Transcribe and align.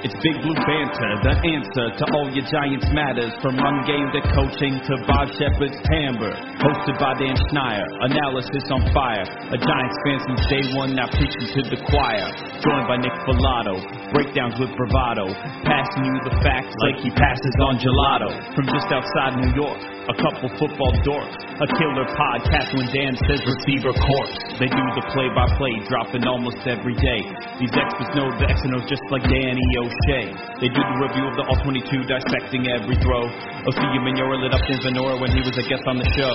It's 0.00 0.16
Big 0.24 0.40
Blue 0.40 0.56
Banter, 0.56 1.12
the 1.20 1.34
answer 1.44 1.86
to 1.92 2.04
all 2.16 2.32
your 2.32 2.48
Giants 2.48 2.88
matters. 2.88 3.36
From 3.44 3.60
run 3.60 3.84
game 3.84 4.08
to 4.16 4.20
coaching 4.32 4.80
to 4.80 4.92
Bob 5.04 5.28
Shepard's 5.36 5.76
timbre. 5.92 6.32
Hosted 6.56 6.96
by 6.96 7.12
Dan 7.20 7.36
Schneier, 7.36 7.84
analysis 8.08 8.64
on 8.72 8.80
fire. 8.96 9.28
A 9.28 9.58
Giants 9.60 9.98
fan 10.00 10.18
since 10.24 10.42
day 10.48 10.64
one, 10.72 10.96
now 10.96 11.04
preaching 11.12 11.52
to 11.52 11.60
the 11.68 11.76
choir. 11.92 12.32
Joined 12.64 12.88
by 12.88 12.96
Nick 12.96 13.12
Falato, 13.28 13.76
breakdowns 14.16 14.56
with 14.56 14.72
bravado. 14.72 15.36
Passing 15.68 16.08
you 16.08 16.16
the 16.24 16.32
facts 16.48 16.72
like 16.88 17.04
he 17.04 17.12
passes 17.12 17.56
on 17.68 17.76
gelato. 17.76 18.56
From 18.56 18.72
just 18.72 18.88
outside 18.88 19.36
New 19.36 19.52
York, 19.52 19.84
a 20.08 20.16
couple 20.16 20.48
football 20.56 20.96
dorks. 21.04 21.36
A 21.60 21.68
killer 21.76 22.08
podcast 22.16 22.72
when 22.72 22.88
Dan 22.88 23.12
says 23.28 23.44
receiver 23.44 23.92
corpse. 23.92 24.56
They 24.56 24.64
do 24.64 24.84
the 24.96 25.04
play 25.12 25.28
by 25.36 25.44
play, 25.60 25.76
dropping 25.92 26.24
almost 26.24 26.64
every 26.64 26.96
day. 26.96 27.20
These 27.60 27.76
experts 27.76 28.16
know 28.16 28.32
the 28.40 28.48
X 28.48 28.64
and 28.64 28.80
O's 28.80 28.88
just 28.88 29.04
like 29.12 29.28
Danny 29.28 29.60
O'Shea. 29.90 30.30
They 30.62 30.70
do 30.70 30.78
the 30.78 30.98
review 31.02 31.26
of 31.26 31.34
the 31.34 31.44
All 31.50 31.58
22, 31.66 32.06
dissecting 32.06 32.70
every 32.70 32.94
throw. 33.02 33.26
OC 33.66 33.80
Manora 34.06 34.38
lit 34.38 34.54
up 34.54 34.62
in 34.70 34.78
Venora 34.86 35.18
when 35.18 35.34
he 35.34 35.42
was 35.42 35.50
a 35.58 35.64
guest 35.66 35.82
on 35.90 35.98
the 35.98 36.06
show. 36.14 36.34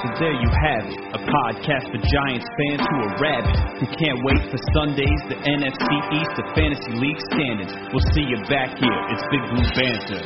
So 0.00 0.06
there 0.16 0.32
you 0.32 0.48
have 0.48 0.84
it, 0.88 0.96
a 1.12 1.20
podcast 1.20 1.84
for 1.92 2.00
Giants 2.00 2.48
fans 2.48 2.82
who 2.88 2.96
are 3.04 3.12
rabid, 3.20 3.56
who 3.76 3.86
can't 3.92 4.20
wait 4.24 4.42
for 4.48 4.58
Sundays, 4.72 5.20
the 5.28 5.36
NFC 5.36 5.88
East, 6.16 6.32
the 6.40 6.46
Fantasy 6.56 6.92
League 6.96 7.20
standings. 7.28 7.72
We'll 7.92 8.08
see 8.16 8.24
you 8.24 8.40
back 8.48 8.72
here. 8.80 9.00
It's 9.12 9.24
Big 9.28 9.42
Blue 9.52 9.68
Banter. 9.76 10.22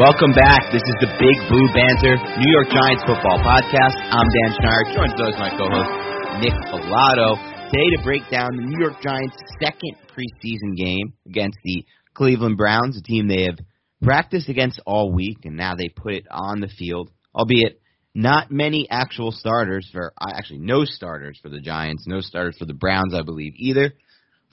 Welcome 0.00 0.32
back. 0.32 0.72
This 0.72 0.82
is 0.88 0.96
the 1.04 1.10
Big 1.20 1.36
Blue 1.52 1.68
Banter 1.76 2.16
New 2.16 2.50
York 2.56 2.72
Giants 2.72 3.04
football 3.04 3.38
podcast. 3.44 3.92
I'm 4.08 4.24
Dan 4.24 4.50
Schneier, 4.56 4.84
joined 4.96 5.20
as 5.20 5.36
my 5.36 5.50
co-host 5.52 5.92
Nick 6.40 6.56
Falato. 6.72 7.51
Today 7.72 7.96
to 7.96 8.02
break 8.02 8.28
down 8.30 8.54
the 8.54 8.62
New 8.64 8.78
York 8.78 9.00
Giants' 9.02 9.34
second 9.58 9.96
preseason 10.12 10.76
game 10.76 11.14
against 11.24 11.56
the 11.64 11.86
Cleveland 12.12 12.58
Browns, 12.58 12.98
a 12.98 13.02
team 13.02 13.28
they 13.28 13.44
have 13.44 13.56
practiced 14.02 14.50
against 14.50 14.78
all 14.84 15.10
week, 15.10 15.38
and 15.44 15.56
now 15.56 15.74
they 15.74 15.88
put 15.88 16.12
it 16.12 16.26
on 16.30 16.60
the 16.60 16.68
field, 16.68 17.10
albeit 17.34 17.80
not 18.14 18.50
many 18.50 18.86
actual 18.90 19.32
starters 19.32 19.88
for 19.90 20.12
uh, 20.20 20.32
actually 20.36 20.58
no 20.58 20.84
starters 20.84 21.38
for 21.42 21.48
the 21.48 21.60
Giants, 21.60 22.04
no 22.06 22.20
starters 22.20 22.58
for 22.58 22.66
the 22.66 22.74
Browns, 22.74 23.14
I 23.14 23.22
believe 23.22 23.54
either. 23.56 23.94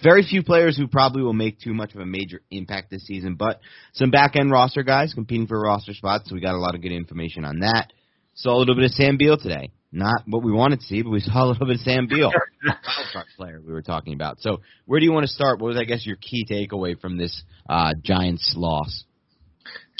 Very 0.01 0.23
few 0.23 0.41
players 0.41 0.77
who 0.77 0.87
probably 0.87 1.21
will 1.21 1.33
make 1.33 1.59
too 1.59 1.73
much 1.73 1.93
of 1.93 1.99
a 1.99 2.05
major 2.05 2.39
impact 2.51 2.89
this 2.89 3.05
season, 3.05 3.35
but 3.35 3.59
some 3.95 4.11
back 4.11 4.37
end 4.37 4.49
roster 4.49 4.83
guys 4.83 5.13
competing 5.13 5.45
for 5.45 5.59
roster 5.59 5.93
spots, 5.93 6.29
so 6.29 6.35
we 6.35 6.39
got 6.39 6.55
a 6.55 6.57
lot 6.57 6.73
of 6.73 6.81
good 6.81 6.93
information 6.93 7.43
on 7.43 7.59
that. 7.59 7.91
Saw 8.35 8.55
a 8.55 8.59
little 8.59 8.75
bit 8.75 8.85
of 8.85 8.91
Sam 8.91 9.17
Beal 9.17 9.35
today. 9.35 9.71
Not 9.91 10.21
what 10.27 10.43
we 10.43 10.51
wanted 10.51 10.81
to 10.81 10.85
see, 10.85 11.01
but 11.01 11.09
we 11.09 11.19
saw 11.19 11.45
a 11.45 11.47
little 11.47 11.65
bit 11.65 11.75
of 11.75 11.81
Sam 11.81 12.07
Beal, 12.07 12.31
wild 12.65 13.27
player 13.37 13.61
we 13.65 13.73
were 13.73 13.81
talking 13.81 14.13
about. 14.13 14.39
So, 14.39 14.61
where 14.85 14.99
do 14.99 15.05
you 15.05 15.11
want 15.11 15.25
to 15.25 15.31
start? 15.31 15.59
What 15.59 15.69
was, 15.69 15.77
I 15.77 15.85
guess, 15.85 16.05
your 16.05 16.17
key 16.17 16.45
takeaway 16.49 16.99
from 16.99 17.17
this 17.17 17.43
uh, 17.69 17.93
Giants 18.01 18.53
loss? 18.55 19.05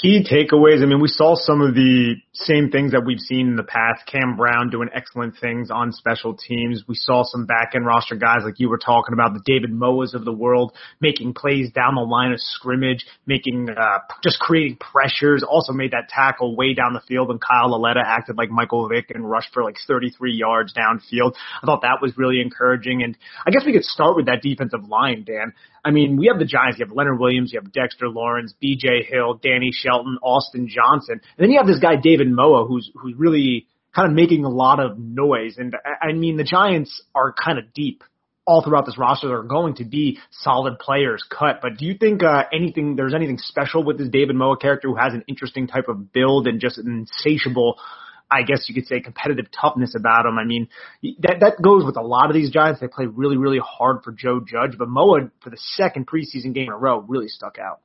Key 0.00 0.24
takeaways. 0.24 0.82
I 0.82 0.86
mean, 0.86 1.00
we 1.02 1.08
saw 1.08 1.34
some 1.34 1.60
of 1.60 1.74
the 1.74 2.14
same 2.32 2.70
things 2.70 2.92
that 2.92 3.04
we've 3.04 3.18
seen 3.18 3.48
in 3.48 3.56
the 3.56 3.62
past. 3.62 4.06
Cam 4.06 4.34
Brown 4.34 4.70
doing 4.70 4.88
excellent 4.94 5.34
things 5.38 5.70
on 5.70 5.92
special 5.92 6.34
teams. 6.34 6.84
We 6.88 6.94
saw 6.94 7.22
some 7.22 7.44
back 7.44 7.72
end 7.74 7.84
roster 7.84 8.14
guys 8.14 8.38
like 8.42 8.54
you 8.58 8.70
were 8.70 8.78
talking 8.78 9.12
about, 9.12 9.34
the 9.34 9.42
David 9.44 9.72
Moas 9.72 10.14
of 10.14 10.24
the 10.24 10.32
world, 10.32 10.72
making 11.02 11.34
plays 11.34 11.70
down 11.72 11.96
the 11.96 12.00
line 12.00 12.32
of 12.32 12.40
scrimmage, 12.40 13.04
making, 13.26 13.68
uh, 13.68 13.98
just 14.24 14.38
creating 14.38 14.78
pressures. 14.78 15.44
Also 15.46 15.74
made 15.74 15.90
that 15.90 16.08
tackle 16.08 16.56
way 16.56 16.72
down 16.72 16.94
the 16.94 17.02
field 17.06 17.28
when 17.28 17.38
Kyle 17.38 17.70
Lauletta 17.70 18.00
acted 18.02 18.38
like 18.38 18.48
Michael 18.48 18.88
Vick 18.88 19.10
and 19.10 19.28
rushed 19.28 19.52
for 19.52 19.62
like 19.62 19.76
33 19.86 20.32
yards 20.32 20.72
downfield. 20.72 21.34
I 21.62 21.66
thought 21.66 21.82
that 21.82 21.98
was 22.00 22.16
really 22.16 22.40
encouraging. 22.40 23.02
And 23.02 23.18
I 23.46 23.50
guess 23.50 23.66
we 23.66 23.74
could 23.74 23.84
start 23.84 24.16
with 24.16 24.26
that 24.26 24.40
defensive 24.40 24.88
line, 24.88 25.24
Dan. 25.24 25.52
I 25.84 25.90
mean, 25.90 26.16
we 26.16 26.26
have 26.26 26.38
the 26.38 26.44
Giants. 26.44 26.78
You 26.78 26.86
have 26.86 26.94
Leonard 26.94 27.18
Williams, 27.18 27.52
you 27.52 27.60
have 27.60 27.72
Dexter 27.72 28.08
Lawrence, 28.08 28.54
B.J. 28.60 29.04
Hill, 29.10 29.40
Danny 29.42 29.70
Shelton, 29.90 30.18
Austin 30.22 30.68
Johnson, 30.68 31.20
and 31.20 31.38
then 31.38 31.50
you 31.50 31.58
have 31.58 31.66
this 31.66 31.80
guy 31.80 31.96
David 31.96 32.30
Moa, 32.30 32.66
who's 32.66 32.90
who's 32.94 33.14
really 33.16 33.66
kind 33.94 34.08
of 34.08 34.14
making 34.14 34.44
a 34.44 34.48
lot 34.48 34.80
of 34.80 34.98
noise. 34.98 35.56
And 35.58 35.74
I 36.00 36.12
mean, 36.12 36.36
the 36.36 36.44
Giants 36.44 37.02
are 37.14 37.32
kind 37.32 37.58
of 37.58 37.72
deep 37.74 38.04
all 38.46 38.62
throughout 38.62 38.86
this 38.86 38.98
roster. 38.98 39.28
There 39.28 39.38
are 39.38 39.42
going 39.42 39.74
to 39.76 39.84
be 39.84 40.18
solid 40.30 40.78
players 40.78 41.24
cut, 41.28 41.60
but 41.62 41.76
do 41.78 41.86
you 41.86 41.94
think 41.94 42.22
uh, 42.22 42.44
anything 42.52 42.96
there's 42.96 43.14
anything 43.14 43.38
special 43.38 43.84
with 43.84 43.98
this 43.98 44.08
David 44.08 44.36
Moa 44.36 44.56
character 44.56 44.88
who 44.88 44.96
has 44.96 45.12
an 45.12 45.24
interesting 45.28 45.66
type 45.66 45.88
of 45.88 46.12
build 46.12 46.46
and 46.46 46.60
just 46.60 46.78
an 46.78 47.06
insatiable 47.06 47.78
I 48.30 48.42
guess 48.42 48.66
you 48.68 48.74
could 48.74 48.86
say 48.86 49.00
competitive 49.00 49.46
toughness 49.50 49.96
about 49.96 50.24
him. 50.24 50.38
I 50.38 50.44
mean, 50.44 50.68
that 51.20 51.38
that 51.40 51.62
goes 51.62 51.84
with 51.84 51.96
a 51.96 52.02
lot 52.02 52.30
of 52.30 52.34
these 52.34 52.50
Giants. 52.50 52.80
They 52.80 52.86
play 52.86 53.06
really, 53.06 53.36
really 53.36 53.58
hard 53.58 54.04
for 54.04 54.12
Joe 54.12 54.40
Judge, 54.40 54.78
but 54.78 54.88
Moa 54.88 55.30
for 55.42 55.50
the 55.50 55.56
second 55.58 56.06
preseason 56.06 56.54
game 56.54 56.68
in 56.68 56.72
a 56.72 56.76
row 56.76 57.00
really 57.00 57.28
stuck 57.28 57.58
out. 57.58 57.80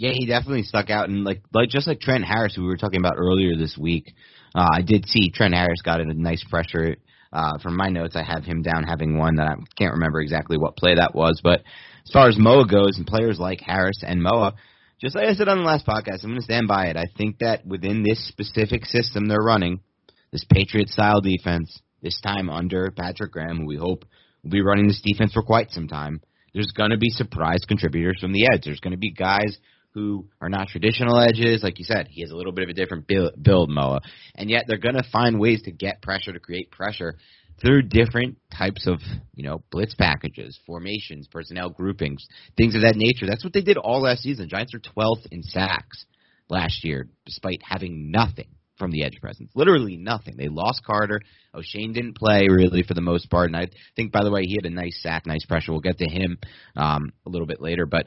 Yeah, 0.00 0.12
he 0.14 0.24
definitely 0.24 0.62
stuck 0.62 0.88
out, 0.88 1.10
and 1.10 1.24
like 1.24 1.42
like 1.52 1.68
just 1.68 1.86
like 1.86 2.00
Trent 2.00 2.24
Harris, 2.24 2.54
who 2.56 2.62
we 2.62 2.68
were 2.68 2.78
talking 2.78 3.00
about 3.00 3.18
earlier 3.18 3.54
this 3.54 3.76
week. 3.78 4.14
Uh, 4.54 4.66
I 4.72 4.80
did 4.80 5.04
see 5.04 5.30
Trent 5.30 5.52
Harris 5.52 5.82
got 5.82 6.00
in 6.00 6.10
a 6.10 6.14
nice 6.14 6.42
pressure. 6.48 6.96
Uh, 7.30 7.58
from 7.62 7.76
my 7.76 7.90
notes, 7.90 8.16
I 8.16 8.22
have 8.22 8.42
him 8.42 8.62
down 8.62 8.84
having 8.84 9.18
one 9.18 9.36
that 9.36 9.46
I 9.46 9.54
can't 9.76 9.92
remember 9.92 10.22
exactly 10.22 10.56
what 10.56 10.78
play 10.78 10.94
that 10.94 11.14
was. 11.14 11.42
But 11.44 11.60
as 12.06 12.12
far 12.14 12.28
as 12.30 12.38
Moa 12.38 12.66
goes, 12.66 12.96
and 12.96 13.06
players 13.06 13.38
like 13.38 13.60
Harris 13.60 14.02
and 14.02 14.22
Moa, 14.22 14.54
just 15.02 15.14
like 15.14 15.26
I 15.26 15.34
said 15.34 15.48
on 15.48 15.58
the 15.58 15.64
last 15.64 15.86
podcast, 15.86 16.24
I'm 16.24 16.30
going 16.30 16.36
to 16.36 16.44
stand 16.44 16.66
by 16.66 16.86
it. 16.86 16.96
I 16.96 17.04
think 17.18 17.40
that 17.40 17.66
within 17.66 18.02
this 18.02 18.26
specific 18.26 18.86
system 18.86 19.28
they're 19.28 19.36
running, 19.36 19.80
this 20.32 20.46
Patriot 20.50 20.88
style 20.88 21.20
defense, 21.20 21.78
this 22.00 22.18
time 22.22 22.48
under 22.48 22.90
Patrick 22.90 23.32
Graham, 23.32 23.58
who 23.58 23.66
we 23.66 23.76
hope 23.76 24.06
will 24.42 24.50
be 24.50 24.62
running 24.62 24.88
this 24.88 25.02
defense 25.04 25.34
for 25.34 25.42
quite 25.42 25.72
some 25.72 25.88
time, 25.88 26.22
there's 26.54 26.72
going 26.74 26.90
to 26.90 26.96
be 26.96 27.10
surprise 27.10 27.60
contributors 27.68 28.16
from 28.18 28.32
the 28.32 28.48
edge. 28.50 28.62
There's 28.64 28.80
going 28.80 28.92
to 28.92 28.98
be 28.98 29.12
guys 29.12 29.58
who 29.92 30.28
are 30.40 30.48
not 30.48 30.68
traditional 30.68 31.18
edges. 31.20 31.62
Like 31.62 31.78
you 31.78 31.84
said, 31.84 32.08
he 32.08 32.22
has 32.22 32.30
a 32.30 32.36
little 32.36 32.52
bit 32.52 32.64
of 32.64 32.70
a 32.70 32.74
different 32.74 33.06
build, 33.06 33.32
build 33.42 33.70
Moa. 33.70 34.00
And 34.34 34.48
yet 34.48 34.64
they're 34.66 34.78
going 34.78 34.96
to 34.96 35.04
find 35.10 35.40
ways 35.40 35.62
to 35.62 35.72
get 35.72 36.02
pressure, 36.02 36.32
to 36.32 36.40
create 36.40 36.70
pressure 36.70 37.16
through 37.60 37.82
different 37.82 38.38
types 38.56 38.86
of, 38.86 39.00
you 39.34 39.44
know, 39.44 39.62
blitz 39.70 39.94
packages, 39.94 40.58
formations, 40.66 41.26
personnel 41.26 41.70
groupings, 41.70 42.26
things 42.56 42.74
of 42.74 42.82
that 42.82 42.96
nature. 42.96 43.26
That's 43.26 43.44
what 43.44 43.52
they 43.52 43.62
did 43.62 43.76
all 43.76 44.02
last 44.02 44.22
season. 44.22 44.48
Giants 44.48 44.74
are 44.74 44.80
12th 44.80 45.26
in 45.30 45.42
sacks 45.42 46.06
last 46.48 46.84
year, 46.84 47.08
despite 47.26 47.60
having 47.62 48.10
nothing 48.10 48.48
from 48.78 48.90
the 48.90 49.04
edge 49.04 49.20
presence. 49.20 49.50
Literally 49.54 49.96
nothing. 49.96 50.36
They 50.36 50.48
lost 50.48 50.82
Carter. 50.84 51.20
Oshane 51.54 51.92
didn't 51.92 52.16
play 52.16 52.48
really 52.48 52.82
for 52.82 52.94
the 52.94 53.02
most 53.02 53.30
part, 53.30 53.48
and 53.48 53.56
I 53.56 53.68
think, 53.94 54.10
by 54.10 54.24
the 54.24 54.30
way, 54.30 54.42
he 54.44 54.56
had 54.60 54.70
a 54.70 54.74
nice 54.74 55.00
sack, 55.02 55.26
nice 55.26 55.44
pressure. 55.44 55.72
We'll 55.72 55.82
get 55.82 55.98
to 55.98 56.08
him 56.08 56.38
um, 56.76 57.12
a 57.26 57.30
little 57.30 57.46
bit 57.46 57.60
later, 57.60 57.84
but 57.84 58.06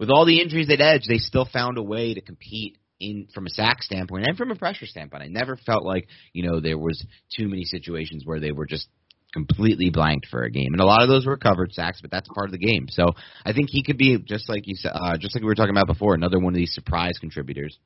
with 0.00 0.10
all 0.10 0.24
the 0.24 0.40
injuries 0.40 0.70
at 0.70 0.80
edge, 0.80 1.02
they 1.06 1.18
still 1.18 1.44
found 1.44 1.76
a 1.76 1.82
way 1.82 2.14
to 2.14 2.22
compete 2.22 2.78
in 2.98 3.28
from 3.34 3.46
a 3.46 3.50
sack 3.50 3.82
standpoint 3.82 4.26
and 4.26 4.36
from 4.36 4.50
a 4.50 4.56
pressure 4.56 4.86
standpoint. 4.86 5.22
I 5.22 5.28
never 5.28 5.56
felt 5.56 5.84
like 5.84 6.08
you 6.32 6.48
know 6.48 6.58
there 6.60 6.78
was 6.78 7.04
too 7.36 7.48
many 7.48 7.64
situations 7.64 8.24
where 8.24 8.40
they 8.40 8.50
were 8.50 8.66
just 8.66 8.88
completely 9.32 9.90
blanked 9.90 10.26
for 10.26 10.42
a 10.42 10.50
game, 10.50 10.72
and 10.72 10.80
a 10.80 10.86
lot 10.86 11.02
of 11.02 11.08
those 11.08 11.26
were 11.26 11.36
covered 11.36 11.72
sacks, 11.72 12.00
but 12.00 12.10
that's 12.10 12.28
part 12.34 12.46
of 12.46 12.52
the 12.52 12.58
game. 12.58 12.86
So 12.88 13.12
I 13.44 13.52
think 13.52 13.68
he 13.70 13.84
could 13.84 13.98
be 13.98 14.18
just 14.18 14.48
like 14.48 14.66
you 14.66 14.74
said, 14.74 14.92
uh, 14.94 15.18
just 15.18 15.36
like 15.36 15.42
we 15.42 15.46
were 15.46 15.54
talking 15.54 15.76
about 15.76 15.86
before, 15.86 16.14
another 16.14 16.38
one 16.38 16.54
of 16.54 16.58
these 16.58 16.74
surprise 16.74 17.18
contributors. 17.20 17.78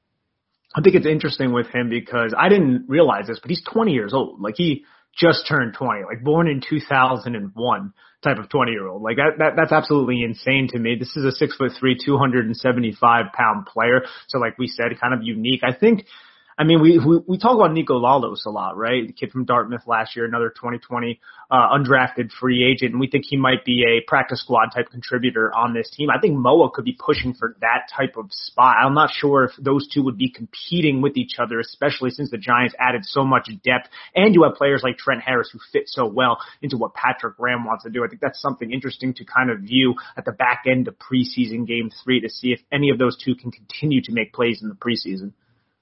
I 0.76 0.80
think 0.80 0.94
it's 0.94 1.06
interesting 1.06 1.52
with 1.52 1.66
him 1.68 1.88
because 1.88 2.34
I 2.36 2.48
didn't 2.48 2.86
realize 2.88 3.26
this, 3.26 3.38
but 3.40 3.50
he's 3.50 3.62
20 3.62 3.92
years 3.92 4.14
old. 4.14 4.40
Like 4.40 4.54
he 4.56 4.84
just 5.16 5.46
turned 5.48 5.74
20, 5.74 6.04
like 6.04 6.22
born 6.22 6.48
in 6.48 6.60
2001 6.68 7.92
type 8.22 8.38
of 8.38 8.48
20 8.48 8.72
year 8.72 8.88
old. 8.88 9.02
Like 9.02 9.16
that, 9.16 9.38
that, 9.38 9.52
that's 9.56 9.72
absolutely 9.72 10.22
insane 10.22 10.68
to 10.72 10.78
me. 10.78 10.96
This 10.98 11.14
is 11.16 11.24
a 11.24 11.32
six 11.32 11.56
foot 11.56 11.72
three, 11.78 11.96
275 12.02 13.26
pound 13.32 13.66
player. 13.66 14.02
So 14.28 14.38
like 14.38 14.58
we 14.58 14.66
said, 14.66 14.98
kind 15.00 15.14
of 15.14 15.22
unique. 15.22 15.60
I 15.62 15.74
think 15.74 16.06
I 16.56 16.64
mean, 16.64 16.80
we, 16.80 16.98
we, 16.98 17.20
we 17.26 17.38
talk 17.38 17.56
about 17.56 17.70
Niko 17.70 18.00
Lalos 18.00 18.46
a 18.46 18.50
lot, 18.50 18.76
right? 18.76 19.06
The 19.06 19.12
kid 19.12 19.32
from 19.32 19.44
Dartmouth 19.44 19.86
last 19.86 20.14
year, 20.14 20.24
another 20.24 20.50
2020, 20.50 21.20
uh, 21.50 21.54
undrafted 21.76 22.30
free 22.30 22.64
agent. 22.64 22.92
And 22.92 23.00
we 23.00 23.08
think 23.08 23.24
he 23.26 23.36
might 23.36 23.64
be 23.64 23.84
a 23.84 24.08
practice 24.08 24.40
squad 24.40 24.68
type 24.74 24.90
contributor 24.90 25.52
on 25.54 25.74
this 25.74 25.90
team. 25.90 26.10
I 26.10 26.20
think 26.20 26.36
Moa 26.36 26.70
could 26.70 26.84
be 26.84 26.96
pushing 26.98 27.34
for 27.34 27.56
that 27.60 27.88
type 27.94 28.16
of 28.16 28.26
spot. 28.30 28.76
I'm 28.78 28.94
not 28.94 29.10
sure 29.12 29.44
if 29.44 29.52
those 29.58 29.88
two 29.92 30.02
would 30.04 30.16
be 30.16 30.30
competing 30.30 31.02
with 31.02 31.16
each 31.16 31.38
other, 31.38 31.58
especially 31.58 32.10
since 32.10 32.30
the 32.30 32.38
Giants 32.38 32.74
added 32.78 33.02
so 33.04 33.24
much 33.24 33.48
depth 33.64 33.88
and 34.14 34.34
you 34.34 34.44
have 34.44 34.54
players 34.54 34.82
like 34.84 34.96
Trent 34.96 35.22
Harris 35.22 35.50
who 35.52 35.58
fit 35.72 35.84
so 35.86 36.06
well 36.06 36.38
into 36.62 36.76
what 36.76 36.94
Patrick 36.94 37.36
Graham 37.36 37.64
wants 37.64 37.82
to 37.84 37.90
do. 37.90 38.04
I 38.04 38.08
think 38.08 38.20
that's 38.20 38.40
something 38.40 38.70
interesting 38.70 39.12
to 39.14 39.24
kind 39.24 39.50
of 39.50 39.60
view 39.60 39.94
at 40.16 40.24
the 40.24 40.32
back 40.32 40.64
end 40.68 40.86
of 40.86 40.94
preseason 40.98 41.66
game 41.66 41.90
three 42.04 42.20
to 42.20 42.30
see 42.30 42.52
if 42.52 42.60
any 42.72 42.90
of 42.90 42.98
those 42.98 43.16
two 43.16 43.34
can 43.34 43.50
continue 43.50 44.00
to 44.02 44.12
make 44.12 44.32
plays 44.32 44.62
in 44.62 44.68
the 44.68 44.74
preseason. 44.74 45.32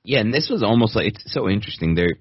Yeah, 0.04 0.20
and 0.20 0.34
this 0.34 0.48
was 0.50 0.62
almost 0.62 0.96
like 0.96 1.06
it's 1.06 1.32
so 1.32 1.48
interesting. 1.48 1.94
There, 1.94 2.16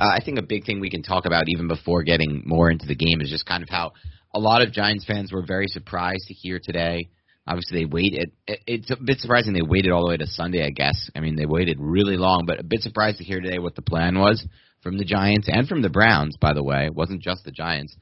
uh, 0.00 0.08
I 0.08 0.20
think 0.24 0.38
a 0.38 0.42
big 0.42 0.66
thing 0.66 0.80
we 0.80 0.90
can 0.90 1.02
talk 1.02 1.24
about 1.24 1.44
even 1.48 1.68
before 1.68 2.02
getting 2.02 2.42
more 2.44 2.70
into 2.70 2.86
the 2.86 2.94
game 2.94 3.20
is 3.20 3.30
just 3.30 3.46
kind 3.46 3.62
of 3.62 3.68
how 3.68 3.92
a 4.34 4.38
lot 4.38 4.62
of 4.62 4.72
Giants 4.72 5.06
fans 5.06 5.32
were 5.32 5.44
very 5.46 5.66
surprised 5.66 6.26
to 6.28 6.34
hear 6.34 6.60
today. 6.62 7.08
Obviously, 7.48 7.80
they 7.80 7.84
waited. 7.86 8.32
It's 8.46 8.90
a 8.90 8.96
bit 8.96 9.20
surprising 9.20 9.52
they 9.52 9.62
waited 9.62 9.92
all 9.92 10.04
the 10.04 10.10
way 10.10 10.16
to 10.16 10.26
Sunday. 10.26 10.64
I 10.66 10.70
guess. 10.70 11.10
I 11.14 11.20
mean, 11.20 11.36
they 11.36 11.46
waited 11.46 11.78
really 11.80 12.16
long, 12.16 12.44
but 12.46 12.60
a 12.60 12.64
bit 12.64 12.82
surprised 12.82 13.18
to 13.18 13.24
hear 13.24 13.40
today 13.40 13.58
what 13.58 13.76
the 13.76 13.82
plan 13.82 14.18
was 14.18 14.46
from 14.82 14.98
the 14.98 15.04
Giants 15.04 15.48
and 15.50 15.66
from 15.66 15.80
the 15.80 15.88
Browns. 15.88 16.36
By 16.40 16.52
the 16.52 16.62
way, 16.62 16.86
it 16.86 16.94
wasn't 16.94 17.22
just 17.22 17.44
the 17.44 17.52
Giants. 17.52 17.96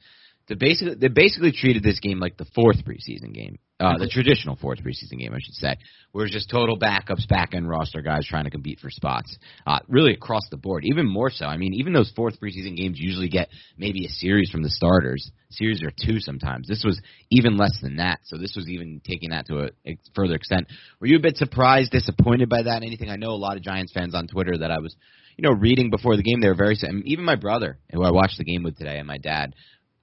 They 0.47 0.55
basically 0.55 0.95
they 0.95 1.07
basically 1.07 1.51
treated 1.51 1.83
this 1.83 1.99
game 1.99 2.19
like 2.19 2.37
the 2.37 2.45
fourth 2.53 2.83
preseason 2.83 3.33
game, 3.33 3.59
uh, 3.79 3.97
the 3.97 4.07
traditional 4.07 4.55
fourth 4.55 4.79
preseason 4.79 5.19
game, 5.19 5.33
I 5.33 5.39
should 5.41 5.55
say, 5.55 5.75
where 6.13 6.25
it's 6.25 6.33
just 6.33 6.49
total 6.49 6.79
backups, 6.79 7.27
back 7.27 7.53
end 7.53 7.67
roster 7.67 8.01
guys 8.01 8.25
trying 8.25 8.45
to 8.45 8.49
compete 8.49 8.79
for 8.79 8.89
spots. 8.89 9.37
Uh, 9.67 9.79
really 9.89 10.13
across 10.13 10.43
the 10.49 10.57
board, 10.57 10.85
even 10.85 11.05
more 11.05 11.29
so. 11.29 11.45
I 11.45 11.57
mean, 11.57 11.73
even 11.73 11.91
those 11.91 12.11
fourth 12.15 12.39
preseason 12.39 12.77
games 12.77 12.97
usually 12.99 13.27
get 13.27 13.49
maybe 13.77 14.05
a 14.05 14.09
series 14.09 14.49
from 14.49 14.63
the 14.63 14.69
starters, 14.69 15.29
series 15.49 15.83
or 15.83 15.91
two 15.91 16.19
sometimes. 16.19 16.67
This 16.67 16.83
was 16.85 17.01
even 17.29 17.57
less 17.57 17.77
than 17.81 17.97
that, 17.97 18.19
so 18.23 18.37
this 18.37 18.53
was 18.55 18.69
even 18.69 19.01
taking 19.05 19.31
that 19.31 19.47
to 19.47 19.65
a, 19.65 19.69
a 19.85 19.97
further 20.15 20.35
extent. 20.35 20.67
Were 21.01 21.07
you 21.07 21.17
a 21.17 21.21
bit 21.21 21.35
surprised, 21.35 21.91
disappointed 21.91 22.47
by 22.47 22.63
that? 22.63 22.83
Anything? 22.83 23.09
I 23.09 23.17
know 23.17 23.31
a 23.31 23.35
lot 23.35 23.57
of 23.57 23.63
Giants 23.63 23.91
fans 23.93 24.15
on 24.15 24.27
Twitter 24.27 24.57
that 24.57 24.71
I 24.71 24.79
was 24.79 24.95
you 25.37 25.41
know, 25.41 25.53
reading 25.53 25.89
before 25.89 26.15
the 26.15 26.23
game, 26.23 26.39
they 26.39 26.47
were 26.47 26.55
very. 26.55 26.77
Even 27.05 27.25
my 27.25 27.35
brother, 27.35 27.77
who 27.91 28.03
I 28.03 28.11
watched 28.11 28.37
the 28.37 28.45
game 28.45 28.63
with 28.63 28.77
today, 28.77 28.99
and 28.99 29.07
my 29.07 29.17
dad 29.17 29.53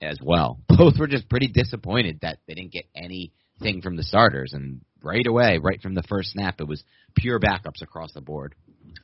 as 0.03 0.19
well. 0.23 0.61
Both 0.69 0.99
were 0.99 1.07
just 1.07 1.29
pretty 1.29 1.49
disappointed 1.49 2.19
that 2.23 2.39
they 2.47 2.55
didn't 2.55 2.73
get 2.73 2.85
anything 3.63 3.83
from 3.83 3.97
the 3.97 4.03
starters, 4.03 4.53
and 4.53 4.81
right 5.03 5.27
away, 5.27 5.59
right 5.63 5.81
from 5.81 5.95
the 5.95 6.03
first 6.03 6.31
snap, 6.33 6.61
it 6.61 6.69
was 6.69 6.83
pure 7.15 7.39
backups 7.39 7.83
across 7.83 8.13
the 8.13 8.21
board. 8.21 8.55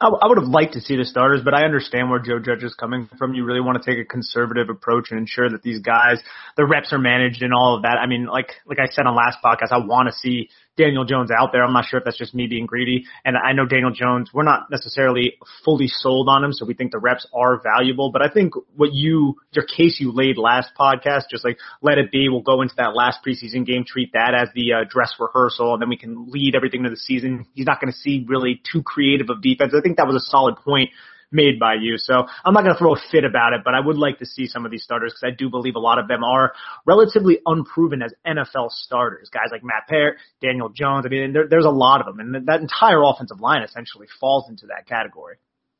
I, 0.01 0.07
I 0.07 0.29
would 0.29 0.39
have 0.39 0.49
liked 0.49 0.75
to 0.75 0.81
see 0.81 0.97
the 0.97 1.05
starters, 1.05 1.41
but 1.45 1.55
I 1.55 1.65
understand 1.65 2.11
where 2.11 2.21
Joe 2.21 2.39
Judge 2.39 2.63
is 2.63 2.75
coming 2.75 3.09
from. 3.19 3.35
You 3.35 3.45
really 3.45 3.61
want 3.61 3.83
to 3.83 3.91
take 3.91 3.99
a 3.99 4.05
conservative 4.05 4.69
approach 4.69 5.09
and 5.11 5.19
ensure 5.19 5.49
that 5.51 5.63
these 5.63 5.81
guys, 5.81 6.21
the 6.57 6.67
reps 6.67 6.93
are 6.93 6.99
managed 6.99 7.43
and 7.43 7.53
all 7.53 7.77
of 7.77 7.83
that. 7.83 7.97
I 8.01 8.07
mean, 8.07 8.27
like 8.27 8.53
like 8.67 8.79
I 8.79 8.87
said 8.87 9.07
on 9.07 9.17
last 9.17 9.39
podcast, 9.45 9.73
I 9.73 9.79
want 9.79 10.09
to 10.09 10.15
see 10.15 10.51
Daniel 10.79 11.05
Jones 11.05 11.31
out 11.31 11.51
there. 11.53 11.63
I'm 11.63 11.73
not 11.73 11.85
sure 11.87 11.99
if 11.99 12.05
that's 12.05 12.17
just 12.17 12.35
me 12.35 12.47
being 12.47 12.65
greedy. 12.65 13.05
And 13.25 13.37
I 13.37 13.53
know 13.53 13.67
Daniel 13.67 13.91
Jones, 13.91 14.31
we're 14.33 14.45
not 14.45 14.71
necessarily 14.71 15.35
fully 15.65 15.89
sold 15.89 16.29
on 16.29 16.45
him, 16.45 16.53
so 16.53 16.65
we 16.65 16.75
think 16.75 16.93
the 16.93 16.99
reps 16.99 17.27
are 17.35 17.61
valuable. 17.61 18.11
But 18.13 18.23
I 18.23 18.31
think 18.31 18.55
what 18.77 18.91
you, 18.93 19.37
your 19.53 19.67
case 19.67 19.99
you 20.01 20.13
laid 20.13 20.39
last 20.39 20.71
podcast, 20.79 21.25
just 21.31 21.45
like 21.45 21.59
let 21.83 21.99
it 21.99 22.11
be. 22.11 22.29
We'll 22.29 22.41
go 22.41 22.63
into 22.63 22.75
that 22.77 22.95
last 22.95 23.19
preseason 23.27 23.67
game, 23.67 23.85
treat 23.85 24.13
that 24.13 24.35
as 24.35 24.49
the 24.55 24.73
uh, 24.73 24.85
dress 24.89 25.13
rehearsal, 25.19 25.75
and 25.75 25.83
then 25.83 25.89
we 25.89 25.97
can 25.99 26.31
lead 26.31 26.55
everything 26.55 26.85
to 26.85 26.91
the 26.91 26.97
season. 26.97 27.47
He's 27.55 27.67
not 27.67 27.81
going 27.81 27.93
to 27.93 27.99
see 27.99 28.25
really 28.27 28.63
too 28.73 28.83
creative 28.83 29.29
of 29.29 29.43
defense. 29.43 29.75
I 29.77 29.83
think 29.83 29.97
that 29.97 30.07
was 30.07 30.17
a 30.17 30.31
solid 30.31 30.57
point 30.57 30.91
made 31.31 31.59
by 31.59 31.75
you. 31.75 31.99
So 31.99 32.15
I'm 32.45 32.55
not 32.55 32.63
going 32.63 32.75
to 32.75 32.79
throw 32.79 32.95
a 32.95 33.01
fit 33.11 33.25
about 33.25 33.53
it, 33.53 33.61
but 33.65 33.75
I 33.75 33.81
would 33.81 33.97
like 33.97 34.19
to 34.19 34.27
see 34.27 34.47
some 34.47 34.65
of 34.65 34.71
these 34.71 34.83
starters 34.83 35.13
because 35.13 35.33
I 35.33 35.37
do 35.37 35.51
believe 35.51 35.77
a 35.77 35.81
lot 35.81 35.99
of 35.99 36.09
them 36.09 36.25
are 36.25 36.53
relatively 36.87 37.39
unproven 37.45 38.03
as 38.03 38.13
NFL 38.27 38.71
starters. 38.71 39.29
Guys 39.33 39.49
like 39.51 39.63
Matt 39.63 39.89
Peart, 39.89 40.17
Daniel 40.41 40.71
Jones. 40.71 41.05
I 41.07 41.11
mean, 41.11 41.33
there, 41.33 41.47
there's 41.49 41.65
a 41.65 41.71
lot 41.71 42.01
of 42.01 42.07
them, 42.07 42.21
and 42.21 42.47
that 42.47 42.61
entire 42.61 43.03
offensive 43.03 43.41
line 43.41 43.63
essentially 43.63 44.07
falls 44.21 44.49
into 44.49 44.67
that 44.67 44.87
category. 44.87 45.37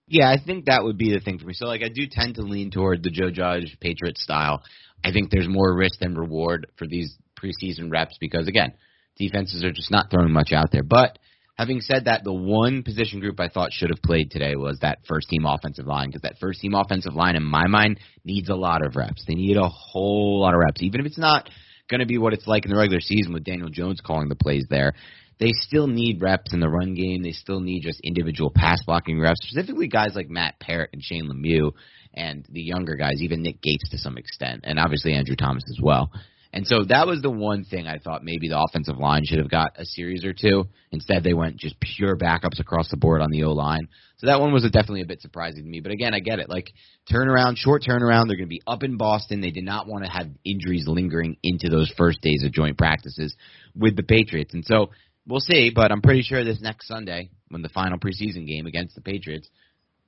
Yeah, 0.07 0.31
I 0.31 0.37
think 0.43 0.67
that 0.67 0.85
would 0.85 0.97
be 0.97 1.13
the 1.13 1.21
thing 1.21 1.39
for 1.39 1.47
me. 1.47 1.53
So, 1.53 1.67
like, 1.67 1.83
I 1.83 1.89
do 1.89 2.07
tend 2.11 2.37
to 2.37 2.43
lean 2.43 2.71
toward 2.71 3.03
the 3.03 3.11
Joe 3.11 3.31
Judge 3.31 3.77
Patriot 3.81 4.17
style. 4.17 4.63
I 5.05 5.13
think 5.13 5.31
there's 5.31 5.49
more 5.49 5.75
risk 5.75 6.01
than 6.01 6.15
reward 6.15 6.67
for 6.77 6.87
these 6.87 7.15
preseason 7.39 7.91
reps 7.91 8.17
because, 8.19 8.49
again, 8.49 8.73
defenses 9.19 9.65
are 9.65 9.71
just 9.71 9.91
not 9.91 10.11
throwing 10.11 10.33
much 10.33 10.53
out 10.53 10.71
there. 10.73 10.83
But 10.83 11.19
Having 11.59 11.81
said 11.81 12.05
that, 12.05 12.23
the 12.23 12.33
one 12.33 12.85
position 12.85 13.19
group 13.19 13.41
I 13.41 13.49
thought 13.49 13.73
should 13.73 13.91
have 13.91 14.01
played 14.01 14.31
today 14.31 14.55
was 14.55 14.79
that 14.81 15.01
first 15.09 15.29
team 15.29 15.45
offensive 15.45 15.87
line 15.87 16.07
because 16.07 16.23
that 16.23 16.39
first 16.39 16.61
team 16.61 16.73
offensive 16.73 17.15
line, 17.15 17.35
in 17.35 17.43
my 17.43 17.67
mind, 17.67 17.99
needs 18.25 18.49
a 18.49 18.55
lot 18.55 18.87
of 18.87 18.95
reps. 18.95 19.25
They 19.27 19.35
need 19.35 19.57
a 19.57 19.69
whole 19.69 20.41
lot 20.41 20.55
of 20.55 20.61
reps, 20.61 20.83
even 20.83 21.01
if 21.01 21.07
it's 21.07 21.19
not 21.19 21.51
going 21.91 21.99
to 21.99 22.07
be 22.07 22.17
what 22.17 22.33
it's 22.33 22.47
like 22.47 22.65
in 22.65 22.71
the 22.71 22.77
regular 22.77 23.01
season 23.01 23.33
with 23.33 23.43
Daniel 23.43 23.71
Jones 23.71 24.01
calling 24.01 24.29
the 24.29 24.37
plays 24.37 24.67
there. 24.71 24.93
They 25.41 25.51
still 25.51 25.89
need 25.89 26.23
reps 26.23 26.55
in 26.55 26.61
the 26.61 26.69
run 26.69 26.95
game. 26.95 27.25
They 27.25 27.33
still 27.33 27.61
need 27.61 27.83
just 27.83 28.01
individual 28.05 28.53
pass 28.55 28.79
blocking 28.87 29.19
reps, 29.19 29.41
specifically 29.43 29.89
guys 29.89 30.13
like 30.15 30.29
Matt 30.29 30.61
Peart 30.61 30.91
and 30.93 31.03
Shane 31.03 31.29
Lemieux, 31.29 31.73
and 32.15 32.47
the 32.49 32.63
younger 32.63 32.95
guys, 32.95 33.21
even 33.21 33.43
Nick 33.43 33.61
Gates 33.61 33.91
to 33.91 33.99
some 33.99 34.17
extent, 34.17 34.61
and 34.63 34.79
obviously 34.79 35.13
Andrew 35.13 35.37
Thomas 35.37 35.65
as 35.69 35.83
well. 35.83 36.13
And 36.53 36.67
so 36.67 36.85
that 36.89 37.07
was 37.07 37.21
the 37.21 37.31
one 37.31 37.65
thing 37.65 37.87
I 37.87 37.99
thought 37.99 38.25
maybe 38.25 38.49
the 38.49 38.59
offensive 38.59 38.97
line 38.97 39.23
should 39.25 39.39
have 39.39 39.51
got 39.51 39.73
a 39.77 39.85
series 39.85 40.25
or 40.25 40.33
two. 40.33 40.65
Instead, 40.91 41.23
they 41.23 41.35
went 41.35 41.57
just 41.57 41.77
pure 41.79 42.17
backups 42.17 42.59
across 42.59 42.89
the 42.89 42.97
board 42.97 43.21
on 43.21 43.31
the 43.31 43.45
O 43.45 43.53
line. 43.53 43.89
So 44.17 44.29
that 44.29 44.41
one 44.41 44.53
was 44.53 44.63
definitely 44.65 45.03
a 45.03 45.07
bit 45.07 45.21
surprising 45.21 45.65
to 45.65 45.69
me. 45.69 45.81
But 45.81 45.93
again, 45.93 46.15
I 46.15 46.21
get 46.21 46.39
it. 46.39 46.49
Like 46.49 46.73
turnaround, 47.13 47.57
short 47.57 47.83
turnaround. 47.83 48.29
They're 48.29 48.37
going 48.37 48.41
to 48.41 48.47
be 48.47 48.63
up 48.67 48.83
in 48.83 48.97
Boston. 48.97 49.41
They 49.41 49.51
did 49.51 49.65
not 49.65 49.87
want 49.87 50.05
to 50.05 50.11
have 50.11 50.29
injuries 50.45 50.89
lingering 50.89 51.37
into 51.43 51.69
those 51.69 51.93
first 51.97 52.23
days 52.23 52.43
of 52.45 52.53
joint 52.53 52.79
practices 52.79 53.37
with 53.77 53.95
the 53.97 54.03
Patriots. 54.03 54.55
And 54.55 54.65
so 54.65 54.91
we'll 55.27 55.41
see. 55.41 55.71
But 55.75 55.93
I'm 55.93 56.03
pretty 56.03 56.23
sure 56.23 56.43
this 56.45 56.63
next 56.63 56.89
Sunday, 56.89 57.31
when 57.49 57.61
the 57.61 57.69
final 57.69 57.99
preseason 57.99 58.47
game 58.47 58.67
against 58.67 58.95
the 58.95 59.03
Patriots, 59.03 59.49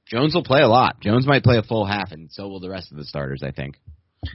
Jones 0.06 0.35
will 0.35 0.42
play 0.42 0.62
a 0.62 0.68
lot. 0.68 1.00
Jones 1.00 1.26
might 1.26 1.44
play 1.44 1.59
a 1.59 1.62
full 1.62 1.85
half, 1.85 2.11
and 2.11 2.30
so 2.32 2.49
will 2.49 2.61
the 2.61 2.70
rest 2.70 2.90
of 2.90 2.97
the 2.97 3.04
starters. 3.04 3.42
I 3.44 3.52
think. 3.52 3.76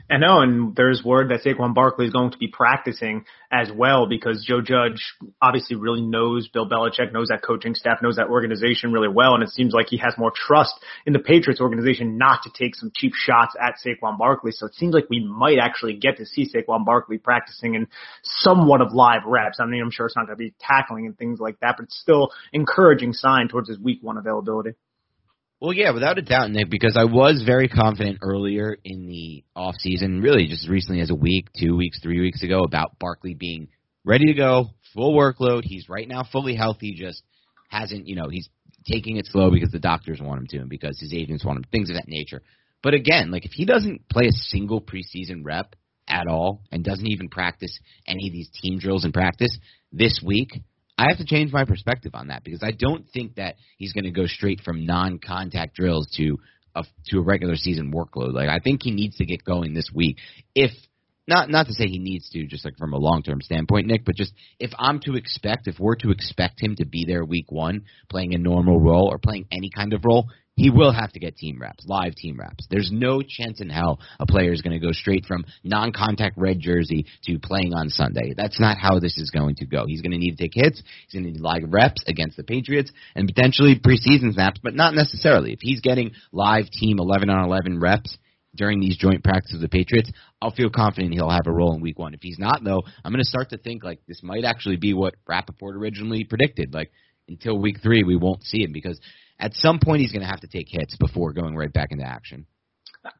I 0.09 0.17
know, 0.17 0.41
and 0.41 0.75
there's 0.75 1.03
word 1.03 1.29
that 1.29 1.43
Saquon 1.43 1.75
Barkley 1.75 2.07
is 2.07 2.13
going 2.13 2.31
to 2.31 2.37
be 2.39 2.47
practicing 2.47 3.25
as 3.51 3.69
well 3.71 4.07
because 4.07 4.43
Joe 4.43 4.59
Judge 4.59 5.13
obviously 5.39 5.75
really 5.75 6.01
knows 6.01 6.47
Bill 6.47 6.67
Belichick, 6.67 7.13
knows 7.13 7.27
that 7.27 7.43
coaching 7.43 7.75
staff, 7.75 8.01
knows 8.01 8.15
that 8.15 8.29
organization 8.29 8.91
really 8.91 9.09
well, 9.09 9.35
and 9.35 9.43
it 9.43 9.49
seems 9.49 9.73
like 9.73 9.85
he 9.89 9.97
has 9.97 10.15
more 10.17 10.31
trust 10.35 10.73
in 11.05 11.13
the 11.13 11.19
Patriots 11.19 11.61
organization 11.61 12.17
not 12.17 12.41
to 12.43 12.49
take 12.49 12.75
some 12.75 12.91
cheap 12.95 13.13
shots 13.13 13.55
at 13.61 13.75
Saquon 13.85 14.17
Barkley. 14.17 14.51
So 14.51 14.65
it 14.65 14.73
seems 14.73 14.95
like 14.95 15.05
we 15.07 15.23
might 15.23 15.59
actually 15.59 15.93
get 15.93 16.17
to 16.17 16.25
see 16.25 16.49
Saquon 16.49 16.83
Barkley 16.83 17.19
practicing 17.19 17.75
in 17.75 17.87
somewhat 18.23 18.81
of 18.81 18.91
live 18.91 19.21
reps. 19.27 19.59
I 19.59 19.67
mean, 19.67 19.83
I'm 19.83 19.91
sure 19.91 20.07
it's 20.07 20.15
not 20.15 20.25
going 20.25 20.37
to 20.37 20.43
be 20.43 20.55
tackling 20.59 21.05
and 21.05 21.15
things 21.15 21.39
like 21.39 21.59
that, 21.59 21.75
but 21.77 21.83
it's 21.83 21.99
still 21.99 22.31
encouraging 22.53 23.13
sign 23.13 23.49
towards 23.49 23.69
his 23.69 23.77
week 23.77 23.99
one 24.01 24.17
availability. 24.17 24.71
Well, 25.61 25.71
yeah, 25.73 25.91
without 25.91 26.17
a 26.17 26.21
doubt, 26.21 26.51
Nick, 26.51 26.69
because 26.69 26.97
I 26.97 27.05
was 27.05 27.43
very 27.45 27.69
confident 27.69 28.19
earlier 28.21 28.75
in 28.83 29.07
the 29.07 29.45
off 29.55 29.75
season, 29.79 30.21
really 30.21 30.47
just 30.47 30.67
recently 30.67 30.99
as 30.99 31.09
a 31.09 31.15
week, 31.15 31.47
two 31.57 31.77
weeks, 31.77 31.99
three 32.01 32.19
weeks 32.19 32.43
ago, 32.43 32.59
about 32.59 32.99
Barkley 32.99 33.33
being 33.33 33.69
ready 34.03 34.25
to 34.25 34.33
go, 34.33 34.71
full 34.93 35.15
workload. 35.15 35.61
He's 35.63 35.87
right 35.87 36.07
now 36.07 36.23
fully 36.29 36.55
healthy, 36.55 36.93
just 36.93 37.23
hasn't, 37.69 38.05
you 38.07 38.17
know, 38.17 38.27
he's 38.29 38.49
taking 38.85 39.15
it 39.15 39.27
slow 39.27 39.49
because 39.49 39.71
the 39.71 39.79
doctors 39.79 40.19
want 40.21 40.41
him 40.41 40.47
to 40.47 40.57
and 40.57 40.69
because 40.69 40.99
his 40.99 41.13
agents 41.13 41.45
want 41.45 41.57
him, 41.57 41.65
things 41.71 41.89
of 41.89 41.95
that 41.95 42.07
nature. 42.07 42.41
But 42.83 42.93
again, 42.93 43.31
like 43.31 43.45
if 43.45 43.51
he 43.51 43.65
doesn't 43.65 44.09
play 44.09 44.25
a 44.27 44.31
single 44.31 44.81
preseason 44.81 45.43
rep 45.43 45.75
at 46.07 46.27
all 46.27 46.63
and 46.71 46.83
doesn't 46.83 47.07
even 47.07 47.29
practice 47.29 47.79
any 48.05 48.27
of 48.27 48.33
these 48.33 48.49
team 48.61 48.77
drills 48.77 49.05
in 49.05 49.13
practice 49.13 49.57
this 49.91 50.21
week, 50.23 50.61
I 50.97 51.07
have 51.09 51.17
to 51.17 51.25
change 51.25 51.51
my 51.51 51.65
perspective 51.65 52.11
on 52.15 52.27
that 52.27 52.43
because 52.43 52.63
I 52.63 52.71
don't 52.71 53.05
think 53.13 53.35
that 53.35 53.55
he's 53.77 53.93
going 53.93 54.05
to 54.05 54.11
go 54.11 54.27
straight 54.27 54.61
from 54.61 54.85
non-contact 54.85 55.75
drills 55.75 56.07
to 56.17 56.37
a 56.75 56.83
to 57.07 57.19
a 57.19 57.23
regular 57.23 57.55
season 57.55 57.91
workload. 57.93 58.33
Like 58.33 58.49
I 58.49 58.59
think 58.59 58.83
he 58.83 58.91
needs 58.91 59.17
to 59.17 59.25
get 59.25 59.43
going 59.43 59.73
this 59.73 59.89
week 59.93 60.17
if 60.53 60.71
not 61.27 61.49
not 61.49 61.67
to 61.67 61.73
say 61.73 61.87
he 61.87 61.99
needs 61.99 62.29
to, 62.29 62.45
just 62.45 62.65
like 62.65 62.77
from 62.77 62.93
a 62.93 62.97
long 62.97 63.23
term 63.23 63.41
standpoint, 63.41 63.87
Nick, 63.87 64.05
but 64.05 64.15
just 64.15 64.33
if 64.59 64.71
I'm 64.77 64.99
to 65.01 65.15
expect, 65.15 65.67
if 65.67 65.79
we're 65.79 65.95
to 65.95 66.11
expect 66.11 66.61
him 66.61 66.75
to 66.77 66.85
be 66.85 67.05
there 67.05 67.25
week 67.25 67.51
one, 67.51 67.85
playing 68.09 68.33
a 68.33 68.37
normal 68.37 68.79
role 68.79 69.09
or 69.11 69.17
playing 69.17 69.47
any 69.51 69.69
kind 69.75 69.93
of 69.93 70.05
role, 70.05 70.27
he 70.55 70.69
will 70.69 70.93
have 70.93 71.11
to 71.11 71.19
get 71.19 71.35
team 71.35 71.59
reps, 71.59 71.85
live 71.85 72.15
team 72.15 72.39
reps. 72.39 72.65
There's 72.69 72.89
no 72.91 73.21
chance 73.21 73.59
in 73.59 73.69
hell 73.69 73.99
a 74.19 74.25
player 74.25 74.53
is 74.53 74.61
going 74.61 74.79
to 74.79 74.85
go 74.85 74.93
straight 74.93 75.25
from 75.25 75.45
non-contact 75.63 76.37
red 76.37 76.59
jersey 76.59 77.05
to 77.25 77.39
playing 77.39 77.73
on 77.73 77.89
Sunday. 77.89 78.33
That's 78.35 78.59
not 78.59 78.77
how 78.77 78.99
this 78.99 79.17
is 79.17 79.31
going 79.31 79.55
to 79.55 79.65
go. 79.65 79.85
He's 79.85 80.01
going 80.01 80.13
to 80.13 80.17
need 80.17 80.37
to 80.37 80.43
take 80.43 80.53
hits. 80.53 80.81
He's 81.07 81.13
going 81.13 81.25
to 81.25 81.31
need 81.31 81.41
live 81.41 81.63
reps 81.67 82.03
against 82.07 82.37
the 82.37 82.43
Patriots 82.43 82.91
and 83.15 83.27
potentially 83.27 83.79
preseason 83.79 84.33
snaps, 84.33 84.59
but 84.63 84.75
not 84.75 84.93
necessarily. 84.93 85.51
If 85.51 85.59
he's 85.61 85.81
getting 85.81 86.11
live 86.31 86.69
team 86.71 86.99
11 86.99 87.29
on 87.29 87.43
11 87.43 87.79
reps 87.79 88.17
during 88.55 88.79
these 88.79 88.97
joint 88.97 89.25
practices 89.25 89.59
with 89.59 89.69
the 89.69 89.77
Patriots, 89.77 90.09
I'll 90.41 90.51
feel 90.51 90.69
confident 90.69 91.13
he'll 91.13 91.29
have 91.29 91.47
a 91.47 91.51
role 91.51 91.73
in 91.73 91.81
week 91.81 91.99
one. 91.99 92.13
If 92.13 92.21
he's 92.21 92.39
not, 92.39 92.63
though, 92.63 92.83
I'm 93.03 93.11
going 93.11 93.23
to 93.23 93.29
start 93.29 93.49
to 93.49 93.57
think 93.57 93.83
like 93.83 93.99
this 94.07 94.23
might 94.23 94.45
actually 94.45 94.77
be 94.77 94.93
what 94.93 95.15
Rapoport 95.27 95.75
originally 95.75 96.23
predicted. 96.23 96.73
Like 96.73 96.91
until 97.27 97.59
week 97.59 97.81
three, 97.83 98.03
we 98.03 98.15
won't 98.15 98.43
see 98.43 98.63
him 98.63 98.71
because 98.71 99.01
at 99.39 99.53
some 99.55 99.79
point 99.79 100.01
he's 100.01 100.11
going 100.11 100.21
to 100.21 100.27
have 100.27 100.41
to 100.41 100.47
take 100.47 100.67
hits 100.69 100.95
before 100.97 101.33
going 101.33 101.55
right 101.55 101.71
back 101.71 101.91
into 101.91 102.05
action. 102.05 102.45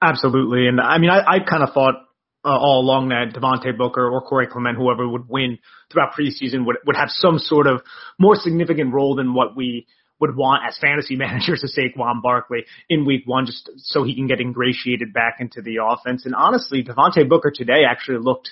Absolutely, 0.02 0.68
and 0.68 0.82
I 0.82 0.98
mean, 0.98 1.10
I, 1.10 1.20
I 1.20 1.40
kind 1.40 1.62
of 1.62 1.74
thought 1.74 1.96
uh, 2.44 2.58
all 2.58 2.82
along 2.82 3.10
that 3.10 3.34
Devontae 3.34 3.78
Booker 3.78 4.08
or 4.08 4.22
Corey 4.22 4.48
Clement, 4.48 4.78
whoever 4.78 5.08
would 5.08 5.28
win 5.28 5.60
throughout 5.92 6.14
preseason, 6.14 6.66
would 6.66 6.78
would 6.86 6.96
have 6.96 7.10
some 7.10 7.40
sort 7.40 7.68
of 7.68 7.82
more 8.20 8.36
significant 8.36 8.94
role 8.94 9.16
than 9.16 9.34
what 9.34 9.56
we 9.56 9.88
would 10.20 10.36
want 10.36 10.64
as 10.68 10.78
fantasy 10.80 11.16
managers 11.18 11.62
to 11.62 11.68
say 11.68 11.94
Saquon 11.96 12.22
Barkley 12.22 12.66
in 12.90 13.06
week 13.06 13.24
one, 13.26 13.46
just 13.46 13.70
so 13.78 14.04
he 14.04 14.16
can 14.16 14.28
get 14.28 14.40
ingratiated 14.40 15.14
back 15.14 15.38
into 15.40 15.62
the 15.62 15.78
offense. 15.84 16.26
And 16.26 16.36
honestly, 16.36 16.84
Devontae 16.84 17.28
Booker 17.28 17.52
today 17.54 17.84
actually 17.90 18.20
looked 18.20 18.50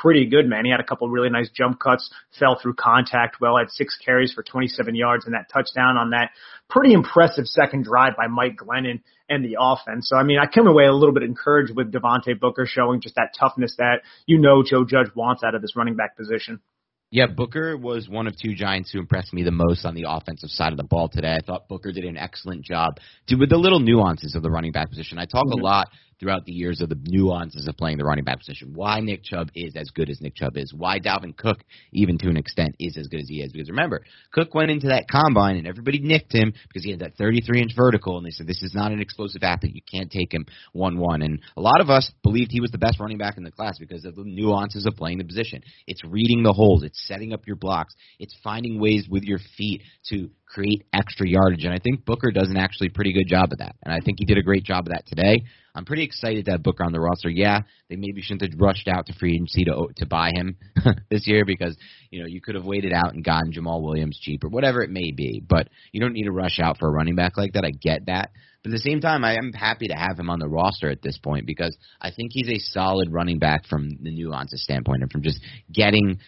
pretty 0.00 0.26
good, 0.26 0.48
man. 0.48 0.64
He 0.64 0.70
had 0.70 0.80
a 0.80 0.84
couple 0.84 1.08
really 1.08 1.30
nice 1.30 1.50
jump 1.50 1.80
cuts, 1.80 2.10
fell 2.38 2.58
through 2.60 2.74
contact 2.74 3.40
well, 3.40 3.58
had 3.58 3.70
six 3.70 3.96
carries 4.04 4.32
for 4.32 4.42
27 4.42 4.94
yards 4.94 5.26
and 5.26 5.34
that 5.34 5.46
touchdown 5.52 5.96
on 5.96 6.10
that 6.10 6.30
pretty 6.68 6.92
impressive 6.92 7.46
second 7.46 7.84
drive 7.84 8.16
by 8.16 8.26
Mike 8.26 8.56
Glennon 8.56 9.02
and 9.28 9.44
the 9.44 9.56
offense. 9.60 10.08
So, 10.08 10.16
I 10.16 10.22
mean, 10.22 10.38
I 10.38 10.46
came 10.46 10.66
away 10.66 10.84
a 10.84 10.92
little 10.92 11.14
bit 11.14 11.22
encouraged 11.22 11.74
with 11.74 11.92
Devontae 11.92 12.38
Booker 12.40 12.66
showing 12.66 13.00
just 13.00 13.16
that 13.16 13.34
toughness 13.38 13.76
that 13.78 14.02
you 14.26 14.38
know 14.38 14.62
Joe 14.62 14.84
Judge 14.84 15.08
wants 15.14 15.42
out 15.44 15.54
of 15.54 15.62
this 15.62 15.76
running 15.76 15.96
back 15.96 16.16
position. 16.16 16.60
Yeah, 17.12 17.26
Booker 17.26 17.76
was 17.76 18.08
one 18.08 18.26
of 18.26 18.34
two 18.38 18.54
Giants 18.54 18.90
who 18.90 18.98
impressed 18.98 19.34
me 19.34 19.42
the 19.42 19.50
most 19.50 19.84
on 19.84 19.94
the 19.94 20.06
offensive 20.08 20.48
side 20.48 20.72
of 20.72 20.78
the 20.78 20.84
ball 20.84 21.10
today. 21.10 21.34
I 21.34 21.40
thought 21.44 21.68
Booker 21.68 21.92
did 21.92 22.04
an 22.04 22.16
excellent 22.16 22.64
job 22.64 22.96
with 23.30 23.50
the 23.50 23.58
little 23.58 23.80
nuances 23.80 24.34
of 24.34 24.42
the 24.42 24.50
running 24.50 24.72
back 24.72 24.88
position. 24.88 25.18
I 25.18 25.26
talk 25.26 25.44
mm-hmm. 25.44 25.60
a 25.60 25.62
lot 25.62 25.88
throughout 26.22 26.44
the 26.46 26.52
years 26.52 26.80
of 26.80 26.88
the 26.88 26.98
nuances 27.04 27.66
of 27.66 27.76
playing 27.76 27.98
the 27.98 28.04
running 28.04 28.24
back 28.24 28.38
position. 28.38 28.72
Why 28.74 29.00
Nick 29.00 29.24
Chubb 29.24 29.48
is 29.56 29.74
as 29.74 29.90
good 29.90 30.08
as 30.08 30.20
Nick 30.20 30.36
Chubb 30.36 30.56
is. 30.56 30.72
Why 30.72 31.00
Dalvin 31.00 31.36
Cook, 31.36 31.58
even 31.92 32.16
to 32.18 32.28
an 32.28 32.36
extent, 32.36 32.76
is 32.78 32.96
as 32.96 33.08
good 33.08 33.20
as 33.20 33.28
he 33.28 33.42
is. 33.42 33.50
Because 33.52 33.68
remember, 33.68 34.04
Cook 34.32 34.54
went 34.54 34.70
into 34.70 34.88
that 34.88 35.08
combine 35.10 35.56
and 35.56 35.66
everybody 35.66 35.98
nicked 35.98 36.32
him 36.32 36.52
because 36.68 36.84
he 36.84 36.92
had 36.92 37.00
that 37.00 37.16
33 37.18 37.60
inch 37.60 37.72
vertical, 37.76 38.16
and 38.16 38.24
they 38.24 38.30
said 38.30 38.46
this 38.46 38.62
is 38.62 38.74
not 38.74 38.92
an 38.92 39.00
explosive 39.00 39.42
athlete. 39.42 39.74
You 39.74 39.82
can't 39.90 40.10
take 40.10 40.32
him 40.32 40.46
one 40.72 40.98
one. 40.98 41.22
And 41.22 41.40
a 41.56 41.60
lot 41.60 41.80
of 41.80 41.90
us 41.90 42.10
believed 42.22 42.52
he 42.52 42.60
was 42.60 42.70
the 42.70 42.78
best 42.78 43.00
running 43.00 43.18
back 43.18 43.36
in 43.36 43.42
the 43.42 43.50
class 43.50 43.78
because 43.78 44.04
of 44.04 44.14
the 44.14 44.22
nuances 44.24 44.86
of 44.86 44.94
playing 44.94 45.18
the 45.18 45.24
position. 45.24 45.62
It's 45.88 46.04
reading 46.04 46.44
the 46.44 46.52
holes. 46.52 46.84
It's 46.84 47.04
setting 47.08 47.32
up 47.32 47.46
your 47.46 47.56
blocks. 47.56 47.94
It's 48.20 48.36
finding 48.44 48.80
ways 48.80 49.08
with 49.10 49.24
your 49.24 49.40
feet 49.56 49.82
to 50.10 50.30
create 50.46 50.84
extra 50.92 51.26
yardage. 51.28 51.64
And 51.64 51.72
I 51.72 51.78
think 51.82 52.04
Booker 52.04 52.30
does 52.30 52.50
an 52.50 52.56
actually 52.56 52.90
pretty 52.90 53.12
good 53.12 53.26
job 53.26 53.52
of 53.52 53.58
that. 53.58 53.74
And 53.82 53.92
I 53.92 53.98
think 54.04 54.18
he 54.18 54.26
did 54.26 54.38
a 54.38 54.42
great 54.42 54.64
job 54.64 54.86
of 54.86 54.92
that 54.92 55.06
today. 55.06 55.42
I'm 55.74 55.86
pretty 55.86 56.04
excited 56.04 56.44
to 56.44 56.52
have 56.52 56.62
Booker 56.62 56.84
on 56.84 56.92
the 56.92 57.00
roster. 57.00 57.30
Yeah, 57.30 57.60
they 57.88 57.96
maybe 57.96 58.20
shouldn't 58.20 58.42
have 58.42 58.60
rushed 58.60 58.88
out 58.88 59.06
to 59.06 59.14
free 59.14 59.34
agency 59.34 59.64
to 59.64 59.88
to 59.96 60.06
buy 60.06 60.30
him 60.34 60.56
this 61.10 61.26
year 61.26 61.44
because 61.46 61.76
you 62.10 62.20
know 62.20 62.26
you 62.26 62.40
could 62.40 62.54
have 62.54 62.64
waited 62.64 62.92
out 62.92 63.14
and 63.14 63.24
gotten 63.24 63.52
Jamaal 63.52 63.82
Williams 63.82 64.18
cheap 64.20 64.44
or 64.44 64.48
whatever 64.48 64.82
it 64.82 64.90
may 64.90 65.12
be. 65.12 65.42
But 65.46 65.68
you 65.92 66.00
don't 66.00 66.12
need 66.12 66.24
to 66.24 66.32
rush 66.32 66.60
out 66.60 66.78
for 66.78 66.88
a 66.88 66.92
running 66.92 67.16
back 67.16 67.36
like 67.36 67.54
that. 67.54 67.64
I 67.64 67.70
get 67.70 68.06
that. 68.06 68.30
But 68.62 68.70
at 68.70 68.74
the 68.74 68.90
same 68.90 69.00
time, 69.00 69.24
I 69.24 69.34
am 69.34 69.52
happy 69.52 69.88
to 69.88 69.94
have 69.94 70.18
him 70.18 70.30
on 70.30 70.38
the 70.38 70.48
roster 70.48 70.88
at 70.88 71.02
this 71.02 71.18
point 71.18 71.46
because 71.46 71.76
I 72.00 72.10
think 72.10 72.30
he's 72.32 72.48
a 72.48 72.58
solid 72.72 73.10
running 73.10 73.38
back 73.38 73.66
from 73.66 73.88
the 74.00 74.14
nuances 74.14 74.62
standpoint 74.62 75.02
and 75.02 75.10
from 75.10 75.22
just 75.22 75.40
getting 75.72 76.20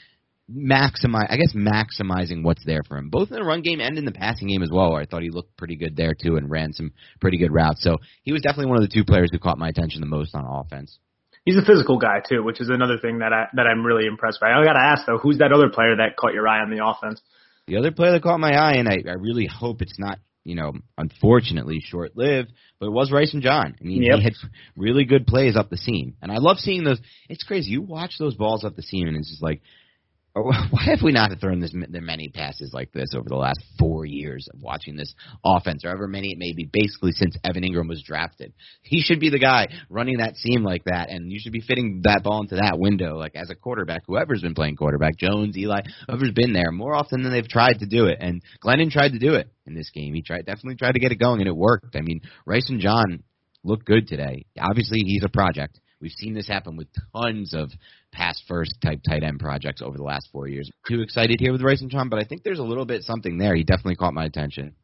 maximize, 0.50 1.30
I 1.30 1.36
guess, 1.36 1.54
maximizing 1.54 2.42
what's 2.42 2.64
there 2.64 2.82
for 2.86 2.96
him, 2.96 3.08
both 3.08 3.30
in 3.30 3.36
the 3.36 3.44
run 3.44 3.62
game 3.62 3.80
and 3.80 3.96
in 3.96 4.04
the 4.04 4.12
passing 4.12 4.48
game 4.48 4.62
as 4.62 4.70
well. 4.70 4.92
Where 4.92 5.00
I 5.00 5.06
thought 5.06 5.22
he 5.22 5.30
looked 5.30 5.56
pretty 5.56 5.76
good 5.76 5.96
there 5.96 6.14
too 6.14 6.36
and 6.36 6.50
ran 6.50 6.72
some 6.72 6.92
pretty 7.20 7.38
good 7.38 7.52
routes. 7.52 7.82
So 7.82 7.98
he 8.22 8.32
was 8.32 8.42
definitely 8.42 8.66
one 8.66 8.82
of 8.82 8.88
the 8.88 8.94
two 8.94 9.04
players 9.04 9.30
who 9.32 9.38
caught 9.38 9.58
my 9.58 9.68
attention 9.68 10.00
the 10.00 10.06
most 10.06 10.34
on 10.34 10.44
offense. 10.44 10.98
He's 11.44 11.56
a 11.56 11.64
physical 11.64 11.98
guy 11.98 12.20
too, 12.26 12.42
which 12.42 12.60
is 12.60 12.70
another 12.70 12.98
thing 12.98 13.18
that 13.18 13.32
I 13.32 13.46
that 13.54 13.66
I'm 13.66 13.84
really 13.84 14.06
impressed 14.06 14.40
by. 14.40 14.50
I 14.50 14.64
got 14.64 14.74
to 14.74 14.84
ask 14.84 15.06
though, 15.06 15.18
who's 15.18 15.38
that 15.38 15.52
other 15.52 15.68
player 15.68 15.96
that 15.96 16.16
caught 16.16 16.34
your 16.34 16.48
eye 16.48 16.60
on 16.60 16.70
the 16.70 16.84
offense? 16.84 17.20
The 17.66 17.76
other 17.76 17.92
player 17.92 18.12
that 18.12 18.22
caught 18.22 18.40
my 18.40 18.52
eye, 18.52 18.74
and 18.74 18.88
I, 18.88 18.98
I 19.08 19.14
really 19.14 19.46
hope 19.46 19.80
it's 19.80 19.98
not 19.98 20.18
you 20.44 20.54
know, 20.54 20.72
unfortunately 20.98 21.80
short 21.80 22.16
lived, 22.16 22.52
but 22.78 22.86
it 22.86 22.92
was 22.92 23.10
Rysen 23.10 23.40
John. 23.40 23.74
I 23.80 23.84
mean, 23.84 24.02
yep. 24.02 24.18
he 24.18 24.24
had 24.24 24.34
really 24.76 25.06
good 25.06 25.26
plays 25.26 25.56
up 25.56 25.70
the 25.70 25.78
seam. 25.78 26.16
And 26.20 26.30
I 26.30 26.36
love 26.36 26.58
seeing 26.58 26.84
those. 26.84 27.00
It's 27.28 27.44
crazy. 27.44 27.70
You 27.70 27.82
watch 27.82 28.16
those 28.18 28.34
balls 28.34 28.62
up 28.62 28.76
the 28.76 28.82
seam, 28.82 29.08
and 29.08 29.16
it's 29.16 29.30
just 29.30 29.42
like, 29.42 29.62
why 30.42 30.82
have 30.86 30.98
we 31.00 31.12
not 31.12 31.30
thrown 31.40 31.60
this 31.60 31.70
many 31.72 32.28
passes 32.28 32.72
like 32.72 32.90
this 32.90 33.10
over 33.14 33.28
the 33.28 33.36
last 33.36 33.60
four 33.78 34.04
years 34.04 34.48
of 34.52 34.60
watching 34.60 34.96
this 34.96 35.14
offense, 35.44 35.84
or 35.84 35.90
however 35.90 36.08
many 36.08 36.32
it 36.32 36.38
may 36.38 36.52
be, 36.52 36.68
basically 36.72 37.12
since 37.12 37.36
Evan 37.44 37.62
Engram 37.62 37.88
was 37.88 38.02
drafted? 38.02 38.52
He 38.82 39.00
should 39.00 39.20
be 39.20 39.30
the 39.30 39.38
guy 39.38 39.68
running 39.88 40.18
that 40.18 40.34
seam 40.34 40.64
like 40.64 40.82
that, 40.86 41.08
and 41.08 41.30
you 41.30 41.38
should 41.40 41.52
be 41.52 41.60
fitting 41.60 42.00
that 42.02 42.24
ball 42.24 42.40
into 42.40 42.56
that 42.56 42.80
window, 42.80 43.16
like 43.16 43.36
as 43.36 43.48
a 43.50 43.54
quarterback. 43.54 44.02
Whoever's 44.08 44.42
been 44.42 44.54
playing 44.54 44.74
quarterback, 44.74 45.16
Jones, 45.18 45.56
Eli, 45.56 45.82
whoever's 46.08 46.32
been 46.32 46.52
there, 46.52 46.72
more 46.72 46.96
often 46.96 47.22
than 47.22 47.30
they've 47.30 47.46
tried 47.46 47.78
to 47.78 47.86
do 47.86 48.06
it. 48.06 48.18
And 48.20 48.42
Glennon 48.60 48.90
tried 48.90 49.12
to 49.12 49.20
do 49.20 49.34
it 49.34 49.48
in 49.66 49.74
this 49.74 49.90
game. 49.90 50.14
He 50.14 50.22
tried, 50.22 50.46
definitely 50.46 50.74
tried 50.74 50.92
to 50.92 51.00
get 51.00 51.12
it 51.12 51.20
going, 51.20 51.42
and 51.42 51.48
it 51.48 51.56
worked. 51.56 51.94
I 51.94 52.00
mean, 52.00 52.22
Rysen 52.44 52.80
John 52.80 53.22
looked 53.62 53.84
good 53.84 54.08
today. 54.08 54.46
Obviously, 54.58 54.98
he's 55.04 55.22
a 55.24 55.28
project. 55.28 55.78
We've 56.00 56.12
seen 56.12 56.34
this 56.34 56.48
happen 56.48 56.76
with 56.76 56.88
tons 57.14 57.54
of 57.54 57.70
pass 58.14 58.42
first 58.48 58.74
type 58.82 59.00
tight 59.06 59.22
end 59.22 59.40
projects 59.40 59.82
over 59.82 59.96
the 59.96 60.04
last 60.04 60.28
four 60.32 60.48
years. 60.48 60.70
Too 60.88 61.02
excited 61.02 61.40
here 61.40 61.52
with 61.52 61.60
Rysen 61.60 61.88
John, 61.88 62.08
but 62.08 62.18
I 62.18 62.24
think 62.24 62.42
there's 62.42 62.58
a 62.58 62.64
little 62.64 62.86
bit 62.86 63.02
something 63.02 63.38
there. 63.38 63.54
He 63.54 63.64
definitely 63.64 63.96
caught 63.96 64.14
my 64.14 64.24
attention. 64.24 64.74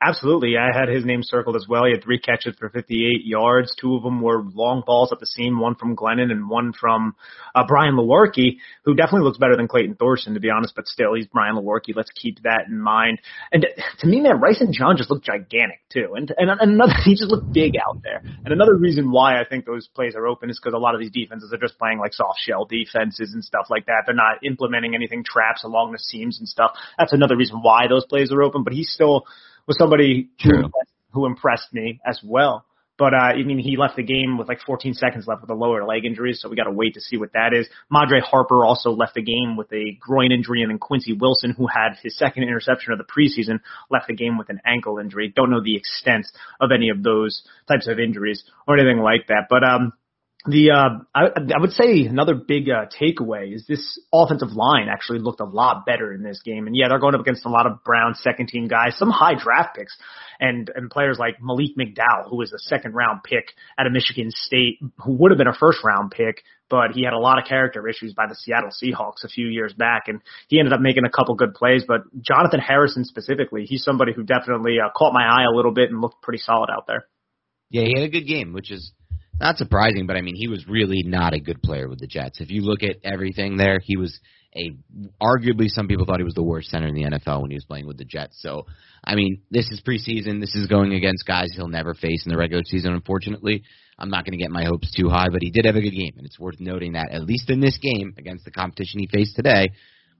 Absolutely. 0.00 0.56
I 0.56 0.70
had 0.72 0.88
his 0.88 1.04
name 1.04 1.24
circled 1.24 1.56
as 1.56 1.66
well. 1.68 1.84
He 1.84 1.90
had 1.90 2.04
three 2.04 2.20
catches 2.20 2.54
for 2.56 2.68
58 2.68 3.24
yards. 3.24 3.74
Two 3.74 3.96
of 3.96 4.04
them 4.04 4.22
were 4.22 4.42
long 4.42 4.84
balls 4.86 5.10
at 5.10 5.18
the 5.18 5.26
seam, 5.26 5.58
one 5.58 5.74
from 5.74 5.96
Glennon 5.96 6.30
and 6.30 6.48
one 6.48 6.72
from 6.72 7.16
uh, 7.52 7.64
Brian 7.66 7.96
Lewerke, 7.96 8.58
who 8.84 8.94
definitely 8.94 9.24
looks 9.24 9.38
better 9.38 9.56
than 9.56 9.66
Clayton 9.66 9.96
Thorson, 9.96 10.34
to 10.34 10.40
be 10.40 10.50
honest, 10.50 10.74
but 10.76 10.86
still, 10.86 11.14
he's 11.14 11.26
Brian 11.26 11.56
Lewerke. 11.56 11.96
Let's 11.96 12.12
keep 12.12 12.42
that 12.42 12.66
in 12.68 12.78
mind. 12.78 13.18
And 13.50 13.66
to 13.98 14.06
me, 14.06 14.20
man, 14.20 14.40
Rysen 14.40 14.70
John 14.72 14.96
just 14.96 15.10
look 15.10 15.24
gigantic, 15.24 15.80
too. 15.90 16.14
And, 16.14 16.32
And, 16.38 16.48
and 16.48 16.60
another, 16.60 16.94
he 17.04 17.16
just 17.16 17.30
looked 17.30 17.52
big 17.52 17.74
out 17.76 18.00
there. 18.04 18.22
And 18.44 18.52
another 18.52 18.76
reason 18.76 19.10
why 19.10 19.40
I 19.40 19.44
think 19.44 19.66
those 19.66 19.88
plays 19.88 20.14
are 20.14 20.28
open 20.28 20.48
is 20.48 20.60
because 20.62 20.74
a 20.74 20.78
lot 20.78 20.94
of 20.94 21.00
these 21.00 21.10
defenses 21.10 21.52
are 21.52 21.58
just 21.58 21.76
playing 21.76 21.98
like 21.98 22.12
soft 22.12 22.38
shell 22.38 22.66
defenses 22.66 23.34
and 23.34 23.42
stuff 23.42 23.66
like 23.68 23.86
that. 23.86 24.04
They're 24.06 24.14
not 24.14 24.44
implementing 24.44 24.94
anything 24.94 25.24
traps 25.24 25.64
along 25.64 25.90
the 25.90 25.98
seams 25.98 26.38
and 26.38 26.48
stuff. 26.48 26.76
That's 26.96 27.12
another 27.12 27.36
reason 27.36 27.62
why 27.62 27.88
those 27.88 28.06
plays 28.06 28.30
are 28.30 28.42
open, 28.42 28.62
but 28.62 28.72
he's 28.72 28.92
still, 28.92 29.26
was 29.68 29.76
somebody 29.78 30.30
who, 30.42 30.64
who 31.12 31.26
impressed 31.26 31.72
me 31.72 32.00
as 32.04 32.18
well. 32.24 32.64
But 32.98 33.14
uh, 33.14 33.18
I 33.18 33.44
mean, 33.44 33.60
he 33.60 33.76
left 33.76 33.94
the 33.94 34.02
game 34.02 34.38
with 34.38 34.48
like 34.48 34.58
14 34.66 34.92
seconds 34.94 35.28
left 35.28 35.42
with 35.42 35.50
a 35.50 35.54
lower 35.54 35.86
leg 35.86 36.04
injury, 36.04 36.32
so 36.32 36.48
we 36.48 36.56
got 36.56 36.64
to 36.64 36.72
wait 36.72 36.94
to 36.94 37.00
see 37.00 37.16
what 37.16 37.32
that 37.32 37.54
is. 37.54 37.68
Madre 37.88 38.18
Harper 38.20 38.64
also 38.64 38.90
left 38.90 39.14
the 39.14 39.22
game 39.22 39.56
with 39.56 39.72
a 39.72 39.96
groin 40.00 40.32
injury, 40.32 40.62
and 40.62 40.70
then 40.72 40.78
Quincy 40.80 41.12
Wilson, 41.12 41.52
who 41.56 41.68
had 41.68 41.90
his 42.02 42.18
second 42.18 42.42
interception 42.42 42.92
of 42.92 42.98
the 42.98 43.04
preseason, 43.04 43.60
left 43.88 44.08
the 44.08 44.16
game 44.16 44.36
with 44.36 44.48
an 44.48 44.60
ankle 44.66 44.98
injury. 44.98 45.32
Don't 45.34 45.48
know 45.48 45.62
the 45.62 45.76
extent 45.76 46.26
of 46.60 46.72
any 46.74 46.88
of 46.88 47.04
those 47.04 47.44
types 47.68 47.86
of 47.86 48.00
injuries 48.00 48.42
or 48.66 48.76
anything 48.76 48.98
like 48.98 49.28
that, 49.28 49.46
but 49.48 49.62
um, 49.62 49.92
the 50.46 50.70
uh, 50.70 51.04
I, 51.14 51.26
I 51.36 51.60
would 51.60 51.72
say 51.72 52.02
another 52.02 52.34
big 52.34 52.70
uh, 52.70 52.86
takeaway 53.00 53.52
is 53.52 53.66
this 53.66 53.98
offensive 54.12 54.52
line 54.52 54.86
actually 54.88 55.18
looked 55.18 55.40
a 55.40 55.44
lot 55.44 55.84
better 55.84 56.12
in 56.12 56.22
this 56.22 56.40
game, 56.44 56.66
and 56.66 56.76
yeah, 56.76 56.86
they're 56.88 57.00
going 57.00 57.16
up 57.16 57.20
against 57.20 57.44
a 57.44 57.50
lot 57.50 57.66
of 57.66 57.82
Brown 57.82 58.14
second 58.14 58.46
team 58.46 58.68
guys, 58.68 58.96
some 58.96 59.10
high 59.10 59.34
draft 59.34 59.76
picks, 59.76 59.96
and 60.38 60.70
and 60.74 60.90
players 60.90 61.18
like 61.18 61.42
Malik 61.42 61.76
McDowell, 61.76 62.30
who 62.30 62.36
was 62.36 62.52
a 62.52 62.58
second 62.58 62.94
round 62.94 63.24
pick 63.24 63.52
out 63.78 63.86
of 63.88 63.92
Michigan 63.92 64.30
State, 64.30 64.78
who 64.98 65.14
would 65.14 65.32
have 65.32 65.38
been 65.38 65.48
a 65.48 65.58
first 65.58 65.82
round 65.82 66.12
pick, 66.12 66.44
but 66.70 66.92
he 66.94 67.02
had 67.02 67.14
a 67.14 67.18
lot 67.18 67.38
of 67.38 67.48
character 67.48 67.88
issues 67.88 68.14
by 68.14 68.26
the 68.28 68.36
Seattle 68.36 68.70
Seahawks 68.70 69.24
a 69.24 69.28
few 69.28 69.48
years 69.48 69.72
back, 69.72 70.04
and 70.06 70.20
he 70.46 70.60
ended 70.60 70.72
up 70.72 70.80
making 70.80 71.04
a 71.04 71.10
couple 71.10 71.34
good 71.34 71.54
plays. 71.54 71.82
But 71.86 72.02
Jonathan 72.22 72.60
Harrison 72.60 73.04
specifically, 73.04 73.64
he's 73.64 73.82
somebody 73.82 74.12
who 74.12 74.22
definitely 74.22 74.76
uh, 74.78 74.90
caught 74.96 75.12
my 75.12 75.24
eye 75.24 75.46
a 75.50 75.54
little 75.54 75.72
bit 75.72 75.90
and 75.90 76.00
looked 76.00 76.22
pretty 76.22 76.38
solid 76.38 76.70
out 76.70 76.86
there. 76.86 77.06
Yeah, 77.70 77.82
he 77.82 77.94
had 77.94 78.04
a 78.04 78.08
good 78.08 78.26
game, 78.26 78.52
which 78.52 78.70
is 78.70 78.92
not 79.40 79.56
surprising, 79.56 80.06
but 80.06 80.16
I 80.16 80.22
mean, 80.22 80.34
he 80.34 80.48
was 80.48 80.66
really 80.66 81.02
not 81.04 81.34
a 81.34 81.40
good 81.40 81.62
player 81.62 81.88
with 81.88 82.00
the 82.00 82.06
Jets. 82.06 82.40
If 82.40 82.50
you 82.50 82.62
look 82.62 82.82
at 82.82 82.96
everything 83.04 83.56
there, 83.56 83.78
he 83.82 83.96
was 83.96 84.18
a 84.56 84.72
arguably 85.22 85.68
some 85.68 85.88
people 85.88 86.06
thought 86.06 86.18
he 86.18 86.24
was 86.24 86.34
the 86.34 86.42
worst 86.42 86.70
center 86.70 86.86
in 86.86 86.94
the 86.94 87.04
NFL 87.04 87.42
when 87.42 87.50
he 87.50 87.56
was 87.56 87.64
playing 87.64 87.86
with 87.86 87.98
the 87.98 88.04
Jets. 88.04 88.40
So, 88.40 88.66
I 89.04 89.14
mean, 89.14 89.42
this 89.50 89.70
is 89.70 89.82
preseason. 89.86 90.40
This 90.40 90.54
is 90.54 90.66
going 90.66 90.94
against 90.94 91.26
guys 91.26 91.50
he'll 91.54 91.68
never 91.68 91.94
face 91.94 92.24
in 92.24 92.32
the 92.32 92.38
regular 92.38 92.62
season, 92.64 92.92
unfortunately. 92.92 93.62
I'm 93.98 94.10
not 94.10 94.24
going 94.24 94.38
to 94.38 94.42
get 94.42 94.50
my 94.50 94.64
hopes 94.64 94.92
too 94.94 95.08
high, 95.08 95.28
but 95.30 95.42
he 95.42 95.50
did 95.50 95.64
have 95.64 95.74
a 95.74 95.80
good 95.80 95.90
game, 95.90 96.14
and 96.16 96.24
it's 96.24 96.38
worth 96.38 96.60
noting 96.60 96.92
that 96.92 97.10
at 97.10 97.24
least 97.24 97.50
in 97.50 97.60
this 97.60 97.78
game 97.78 98.14
against 98.16 98.44
the 98.44 98.50
competition 98.52 99.00
he 99.00 99.08
faced 99.08 99.34
today, 99.34 99.70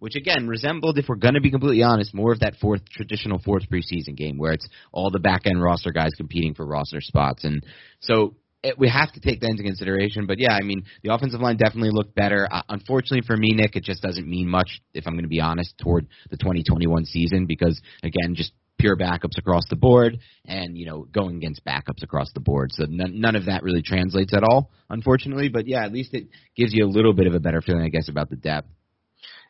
which 0.01 0.17
again 0.17 0.49
resembled, 0.49 0.99
if 0.99 1.09
we're 1.09 1.17
going 1.17 1.35
to 1.35 1.41
be 1.41 1.51
completely 1.51 1.83
honest, 1.83 2.13
more 2.13 2.33
of 2.33 2.41
that 2.41 2.57
fourth 2.61 2.83
traditional 2.91 3.39
fourth 3.39 3.69
preseason 3.71 4.17
game 4.17 4.37
where 4.37 4.53
it's 4.53 4.69
all 4.93 5.11
the 5.11 5.21
back 5.21 5.43
end 5.47 5.63
roster 5.63 5.93
guys 5.93 6.11
competing 6.17 6.55
for 6.55 6.67
roster 6.67 7.01
spots, 7.01 7.45
and 7.45 7.65
so 8.01 8.35
it, 8.63 8.79
we 8.79 8.89
have 8.89 9.13
to 9.13 9.21
take 9.21 9.41
that 9.41 9.51
into 9.51 9.63
consideration. 9.63 10.27
But 10.27 10.39
yeah, 10.39 10.53
I 10.53 10.63
mean, 10.63 10.85
the 11.03 11.15
offensive 11.15 11.41
line 11.41 11.57
definitely 11.57 11.91
looked 11.93 12.15
better. 12.15 12.49
Uh, 12.51 12.63
unfortunately 12.69 13.27
for 13.27 13.37
me, 13.37 13.53
Nick, 13.53 13.77
it 13.77 13.85
just 13.85 14.03
doesn't 14.03 14.29
mean 14.29 14.49
much 14.49 14.81
if 14.95 15.07
I'm 15.07 15.15
going 15.15 15.25
to 15.25 15.29
be 15.29 15.41
honest 15.41 15.77
toward 15.79 16.07
the 16.31 16.37
2021 16.37 17.05
season 17.05 17.47
because 17.47 17.81
again, 18.03 18.35
just 18.35 18.53
pure 18.79 18.97
backups 18.97 19.39
across 19.39 19.65
the 19.71 19.77
board 19.77 20.19
and 20.45 20.79
you 20.79 20.87
know 20.87 21.03
going 21.11 21.37
against 21.37 21.65
backups 21.65 22.05
across 22.05 22.29
the 22.33 22.39
board 22.39 22.71
so 22.73 22.85
none, 22.89 23.21
none 23.21 23.35
of 23.35 23.47
that 23.47 23.65
really 23.65 23.83
translates 23.83 24.33
at 24.33 24.45
all 24.45 24.71
unfortunately 24.89 25.49
but 25.49 25.67
yeah 25.67 25.85
at 25.85 25.93
least 25.93 26.15
it 26.15 26.29
gives 26.57 26.73
you 26.73 26.85
a 26.85 26.87
little 26.87 27.13
bit 27.13 27.27
of 27.27 27.35
a 27.35 27.41
better 27.41 27.61
feeling 27.61 27.83
i 27.83 27.89
guess 27.89 28.09
about 28.09 28.31
the 28.31 28.37
depth 28.37 28.69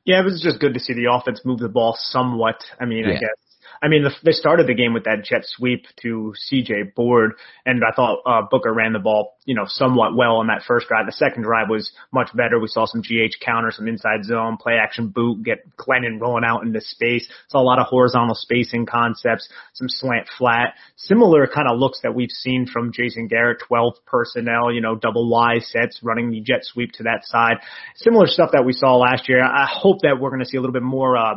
yeah, 0.08 0.20
it 0.20 0.24
was 0.24 0.40
just 0.42 0.58
good 0.58 0.72
to 0.72 0.80
see 0.80 0.94
the 0.94 1.12
offense 1.12 1.42
move 1.44 1.58
the 1.58 1.68
ball 1.68 1.94
somewhat. 1.98 2.64
I 2.80 2.86
mean, 2.86 3.04
yeah. 3.04 3.10
I 3.10 3.20
guess 3.20 3.47
I 3.82 3.88
mean, 3.88 4.04
they 4.24 4.32
started 4.32 4.66
the 4.66 4.74
game 4.74 4.92
with 4.92 5.04
that 5.04 5.24
jet 5.24 5.42
sweep 5.44 5.86
to 6.02 6.34
CJ 6.50 6.94
Board, 6.94 7.32
and 7.64 7.82
I 7.84 7.94
thought 7.94 8.22
uh, 8.26 8.42
Booker 8.50 8.72
ran 8.72 8.92
the 8.92 8.98
ball, 8.98 9.36
you 9.44 9.54
know, 9.54 9.64
somewhat 9.66 10.16
well 10.16 10.36
on 10.36 10.48
that 10.48 10.62
first 10.66 10.88
drive. 10.88 11.06
The 11.06 11.12
second 11.12 11.42
drive 11.42 11.68
was 11.68 11.92
much 12.12 12.28
better. 12.34 12.58
We 12.58 12.68
saw 12.68 12.86
some 12.86 13.02
GH 13.02 13.38
counter, 13.44 13.70
some 13.70 13.86
inside 13.86 14.24
zone, 14.24 14.56
play 14.56 14.74
action 14.74 15.08
boot, 15.08 15.44
get 15.44 15.58
Glennon 15.76 16.20
rolling 16.20 16.44
out 16.44 16.64
into 16.64 16.80
space. 16.80 17.28
Saw 17.48 17.60
a 17.60 17.62
lot 17.62 17.78
of 17.78 17.86
horizontal 17.86 18.34
spacing 18.34 18.86
concepts, 18.86 19.48
some 19.74 19.88
slant 19.88 20.26
flat, 20.36 20.74
similar 20.96 21.46
kind 21.46 21.68
of 21.70 21.78
looks 21.78 22.00
that 22.02 22.14
we've 22.14 22.30
seen 22.30 22.66
from 22.66 22.92
Jason 22.92 23.28
Garrett, 23.28 23.58
12 23.66 23.94
personnel, 24.06 24.72
you 24.72 24.80
know, 24.80 24.96
double 24.96 25.28
Y 25.30 25.60
sets, 25.60 26.00
running 26.02 26.30
the 26.30 26.40
jet 26.40 26.60
sweep 26.62 26.92
to 26.92 27.04
that 27.04 27.24
side. 27.24 27.58
Similar 27.96 28.26
stuff 28.26 28.50
that 28.52 28.64
we 28.64 28.72
saw 28.72 28.96
last 28.96 29.28
year. 29.28 29.44
I 29.44 29.66
hope 29.70 30.00
that 30.02 30.18
we're 30.20 30.30
going 30.30 30.40
to 30.40 30.46
see 30.46 30.56
a 30.56 30.60
little 30.60 30.72
bit 30.72 30.82
more, 30.82 31.16
uh, 31.16 31.34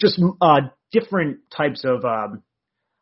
just 0.00 0.20
uh, 0.40 0.60
different 0.92 1.38
types 1.54 1.84
of, 1.84 2.04
um, 2.04 2.42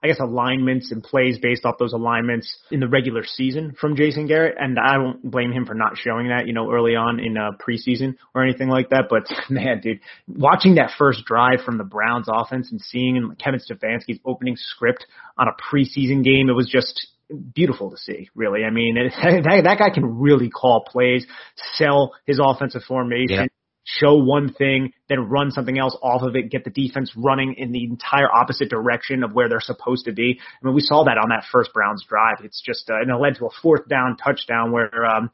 I 0.02 0.06
guess, 0.06 0.20
alignments 0.20 0.92
and 0.92 1.02
plays 1.02 1.38
based 1.42 1.64
off 1.64 1.74
those 1.78 1.92
alignments 1.92 2.56
in 2.70 2.78
the 2.78 2.86
regular 2.86 3.24
season 3.24 3.74
from 3.80 3.96
Jason 3.96 4.28
Garrett. 4.28 4.54
And 4.58 4.78
I 4.78 4.94
don't 4.94 5.28
blame 5.28 5.50
him 5.50 5.66
for 5.66 5.74
not 5.74 5.96
showing 5.96 6.28
that, 6.28 6.46
you 6.46 6.52
know, 6.52 6.70
early 6.70 6.94
on 6.94 7.18
in 7.18 7.36
uh, 7.36 7.50
preseason 7.58 8.14
or 8.32 8.44
anything 8.44 8.68
like 8.68 8.90
that. 8.90 9.06
But 9.10 9.24
man, 9.50 9.80
dude, 9.80 10.00
watching 10.28 10.76
that 10.76 10.92
first 10.96 11.24
drive 11.24 11.62
from 11.64 11.78
the 11.78 11.84
Browns 11.84 12.26
offense 12.28 12.70
and 12.70 12.80
seeing 12.80 13.34
Kevin 13.42 13.60
Stefanski's 13.60 14.20
opening 14.24 14.54
script 14.56 15.04
on 15.36 15.48
a 15.48 15.52
preseason 15.52 16.22
game, 16.22 16.48
it 16.48 16.54
was 16.54 16.68
just 16.68 17.08
beautiful 17.52 17.90
to 17.90 17.96
see, 17.96 18.30
really. 18.36 18.62
I 18.64 18.70
mean, 18.70 18.96
it, 18.96 19.12
that, 19.22 19.62
that 19.64 19.78
guy 19.78 19.90
can 19.92 20.20
really 20.20 20.48
call 20.48 20.84
plays, 20.84 21.26
sell 21.74 22.14
his 22.24 22.38
offensive 22.40 22.82
formation. 22.84 23.36
Yeah 23.36 23.46
show 23.88 24.14
one 24.14 24.52
thing, 24.52 24.92
then 25.08 25.28
run 25.28 25.50
something 25.50 25.78
else 25.78 25.96
off 26.02 26.22
of 26.22 26.36
it, 26.36 26.50
get 26.50 26.64
the 26.64 26.70
defense 26.70 27.12
running 27.16 27.54
in 27.56 27.72
the 27.72 27.84
entire 27.84 28.30
opposite 28.30 28.68
direction 28.68 29.24
of 29.24 29.32
where 29.32 29.48
they're 29.48 29.60
supposed 29.60 30.04
to 30.04 30.12
be. 30.12 30.38
I 30.38 30.66
mean, 30.66 30.74
we 30.74 30.82
saw 30.82 31.04
that 31.04 31.16
on 31.16 31.30
that 31.30 31.44
first 31.50 31.72
Browns 31.72 32.04
drive. 32.06 32.44
It's 32.44 32.60
just, 32.60 32.90
uh, 32.90 33.00
and 33.00 33.10
it 33.10 33.16
led 33.16 33.36
to 33.36 33.46
a 33.46 33.50
fourth 33.62 33.88
down 33.88 34.16
touchdown 34.16 34.72
where, 34.72 35.04
um, 35.06 35.30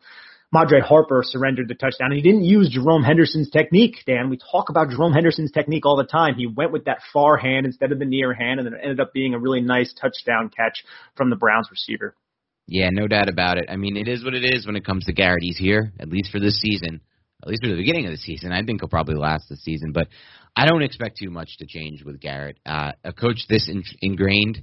Madre 0.52 0.78
Harper 0.78 1.22
surrendered 1.24 1.66
the 1.66 1.74
touchdown. 1.74 2.12
And 2.12 2.14
he 2.14 2.22
didn't 2.22 2.44
use 2.44 2.70
Jerome 2.70 3.02
Henderson's 3.02 3.50
technique, 3.50 3.96
Dan. 4.06 4.30
We 4.30 4.38
talk 4.52 4.68
about 4.68 4.88
Jerome 4.88 5.12
Henderson's 5.12 5.50
technique 5.50 5.84
all 5.84 5.96
the 5.96 6.04
time. 6.04 6.36
He 6.36 6.46
went 6.46 6.70
with 6.70 6.84
that 6.84 6.98
far 7.12 7.36
hand 7.36 7.66
instead 7.66 7.90
of 7.90 7.98
the 7.98 8.04
near 8.04 8.32
hand, 8.32 8.60
and 8.60 8.66
then 8.66 8.74
it 8.74 8.80
ended 8.80 9.00
up 9.00 9.12
being 9.12 9.34
a 9.34 9.38
really 9.38 9.62
nice 9.62 9.92
touchdown 10.00 10.52
catch 10.56 10.84
from 11.16 11.28
the 11.28 11.34
Browns 11.34 11.68
receiver. 11.72 12.14
Yeah, 12.68 12.90
no 12.92 13.08
doubt 13.08 13.28
about 13.28 13.58
it. 13.58 13.64
I 13.68 13.74
mean, 13.74 13.96
it 13.96 14.06
is 14.06 14.22
what 14.22 14.34
it 14.34 14.44
is 14.44 14.64
when 14.64 14.76
it 14.76 14.84
comes 14.84 15.06
to 15.06 15.12
Garrett. 15.12 15.42
He's 15.42 15.58
here, 15.58 15.92
at 15.98 16.08
least 16.08 16.30
for 16.30 16.38
this 16.38 16.60
season 16.60 17.00
at 17.44 17.48
least 17.50 17.62
for 17.62 17.68
the 17.68 17.76
beginning 17.76 18.06
of 18.06 18.10
the 18.10 18.16
season. 18.16 18.52
I 18.52 18.62
think 18.62 18.80
he'll 18.80 18.88
probably 18.88 19.16
last 19.16 19.48
the 19.48 19.56
season, 19.56 19.92
but 19.92 20.08
I 20.56 20.66
don't 20.66 20.82
expect 20.82 21.18
too 21.18 21.30
much 21.30 21.58
to 21.58 21.66
change 21.66 22.02
with 22.02 22.20
Garrett. 22.20 22.58
Uh, 22.64 22.92
a 23.04 23.12
coach 23.12 23.46
this 23.48 23.68
in, 23.68 23.82
ingrained 24.00 24.62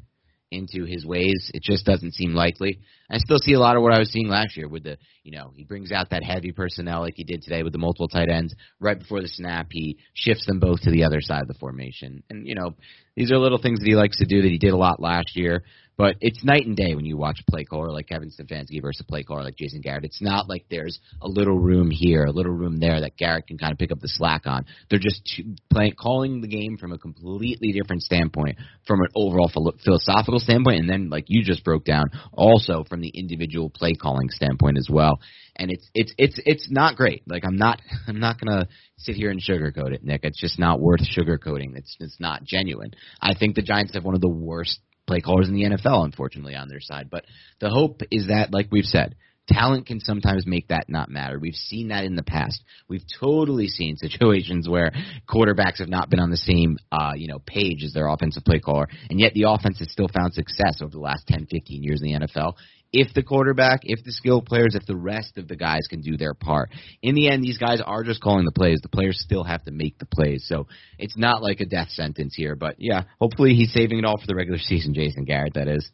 into 0.51 0.83
his 0.85 1.05
ways, 1.05 1.49
it 1.53 1.63
just 1.63 1.85
doesn't 1.85 2.13
seem 2.13 2.33
likely. 2.33 2.79
I 3.09 3.19
still 3.19 3.37
see 3.41 3.53
a 3.53 3.59
lot 3.59 3.77
of 3.77 3.83
what 3.83 3.93
I 3.93 3.99
was 3.99 4.11
seeing 4.11 4.27
last 4.27 4.57
year 4.57 4.67
with 4.67 4.83
the, 4.83 4.97
you 5.23 5.31
know, 5.31 5.53
he 5.55 5.63
brings 5.63 5.91
out 5.91 6.09
that 6.09 6.23
heavy 6.23 6.51
personnel 6.51 7.01
like 7.01 7.13
he 7.15 7.23
did 7.23 7.41
today 7.41 7.63
with 7.63 7.71
the 7.71 7.79
multiple 7.79 8.09
tight 8.09 8.29
ends. 8.29 8.53
Right 8.79 8.99
before 8.99 9.21
the 9.21 9.29
snap, 9.29 9.67
he 9.71 9.97
shifts 10.13 10.45
them 10.45 10.59
both 10.59 10.81
to 10.81 10.91
the 10.91 11.05
other 11.05 11.21
side 11.21 11.41
of 11.41 11.47
the 11.47 11.53
formation. 11.53 12.23
And, 12.29 12.45
you 12.45 12.55
know, 12.55 12.75
these 13.15 13.31
are 13.31 13.37
little 13.37 13.61
things 13.61 13.79
that 13.79 13.87
he 13.87 13.95
likes 13.95 14.17
to 14.17 14.25
do 14.25 14.41
that 14.41 14.51
he 14.51 14.57
did 14.57 14.73
a 14.73 14.77
lot 14.77 15.01
last 15.01 15.35
year. 15.35 15.63
But 16.01 16.15
it's 16.19 16.43
night 16.43 16.65
and 16.65 16.75
day 16.75 16.95
when 16.95 17.05
you 17.05 17.15
watch 17.15 17.43
a 17.47 17.51
play 17.51 17.63
caller 17.63 17.91
like 17.91 18.07
Kevin 18.07 18.31
Stefanski 18.31 18.81
versus 18.81 19.01
a 19.01 19.03
play 19.03 19.21
caller 19.21 19.43
like 19.43 19.55
Jason 19.55 19.81
Garrett. 19.81 20.03
It's 20.03 20.19
not 20.19 20.49
like 20.49 20.65
there's 20.67 20.97
a 21.21 21.27
little 21.27 21.59
room 21.59 21.91
here, 21.91 22.25
a 22.25 22.31
little 22.31 22.53
room 22.53 22.79
there 22.79 23.01
that 23.01 23.17
Garrett 23.17 23.45
can 23.45 23.59
kind 23.59 23.71
of 23.71 23.77
pick 23.77 23.91
up 23.91 23.99
the 23.99 24.07
slack 24.07 24.47
on. 24.47 24.65
They're 24.89 24.97
just 24.97 25.43
playing, 25.71 25.93
calling 25.99 26.41
the 26.41 26.47
game 26.47 26.77
from 26.77 26.91
a 26.91 26.97
completely 26.97 27.71
different 27.71 28.01
standpoint, 28.01 28.57
from 28.87 29.01
an 29.01 29.09
overall 29.15 29.47
philosophical 29.47 30.39
standpoint, 30.39 30.79
and 30.79 30.89
then 30.89 31.11
like 31.11 31.25
you 31.27 31.43
just 31.43 31.63
broke 31.63 31.85
down, 31.85 32.05
also 32.33 32.83
from 32.89 33.01
the 33.01 33.09
individual 33.09 33.69
play 33.69 33.93
calling 33.93 34.29
standpoint 34.29 34.79
as 34.79 34.87
well. 34.89 35.19
And 35.55 35.69
it's 35.69 35.87
it's 35.93 36.13
it's 36.17 36.41
it's 36.47 36.71
not 36.71 36.95
great. 36.95 37.21
Like 37.27 37.45
I'm 37.45 37.57
not 37.57 37.79
I'm 38.07 38.19
not 38.19 38.39
gonna 38.39 38.67
sit 38.97 39.15
here 39.15 39.29
and 39.29 39.39
sugarcoat 39.39 39.93
it, 39.93 40.03
Nick. 40.03 40.21
It's 40.23 40.41
just 40.41 40.57
not 40.57 40.79
worth 40.81 41.01
sugarcoating. 41.01 41.77
It's 41.77 41.95
it's 41.99 42.19
not 42.19 42.43
genuine. 42.43 42.89
I 43.21 43.35
think 43.35 43.53
the 43.53 43.61
Giants 43.61 43.93
have 43.93 44.03
one 44.03 44.15
of 44.15 44.21
the 44.21 44.27
worst 44.27 44.79
play 45.11 45.19
callers 45.19 45.49
in 45.49 45.55
the 45.55 45.63
NFL, 45.63 46.05
unfortunately, 46.05 46.55
on 46.55 46.69
their 46.69 46.79
side. 46.79 47.09
But 47.11 47.25
the 47.59 47.69
hope 47.69 48.01
is 48.11 48.27
that, 48.27 48.53
like 48.53 48.67
we've 48.71 48.85
said, 48.85 49.15
talent 49.45 49.85
can 49.85 49.99
sometimes 49.99 50.47
make 50.47 50.69
that 50.69 50.85
not 50.87 51.09
matter. 51.09 51.37
We've 51.37 51.53
seen 51.53 51.89
that 51.89 52.05
in 52.05 52.15
the 52.15 52.23
past. 52.23 52.63
We've 52.87 53.03
totally 53.19 53.67
seen 53.67 53.97
situations 53.97 54.69
where 54.69 54.93
quarterbacks 55.27 55.79
have 55.79 55.89
not 55.89 56.09
been 56.09 56.21
on 56.21 56.29
the 56.29 56.37
same, 56.37 56.77
uh, 56.93 57.11
you 57.15 57.27
know, 57.27 57.39
page 57.45 57.83
as 57.83 57.91
their 57.91 58.07
offensive 58.07 58.45
play 58.45 58.59
caller, 58.59 58.87
and 59.09 59.19
yet 59.19 59.33
the 59.33 59.49
offense 59.49 59.79
has 59.79 59.91
still 59.91 60.07
found 60.07 60.33
success 60.33 60.81
over 60.81 60.91
the 60.91 60.99
last 60.99 61.27
10, 61.27 61.47
15 61.47 61.83
years 61.83 62.01
in 62.01 62.07
the 62.07 62.25
NFL 62.25 62.53
if 62.93 63.13
the 63.13 63.23
quarterback, 63.23 63.81
if 63.83 64.03
the 64.03 64.11
skill 64.11 64.41
players, 64.41 64.75
if 64.75 64.85
the 64.85 64.95
rest 64.95 65.37
of 65.37 65.47
the 65.47 65.55
guys 65.55 65.87
can 65.89 66.01
do 66.01 66.17
their 66.17 66.33
part. 66.33 66.69
In 67.01 67.15
the 67.15 67.29
end, 67.29 67.43
these 67.43 67.57
guys 67.57 67.81
are 67.85 68.03
just 68.03 68.21
calling 68.21 68.45
the 68.45 68.51
plays. 68.51 68.79
The 68.81 68.89
players 68.89 69.19
still 69.19 69.43
have 69.43 69.63
to 69.63 69.71
make 69.71 69.97
the 69.97 70.05
plays. 70.05 70.45
So 70.47 70.67
it's 70.97 71.17
not 71.17 71.41
like 71.41 71.61
a 71.61 71.65
death 71.65 71.89
sentence 71.89 72.33
here. 72.35 72.55
But 72.55 72.75
yeah, 72.79 73.03
hopefully 73.19 73.53
he's 73.53 73.73
saving 73.73 73.99
it 73.99 74.05
all 74.05 74.19
for 74.19 74.27
the 74.27 74.35
regular 74.35 74.59
season, 74.61 74.93
Jason 74.93 75.25
Garrett, 75.25 75.53
that 75.53 75.67
is. 75.67 75.89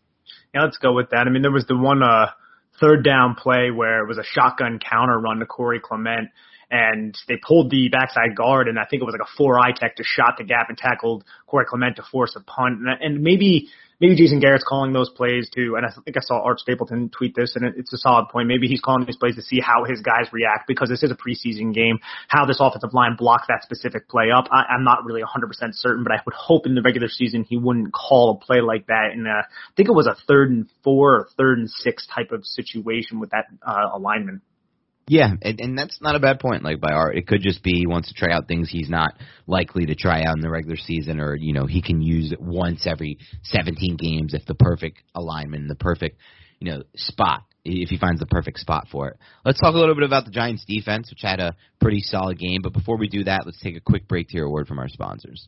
Yeah, 0.53 0.63
let's 0.63 0.77
go 0.77 0.93
with 0.93 1.11
that. 1.11 1.27
I 1.27 1.29
mean, 1.29 1.41
there 1.41 1.51
was 1.51 1.67
the 1.67 1.77
one 1.77 2.01
uh, 2.01 2.27
third 2.79 3.03
down 3.03 3.35
play 3.35 3.69
where 3.71 4.03
it 4.03 4.07
was 4.07 4.17
a 4.17 4.23
shotgun 4.23 4.79
counter 4.79 5.19
run 5.19 5.39
to 5.39 5.45
Corey 5.45 5.79
Clement 5.83 6.29
and 6.69 7.17
they 7.27 7.35
pulled 7.37 7.69
the 7.71 7.87
backside 7.89 8.35
guard, 8.35 8.67
and 8.67 8.77
I 8.77 8.83
think 8.83 9.01
it 9.01 9.05
was 9.05 9.15
like 9.17 9.25
a 9.25 9.37
four 9.37 9.57
eye 9.57 9.71
tech 9.73 9.95
to 9.97 10.03
shot 10.03 10.35
the 10.37 10.43
gap 10.43 10.67
and 10.67 10.77
tackled 10.77 11.23
Corey 11.45 11.65
Clement 11.65 11.95
to 11.95 12.03
force 12.11 12.35
a 12.35 12.41
punt. 12.41 12.79
And, 12.79 12.89
and 13.01 13.23
maybe 13.23 13.69
maybe 13.99 14.15
Jason 14.15 14.39
Garrett's 14.39 14.63
calling 14.67 14.93
those 14.93 15.09
plays 15.09 15.49
too. 15.53 15.75
And 15.75 15.85
I 15.85 15.89
think 16.03 16.17
I 16.17 16.21
saw 16.21 16.41
Art 16.41 16.59
Stapleton 16.59 17.09
tweet 17.09 17.35
this, 17.35 17.55
and 17.55 17.65
it's 17.77 17.91
a 17.93 17.97
solid 17.97 18.27
point. 18.29 18.47
Maybe 18.47 18.67
he's 18.67 18.81
calling 18.81 19.05
these 19.05 19.17
plays 19.17 19.35
to 19.35 19.41
see 19.41 19.59
how 19.59 19.85
his 19.85 20.01
guys 20.01 20.31
react 20.31 20.67
because 20.67 20.89
this 20.89 21.03
is 21.03 21.11
a 21.11 21.15
preseason 21.15 21.73
game. 21.73 21.99
How 22.27 22.45
this 22.45 22.57
offensive 22.59 22.93
line 22.93 23.15
blocks 23.17 23.45
that 23.47 23.63
specific 23.63 24.07
play 24.09 24.31
up, 24.35 24.45
I, 24.51 24.63
I'm 24.73 24.83
not 24.83 25.05
really 25.05 25.21
100% 25.21 25.49
certain, 25.73 26.03
but 26.03 26.13
I 26.13 26.21
would 26.25 26.35
hope 26.35 26.65
in 26.65 26.75
the 26.75 26.81
regular 26.81 27.07
season 27.07 27.43
he 27.43 27.57
wouldn't 27.57 27.93
call 27.93 28.39
a 28.41 28.45
play 28.45 28.61
like 28.61 28.87
that. 28.87 29.11
And 29.13 29.27
uh, 29.27 29.31
I 29.31 29.73
think 29.75 29.89
it 29.89 29.95
was 29.95 30.07
a 30.07 30.15
third 30.27 30.51
and 30.51 30.67
four 30.83 31.15
or 31.15 31.29
third 31.37 31.59
and 31.59 31.69
six 31.69 32.07
type 32.13 32.31
of 32.31 32.45
situation 32.45 33.19
with 33.19 33.31
that 33.31 33.45
uh, 33.65 33.95
alignment. 33.95 34.41
Yeah, 35.09 35.29
and, 35.41 35.61
and 35.61 35.77
that's 35.77 36.01
not 36.01 36.15
a 36.15 36.19
bad 36.19 36.39
point. 36.39 36.63
Like 36.63 36.81
by 36.81 36.91
Art, 36.91 37.15
it 37.15 37.27
could 37.27 37.41
just 37.41 37.63
be 37.63 37.71
he 37.71 37.87
wants 37.87 38.09
to 38.09 38.13
try 38.13 38.33
out 38.33 38.47
things 38.47 38.69
he's 38.69 38.89
not 38.89 39.13
likely 39.47 39.85
to 39.85 39.95
try 39.95 40.23
out 40.23 40.35
in 40.35 40.41
the 40.41 40.49
regular 40.49 40.75
season, 40.75 41.21
or 41.21 41.35
you 41.35 41.53
know 41.53 41.65
he 41.65 41.81
can 41.81 42.01
use 42.01 42.33
it 42.33 42.41
once 42.41 42.85
every 42.85 43.17
17 43.43 43.95
games 43.95 44.33
if 44.33 44.45
the 44.45 44.55
perfect 44.55 45.01
alignment, 45.15 45.69
the 45.69 45.75
perfect 45.75 46.19
you 46.59 46.69
know 46.69 46.83
spot, 46.95 47.45
if 47.63 47.87
he 47.87 47.97
finds 47.97 48.19
the 48.19 48.25
perfect 48.25 48.59
spot 48.59 48.87
for 48.91 49.07
it. 49.07 49.17
Let's 49.45 49.59
talk 49.59 49.73
a 49.73 49.77
little 49.77 49.95
bit 49.95 50.03
about 50.03 50.25
the 50.25 50.31
Giants' 50.31 50.65
defense, 50.65 51.09
which 51.09 51.21
had 51.21 51.39
a 51.39 51.55
pretty 51.79 52.01
solid 52.01 52.37
game. 52.37 52.59
But 52.61 52.73
before 52.73 52.97
we 52.97 53.07
do 53.07 53.23
that, 53.23 53.45
let's 53.45 53.61
take 53.61 53.77
a 53.77 53.81
quick 53.81 54.09
break 54.09 54.27
to 54.27 54.33
hear 54.33 54.45
a 54.45 54.49
word 54.49 54.67
from 54.67 54.79
our 54.79 54.89
sponsors. 54.89 55.47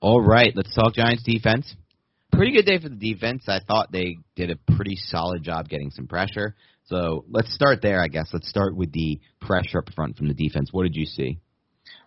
All 0.00 0.20
right, 0.20 0.52
let's 0.54 0.74
talk 0.74 0.94
Giants 0.94 1.22
defense. 1.22 1.74
Pretty 2.30 2.52
good 2.52 2.66
day 2.66 2.78
for 2.78 2.88
the 2.88 2.96
defense. 2.96 3.44
I 3.48 3.60
thought 3.66 3.90
they 3.90 4.18
did 4.34 4.50
a 4.50 4.74
pretty 4.76 4.96
solid 4.96 5.42
job 5.42 5.68
getting 5.68 5.90
some 5.90 6.06
pressure. 6.06 6.54
So 6.84 7.24
let's 7.30 7.52
start 7.54 7.80
there, 7.80 8.02
I 8.02 8.08
guess. 8.08 8.28
Let's 8.32 8.48
start 8.48 8.76
with 8.76 8.92
the 8.92 9.20
pressure 9.40 9.78
up 9.78 9.92
front 9.94 10.16
from 10.16 10.28
the 10.28 10.34
defense. 10.34 10.68
What 10.70 10.82
did 10.82 10.96
you 10.96 11.06
see? 11.06 11.38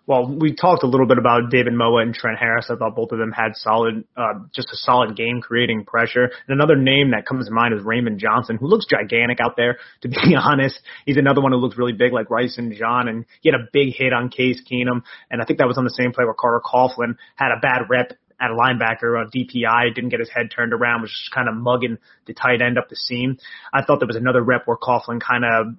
Well, 0.10 0.26
we 0.28 0.56
talked 0.56 0.82
a 0.82 0.88
little 0.88 1.06
bit 1.06 1.19
about 1.19 1.52
David 1.52 1.74
Moa 1.74 2.02
and 2.02 2.15
Trent 2.15 2.39
Harris. 2.39 2.65
I 2.72 2.76
thought 2.76 2.95
both 2.95 3.12
of 3.12 3.19
them 3.19 3.32
had 3.32 3.56
solid, 3.56 4.06
uh, 4.17 4.39
just 4.56 4.69
a 4.69 4.76
solid 4.76 5.15
game 5.15 5.39
creating 5.39 5.86
pressure. 5.86 6.24
And 6.24 6.60
another 6.60 6.76
name 6.76 7.12
that 7.12 7.28
comes 7.28 7.45
to 7.45 7.54
mind 7.54 7.76
is 7.76 7.84
Raymond 7.84 8.17
Johnson, 8.19 8.58
who 8.58 8.65
looks 8.65 8.88
gigantic 8.89 9.39
out 9.39 9.56
there, 9.56 9.78
to 10.02 10.08
be 10.08 10.17
honest. 10.36 10.82
He's 11.06 11.17
another 11.17 11.41
one 11.41 11.52
who 11.52 11.60
looks 11.60 11.78
really 11.78 11.93
big 11.93 12.12
like 12.12 12.28
Rysen 12.30 12.76
John, 12.76 13.08
and 13.08 13.24
he 13.41 13.52
had 13.52 13.62
a 13.62 13.67
big 13.72 13.93
hit 13.93 14.12
on 14.12 14.30
Case 14.30 14.60
Keenum. 14.65 15.04
And 15.30 15.43
I 15.43 15.45
think 15.45 15.60
that 15.60 15.67
was 15.67 15.78
on 15.78 15.84
the 15.84 15.91
same 15.91 16.12
play 16.12 16.26
where 16.26 16.34
Carter 16.34 16.62
Coughlin 16.65 17.15
had 17.36 17.52
a 17.56 17.60
bad 17.62 17.88
rep 17.88 18.13
at 18.41 18.50
a 18.50 18.56
linebacker 18.56 19.19
on 19.19 19.30
DPI, 19.30 19.93
didn't 19.93 20.10
get 20.10 20.19
his 20.19 20.32
head 20.34 20.50
turned 20.50 20.74
around, 20.74 21.02
was 21.02 21.12
just 21.12 21.36
kind 21.36 21.48
of 21.48 21.54
mugging 21.54 22.00
the 22.26 22.34
tight 22.34 22.63
end 22.63 22.80
up 22.80 22.89
the 22.89 22.95
seam. 22.95 23.38
I 23.72 23.84
thought 23.84 24.00
there 24.00 24.08
was 24.08 24.15
another 24.15 24.41
rep 24.41 24.65
where 24.65 24.78
Coughlin 24.78 25.22
kind 25.22 25.45
of 25.45 25.76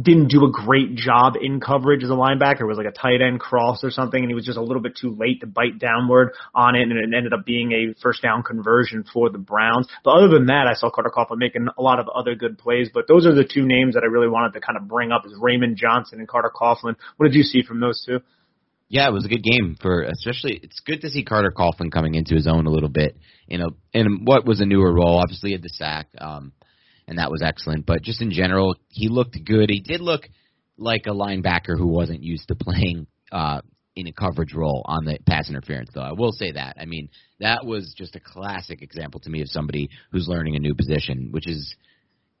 didn't 0.00 0.28
do 0.28 0.46
a 0.46 0.50
great 0.50 0.94
job 0.94 1.34
in 1.40 1.60
coverage 1.60 2.02
as 2.02 2.08
a 2.08 2.14
linebacker. 2.14 2.62
It 2.62 2.66
was 2.66 2.78
like 2.78 2.86
a 2.86 2.92
tight 2.92 3.20
end 3.20 3.40
cross 3.40 3.84
or 3.84 3.90
something, 3.90 4.18
and 4.18 4.30
he 4.30 4.34
was 4.34 4.46
just 4.46 4.56
a 4.56 4.62
little 4.62 4.80
bit 4.80 4.96
too 4.98 5.10
late 5.10 5.40
to 5.40 5.46
bite 5.46 5.78
downward 5.78 6.32
on 6.54 6.74
it, 6.74 6.82
and 6.82 6.92
it 6.92 7.14
ended 7.14 7.34
up 7.34 7.44
being 7.44 7.72
a 7.72 8.00
first 8.00 8.22
down 8.22 8.42
conversion 8.42 9.04
for 9.12 9.28
the 9.28 9.38
Browns. 9.38 9.86
But 10.02 10.12
other 10.12 10.28
than 10.28 10.46
that, 10.46 10.66
I 10.66 10.74
saw 10.74 10.90
Carter 10.90 11.12
Coughlin 11.14 11.36
making 11.36 11.68
a 11.76 11.82
lot 11.82 11.98
of 11.98 12.08
other 12.08 12.34
good 12.34 12.56
plays. 12.56 12.88
But 12.92 13.06
those 13.06 13.26
are 13.26 13.34
the 13.34 13.44
two 13.44 13.66
names 13.66 13.94
that 13.94 14.02
I 14.02 14.06
really 14.06 14.28
wanted 14.28 14.54
to 14.54 14.60
kind 14.60 14.78
of 14.78 14.88
bring 14.88 15.12
up 15.12 15.26
is 15.26 15.34
Raymond 15.38 15.76
Johnson 15.76 16.20
and 16.20 16.28
Carter 16.28 16.50
Coughlin. 16.54 16.96
What 17.18 17.26
did 17.26 17.34
you 17.34 17.42
see 17.42 17.62
from 17.62 17.80
those 17.80 18.02
two? 18.06 18.20
Yeah, 18.88 19.08
it 19.08 19.12
was 19.12 19.24
a 19.24 19.28
good 19.28 19.42
game 19.42 19.76
for 19.80 20.02
especially. 20.02 20.58
It's 20.62 20.80
good 20.80 21.02
to 21.02 21.10
see 21.10 21.22
Carter 21.22 21.50
Coughlin 21.50 21.90
coming 21.90 22.14
into 22.14 22.34
his 22.34 22.46
own 22.46 22.66
a 22.66 22.70
little 22.70 22.90
bit 22.90 23.16
in 23.48 23.60
a 23.60 23.68
in 23.92 24.24
what 24.24 24.46
was 24.46 24.60
a 24.60 24.66
newer 24.66 24.92
role. 24.92 25.18
Obviously, 25.18 25.52
had 25.52 25.62
the 25.62 25.70
sack. 25.70 26.08
Um, 26.18 26.52
and 27.06 27.18
that 27.18 27.30
was 27.30 27.42
excellent. 27.42 27.86
But 27.86 28.02
just 28.02 28.22
in 28.22 28.30
general, 28.30 28.76
he 28.88 29.08
looked 29.08 29.42
good. 29.44 29.70
He 29.70 29.80
did 29.80 30.00
look 30.00 30.28
like 30.76 31.06
a 31.06 31.10
linebacker 31.10 31.76
who 31.76 31.86
wasn't 31.86 32.22
used 32.22 32.48
to 32.48 32.54
playing 32.54 33.06
uh, 33.30 33.60
in 33.94 34.06
a 34.06 34.12
coverage 34.12 34.54
role 34.54 34.82
on 34.86 35.04
the 35.04 35.18
pass 35.26 35.48
interference, 35.48 35.90
though. 35.94 36.00
I 36.00 36.12
will 36.12 36.32
say 36.32 36.52
that. 36.52 36.76
I 36.80 36.86
mean, 36.86 37.08
that 37.40 37.64
was 37.64 37.94
just 37.96 38.16
a 38.16 38.20
classic 38.20 38.82
example 38.82 39.20
to 39.20 39.30
me 39.30 39.42
of 39.42 39.48
somebody 39.48 39.90
who's 40.10 40.28
learning 40.28 40.56
a 40.56 40.60
new 40.60 40.74
position, 40.74 41.28
which 41.30 41.48
is 41.48 41.74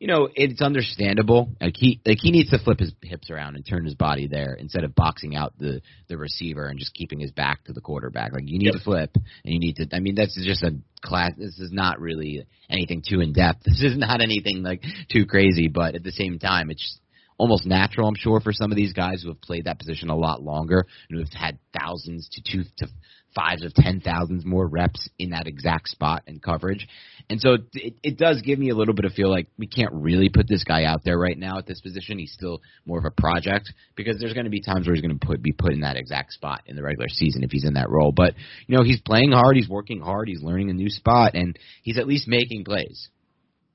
you 0.02 0.08
know, 0.08 0.28
it's 0.34 0.60
understandable. 0.60 1.48
Like 1.60 1.74
he 1.76 2.00
like 2.04 2.18
he 2.20 2.32
needs 2.32 2.50
to 2.50 2.58
flip 2.58 2.80
his 2.80 2.92
hips 3.04 3.30
around 3.30 3.54
and 3.54 3.64
turn 3.64 3.84
his 3.84 3.94
body 3.94 4.26
there 4.26 4.52
instead 4.54 4.82
of 4.82 4.96
boxing 4.96 5.36
out 5.36 5.56
the 5.60 5.80
the 6.08 6.18
receiver 6.18 6.66
and 6.66 6.76
just 6.76 6.92
keeping 6.92 7.20
his 7.20 7.30
back 7.30 7.62
to 7.66 7.72
the 7.72 7.80
quarterback. 7.80 8.32
Like 8.32 8.42
you 8.46 8.58
need 8.58 8.64
yep. 8.64 8.74
to 8.74 8.80
flip 8.80 9.10
and 9.14 9.24
you 9.44 9.60
need 9.60 9.76
to. 9.76 9.86
I 9.94 10.00
mean, 10.00 10.16
that's 10.16 10.34
just 10.44 10.64
a 10.64 10.74
class. 11.02 11.30
This 11.38 11.56
is 11.60 11.70
not 11.70 12.00
really 12.00 12.44
anything 12.68 13.04
too 13.08 13.20
in 13.20 13.32
depth. 13.32 13.62
This 13.64 13.80
is 13.80 13.96
not 13.96 14.20
anything 14.20 14.64
like 14.64 14.82
too 15.08 15.24
crazy. 15.24 15.68
But 15.68 15.94
at 15.94 16.02
the 16.02 16.10
same 16.10 16.40
time, 16.40 16.70
it's 16.70 16.98
almost 17.38 17.64
natural, 17.64 18.08
I'm 18.08 18.16
sure, 18.16 18.40
for 18.40 18.52
some 18.52 18.72
of 18.72 18.76
these 18.76 18.92
guys 18.92 19.22
who 19.22 19.28
have 19.28 19.40
played 19.40 19.66
that 19.66 19.78
position 19.78 20.10
a 20.10 20.16
lot 20.16 20.42
longer 20.42 20.84
and 21.08 21.16
who 21.16 21.24
have 21.24 21.32
had 21.32 21.60
thousands 21.78 22.28
to 22.32 22.42
two 22.42 22.64
to 22.78 22.88
fives 23.36 23.64
of 23.64 23.72
ten 23.72 24.00
thousands 24.00 24.44
more 24.44 24.66
reps 24.66 25.08
in 25.20 25.30
that 25.30 25.46
exact 25.46 25.90
spot 25.90 26.24
and 26.26 26.42
coverage. 26.42 26.88
And 27.30 27.40
so 27.40 27.58
it, 27.74 27.94
it 28.02 28.18
does 28.18 28.42
give 28.42 28.58
me 28.58 28.70
a 28.70 28.74
little 28.74 28.94
bit 28.94 29.04
of 29.04 29.12
feel 29.12 29.30
like 29.30 29.48
we 29.58 29.66
can't 29.66 29.92
really 29.92 30.28
put 30.28 30.48
this 30.48 30.64
guy 30.64 30.84
out 30.84 31.02
there 31.04 31.18
right 31.18 31.38
now 31.38 31.58
at 31.58 31.66
this 31.66 31.80
position. 31.80 32.18
He's 32.18 32.32
still 32.32 32.60
more 32.84 32.98
of 32.98 33.04
a 33.04 33.10
project 33.10 33.72
because 33.96 34.18
there's 34.18 34.34
going 34.34 34.44
to 34.44 34.50
be 34.50 34.60
times 34.60 34.86
where 34.86 34.94
he's 34.94 35.02
going 35.02 35.18
to 35.18 35.26
put 35.26 35.42
be 35.42 35.52
put 35.52 35.72
in 35.72 35.80
that 35.80 35.96
exact 35.96 36.32
spot 36.32 36.62
in 36.66 36.76
the 36.76 36.82
regular 36.82 37.08
season 37.08 37.44
if 37.44 37.50
he's 37.50 37.64
in 37.64 37.74
that 37.74 37.90
role. 37.90 38.12
But 38.12 38.34
you 38.66 38.76
know, 38.76 38.84
he's 38.84 39.00
playing 39.00 39.32
hard, 39.32 39.56
he's 39.56 39.68
working 39.68 40.00
hard, 40.00 40.28
he's 40.28 40.42
learning 40.42 40.70
a 40.70 40.74
new 40.74 40.90
spot, 40.90 41.34
and 41.34 41.58
he's 41.82 41.98
at 41.98 42.06
least 42.06 42.28
making 42.28 42.64
plays 42.64 43.08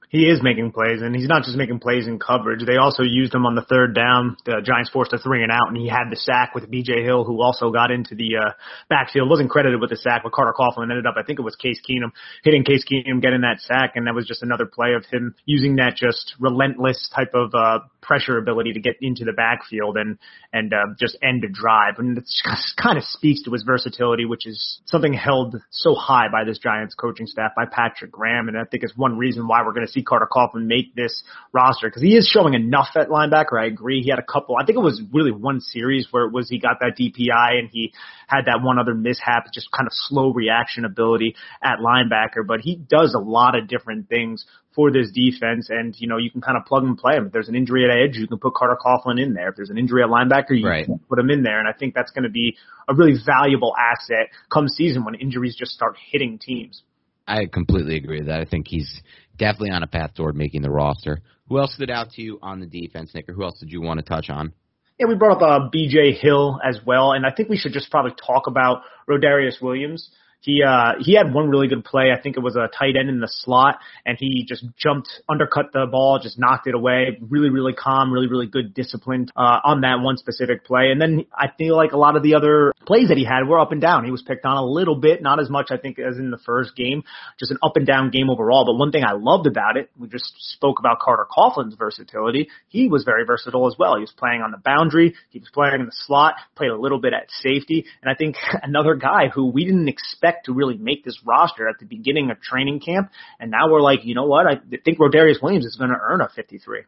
he 0.10 0.30
is 0.30 0.42
making 0.42 0.72
plays, 0.72 1.02
and 1.02 1.14
he's 1.14 1.28
not 1.28 1.44
just 1.44 1.58
making 1.58 1.80
plays 1.80 2.08
in 2.08 2.18
coverage. 2.18 2.66
They 2.66 2.78
also 2.78 3.04
used 3.04 3.36
him 3.36 3.46
on 3.46 3.56
the 3.56 3.62
third 3.64 3.94
down. 3.94 4.38
The 4.46 4.62
Giants 4.64 4.90
forced 4.90 5.12
a 5.12 5.18
three 5.18 5.44
and 5.44 5.52
out, 5.52 5.68
and 5.68 5.76
he 5.76 5.90
had 5.90 6.10
the 6.10 6.16
sack 6.16 6.56
with 6.56 6.70
B.J. 6.70 7.04
Hill, 7.04 7.26
who 7.26 7.42
also 7.42 7.72
got 7.72 7.92
into 7.92 8.16
the 8.16 8.38
uh, 8.38 8.52
backfield. 8.90 9.30
wasn't 9.30 9.50
credited 9.50 9.82
with 9.82 9.90
the 9.90 9.98
sack, 9.98 10.22
but 10.24 10.32
Carter 10.32 10.54
Coughlin 10.58 10.90
ended 10.90 11.06
up, 11.06 11.16
I 11.18 11.24
think 11.24 11.40
it 11.40 11.42
was 11.42 11.58
Case 11.58 11.82
Keenum, 11.88 12.12
hitting 12.44 12.64
Case 12.64 12.86
Keenum, 12.90 13.22
getting 13.22 13.42
that 13.42 13.60
sack, 13.60 13.94
and 13.96 14.08
that 14.08 14.16
was 14.16 14.26
just 14.26 14.44
another 14.44 14.66
play 14.66 14.94
of 14.94 15.06
him 15.06 15.36
using 15.46 15.76
that 15.76 15.96
just 15.98 16.36
relentless 16.40 17.10
type 17.14 17.32
of 17.34 17.54
uh, 17.54 17.80
pressure 18.02 18.38
ability 18.38 18.72
to 18.74 18.80
get 18.80 18.96
into 19.02 19.26
the 19.26 19.34
backfield 19.34 19.98
and 19.98 20.18
and 20.54 20.74
uh, 20.74 20.94
just 20.98 21.18
end 21.22 21.44
a 21.44 21.50
drive. 21.50 21.96
And 21.98 22.18
it 22.18 22.24
kind 22.82 22.98
of 22.98 23.04
speaks 23.04 23.44
to 23.44 23.52
his 23.52 23.64
versatility, 23.64 24.24
which 24.24 24.48
is 24.48 24.80
something 24.86 25.12
held 25.12 25.58
so 25.70 25.94
high 25.94 26.30
by 26.32 26.46
this 26.46 26.58
Giants 26.58 26.96
coaching 26.96 27.28
staff, 27.28 27.52
by 27.56 27.66
Patrick 27.66 28.12
Graham, 28.12 28.48
and 28.48 28.58
I 28.58 28.64
think 28.64 28.84
it's 28.84 28.96
one 28.96 29.18
reason 29.18 29.48
why 29.48 29.64
we're 29.66 29.74
going 29.74 29.86
to 29.86 29.92
see 29.92 29.97
Carter 30.04 30.28
Coughlin 30.32 30.66
make 30.66 30.96
this 30.96 31.24
roster 31.52 31.88
because 31.88 32.02
he 32.02 32.16
is 32.16 32.28
showing 32.28 32.54
enough 32.54 32.90
at 32.96 33.10
linebacker. 33.10 33.60
I 33.60 33.66
agree. 33.66 34.02
He 34.02 34.10
had 34.10 34.20
a 34.20 34.24
couple. 34.24 34.56
I 34.56 34.66
think 34.66 34.78
it 34.78 34.82
was 34.82 35.02
really 35.14 35.32
one 35.32 35.62
series 35.62 36.08
where 36.12 36.26
it 36.26 36.34
was 36.34 36.50
he 36.50 36.60
got 36.60 36.80
that 36.82 36.98
DPI 37.00 37.60
and 37.60 37.70
he 37.72 37.94
had 38.28 38.46
that 38.46 38.62
one 38.62 38.80
other 38.80 38.94
mishap, 38.94 39.52
just 39.54 39.72
kind 39.72 39.88
of 39.88 39.94
slow 39.94 40.34
reaction 40.34 40.86
ability 40.86 41.36
at 41.64 41.80
linebacker. 41.80 42.46
But 42.46 42.62
he 42.62 42.76
does 42.76 43.16
a 43.16 43.22
lot 43.22 43.58
of 43.58 43.68
different 43.68 44.10
things 44.10 44.46
for 44.78 44.92
this 44.92 45.12
defense, 45.12 45.70
and 45.72 45.96
you 45.98 46.08
know 46.08 46.18
you 46.18 46.30
can 46.30 46.40
kind 46.40 46.56
of 46.56 46.66
plug 46.66 46.84
and 46.84 46.98
play 46.98 47.16
him. 47.16 47.26
If 47.26 47.34
there's 47.34 47.50
an 47.50 47.56
injury 47.56 47.84
at 47.84 47.90
edge, 47.90 48.16
you 48.16 48.28
can 48.28 48.38
put 48.38 48.54
Carter 48.54 48.78
Coughlin 48.80 49.20
in 49.22 49.34
there. 49.34 49.50
If 49.50 49.56
there's 49.56 49.72
an 49.72 49.78
injury 49.78 50.04
at 50.04 50.10
linebacker, 50.10 50.52
you 50.52 50.68
right. 50.68 50.86
can 50.86 51.00
put 51.10 51.18
him 51.18 51.32
in 51.32 51.42
there. 51.42 51.60
And 51.60 51.68
I 51.68 51.74
think 51.74 51.96
that's 51.96 52.12
going 52.12 52.24
to 52.24 52.30
be 52.30 52.56
a 52.88 52.94
really 52.94 53.16
valuable 53.26 53.74
asset 53.76 54.30
come 54.54 54.68
season 54.70 55.04
when 55.04 55.16
injuries 55.16 55.56
just 55.58 55.72
start 55.72 55.96
hitting 56.12 56.38
teams. 56.38 56.84
I 57.28 57.48
completely 57.52 57.98
agree 57.98 58.20
with 58.20 58.28
that. 58.28 58.40
I 58.40 58.46
think 58.46 58.68
he's 58.68 59.02
definitely 59.38 59.72
on 59.72 59.84
a 59.84 59.88
path 59.88 60.14
toward 60.16 60.36
making 60.36 60.62
the 60.62 60.70
roster. 60.70 61.22
Who 61.50 61.60
else 61.60 61.74
stood 61.74 61.90
out 61.90 62.12
to 62.12 62.22
you 62.22 62.40
on 62.42 62.60
the 62.60 62.66
defense, 62.66 63.12
Nick, 63.14 63.30
or 63.30 63.34
who 63.34 63.44
else 63.44 63.60
did 63.60 63.72
you 63.72 63.82
want 63.82 64.00
to 64.00 64.06
touch 64.06 64.30
on? 64.30 64.54
yeah, 65.00 65.06
we 65.06 65.16
brought 65.16 65.42
up 65.42 65.42
uh, 65.42 65.70
B.J. 65.72 66.14
Hill 66.14 66.60
as 66.68 66.80
well, 66.86 67.12
and 67.12 67.26
I 67.26 67.32
think 67.32 67.50
we 67.50 67.58
should 67.58 67.74
just 67.74 67.92
probably 67.92 68.14
talk 68.14 68.48
about 68.48 68.82
Rodarius 69.08 69.62
Williams. 69.62 70.10
He 70.48 70.64
uh 70.64 70.94
he 71.02 71.14
had 71.14 71.34
one 71.34 71.50
really 71.50 71.68
good 71.68 71.84
play. 71.84 72.14
I 72.18 72.22
think 72.22 72.38
it 72.38 72.40
was 72.40 72.56
a 72.56 72.70
tight 72.70 72.96
end 72.98 73.10
in 73.10 73.20
the 73.20 73.28
slot, 73.30 73.80
and 74.06 74.18
he 74.18 74.46
just 74.48 74.64
jumped, 74.78 75.10
undercut 75.28 75.74
the 75.74 75.88
ball, 75.92 76.20
just 76.24 76.40
knocked 76.40 76.68
it 76.68 76.74
away. 76.74 77.18
Really, 77.20 77.50
really 77.50 77.74
calm, 77.74 78.14
really, 78.14 78.28
really 78.28 78.48
good 78.48 78.74
discipline 78.74 79.28
uh, 79.36 79.60
on 79.66 79.82
that 79.82 80.00
one 80.00 80.16
specific 80.16 80.64
play. 80.64 80.92
And 80.92 81.02
then 81.02 81.26
I 81.34 81.48
feel 81.58 81.76
like 81.76 81.92
a 81.92 81.98
lot 81.98 82.16
of 82.16 82.24
the 82.24 82.36
other 82.36 82.72
plays 82.86 83.10
that 83.10 83.18
he 83.18 83.26
had 83.26 83.46
were 83.46 83.60
up 83.60 83.74
and 83.74 83.82
down. 83.82 84.06
He 84.06 84.12
was 84.12 84.22
picked 84.22 84.46
on 84.46 84.56
a 84.56 84.66
little 84.66 84.96
bit, 84.96 85.22
not 85.22 85.42
as 85.42 85.50
much 85.50 85.68
I 85.70 85.76
think 85.76 86.00
as 86.00 86.18
in 86.18 86.32
the 86.32 86.40
first 86.46 86.78
game, 86.78 87.04
just 87.38 87.52
an 87.52 87.58
up 87.62 87.76
and 87.76 87.86
down 87.86 88.10
game 88.10 88.30
overall. 88.30 88.64
But 88.64 88.76
one 88.76 88.94
thing 88.94 89.04
I 89.04 89.16
loved 89.20 89.48
about 89.48 89.76
it, 89.76 89.90
we 90.00 90.08
just 90.08 90.32
spoke 90.38 90.80
about 90.80 91.02
Carter 91.02 91.28
Coughlin's 91.30 91.76
versatility. 91.76 92.48
He 92.70 92.88
was 92.88 93.04
very 93.04 93.26
versatile 93.26 93.68
as 93.68 93.76
well. 93.78 93.96
He 93.96 94.02
was 94.02 94.14
playing 94.16 94.42
on 94.42 94.52
the 94.52 94.62
boundary, 94.64 95.14
he 95.30 95.40
was 95.40 95.50
playing 95.54 95.82
in 95.82 95.88
the 95.88 95.92
slot, 96.06 96.36
played 96.56 96.72
a 96.72 96.80
little 96.80 97.02
bit 97.02 97.12
at 97.12 97.30
safety, 97.42 97.84
and 98.02 98.10
I 98.10 98.16
think 98.16 98.38
another 98.64 98.96
guy 98.96 99.28
who 99.28 99.48
we 99.48 99.66
didn't 99.66 99.90
expect 99.90 100.37
to 100.46 100.54
really 100.54 100.78
make 100.78 101.04
this 101.04 101.20
roster 101.26 101.68
at 101.68 101.76
the 101.80 101.86
beginning 101.86 102.32
of 102.32 102.42
training 102.42 102.80
camp. 102.80 103.10
And 103.40 103.52
now 103.52 103.72
we're 103.72 103.82
like, 103.82 104.00
you 104.04 104.16
know 104.16 104.26
what? 104.26 104.46
I 104.48 104.60
think 104.84 105.00
Rodarius 105.00 105.42
Williams 105.42 105.66
is 105.66 105.76
going 105.76 105.92
to 105.92 106.00
earn 106.02 106.22
a 106.22 106.30
53. 106.30 106.84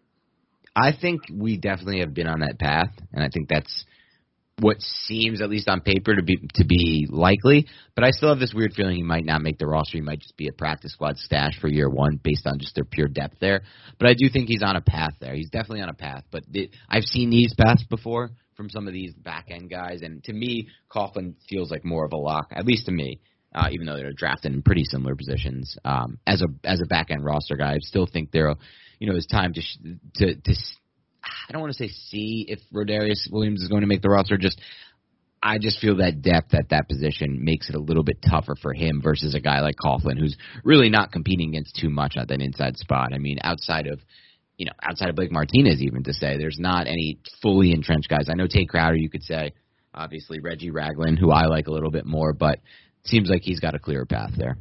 I 0.75 0.91
think 0.99 1.21
we 1.33 1.57
definitely 1.57 1.99
have 1.99 2.13
been 2.13 2.27
on 2.27 2.39
that 2.41 2.59
path, 2.59 2.91
and 3.11 3.23
I 3.23 3.29
think 3.33 3.49
that's 3.49 3.85
what 4.59 4.77
seems, 4.81 5.41
at 5.41 5.49
least 5.49 5.69
on 5.69 5.81
paper, 5.81 6.15
to 6.15 6.23
be 6.23 6.37
to 6.55 6.65
be 6.65 7.07
likely. 7.09 7.67
But 7.95 8.03
I 8.03 8.11
still 8.11 8.29
have 8.29 8.39
this 8.39 8.53
weird 8.53 8.73
feeling 8.73 8.95
he 8.95 9.03
might 9.03 9.25
not 9.25 9.41
make 9.41 9.57
the 9.57 9.67
roster. 9.67 9.97
He 9.97 10.01
might 10.01 10.19
just 10.19 10.37
be 10.37 10.47
a 10.47 10.53
practice 10.53 10.93
squad 10.93 11.17
stash 11.17 11.59
for 11.59 11.67
year 11.67 11.89
one, 11.89 12.19
based 12.21 12.45
on 12.45 12.59
just 12.59 12.75
their 12.75 12.85
pure 12.85 13.07
depth 13.07 13.37
there. 13.39 13.61
But 13.99 14.09
I 14.09 14.13
do 14.13 14.29
think 14.29 14.47
he's 14.47 14.63
on 14.63 14.75
a 14.75 14.81
path 14.81 15.13
there. 15.19 15.33
He's 15.33 15.49
definitely 15.49 15.81
on 15.81 15.89
a 15.89 15.93
path. 15.93 16.23
But 16.31 16.43
it, 16.53 16.71
I've 16.89 17.03
seen 17.03 17.29
these 17.29 17.53
paths 17.53 17.83
before 17.89 18.31
from 18.55 18.69
some 18.69 18.87
of 18.87 18.93
these 18.93 19.13
back 19.13 19.47
end 19.49 19.69
guys, 19.69 20.01
and 20.01 20.23
to 20.25 20.33
me, 20.33 20.67
Coughlin 20.91 21.35
feels 21.49 21.71
like 21.71 21.85
more 21.85 22.05
of 22.05 22.13
a 22.13 22.17
lock, 22.17 22.47
at 22.51 22.65
least 22.65 22.85
to 22.87 22.91
me 22.91 23.21
uh, 23.53 23.67
even 23.71 23.85
though 23.85 23.95
they're 23.95 24.13
drafted 24.13 24.53
in 24.53 24.61
pretty 24.61 24.83
similar 24.83 25.15
positions. 25.15 25.77
Um, 25.83 26.19
as 26.27 26.41
a 26.41 26.47
as 26.63 26.81
a 26.81 26.87
back 26.87 27.11
end 27.11 27.23
roster 27.23 27.55
guy, 27.55 27.73
I 27.73 27.77
still 27.79 28.07
think 28.11 28.31
there, 28.31 28.53
you 28.99 29.09
know, 29.09 29.15
it's 29.15 29.27
time 29.27 29.53
to 29.53 29.61
to 30.15 30.35
to. 30.35 30.55
I 31.21 31.51
don't 31.51 31.61
want 31.61 31.73
to 31.73 31.83
say 31.83 31.89
see 31.89 32.45
if 32.47 32.59
Rodarius 32.73 33.31
Williams 33.31 33.61
is 33.61 33.67
going 33.67 33.81
to 33.81 33.87
make 33.87 34.01
the 34.01 34.09
roster. 34.09 34.37
Just 34.37 34.61
I 35.41 35.57
just 35.57 35.79
feel 35.79 35.97
that 35.97 36.21
depth 36.21 36.53
at 36.53 36.69
that 36.69 36.87
position 36.87 37.43
makes 37.43 37.69
it 37.69 37.75
a 37.75 37.79
little 37.79 38.03
bit 38.03 38.17
tougher 38.21 38.55
for 38.61 38.73
him 38.73 39.01
versus 39.03 39.35
a 39.35 39.39
guy 39.39 39.61
like 39.61 39.75
Coughlin, 39.83 40.19
who's 40.19 40.37
really 40.63 40.89
not 40.89 41.11
competing 41.11 41.49
against 41.49 41.75
too 41.75 41.89
much 41.89 42.15
at 42.17 42.27
that 42.27 42.41
inside 42.41 42.77
spot. 42.77 43.13
I 43.13 43.17
mean, 43.17 43.37
outside 43.41 43.87
of 43.87 43.99
you 44.57 44.65
know, 44.65 44.73
outside 44.83 45.07
of 45.09 45.15
Blake 45.15 45.31
Martinez, 45.31 45.81
even 45.81 46.03
to 46.03 46.13
say 46.13 46.37
there's 46.37 46.59
not 46.59 46.85
any 46.85 47.19
fully 47.41 47.71
entrenched 47.71 48.09
guys. 48.09 48.27
I 48.29 48.33
know 48.33 48.45
Tae 48.45 48.65
Crowder, 48.65 48.97
you 48.97 49.09
could 49.09 49.23
say, 49.23 49.53
obviously 49.93 50.39
Reggie 50.41 50.69
Ragland, 50.69 51.17
who 51.17 51.31
I 51.31 51.45
like 51.45 51.67
a 51.67 51.71
little 51.71 51.91
bit 51.91 52.05
more, 52.05 52.33
but 52.33 52.59
seems 53.09 53.29
like 53.29 53.41
he's 53.43 53.59
got 53.59 53.75
a 53.75 53.79
clear 53.79 54.05
path 54.05 54.31
there. 54.37 54.57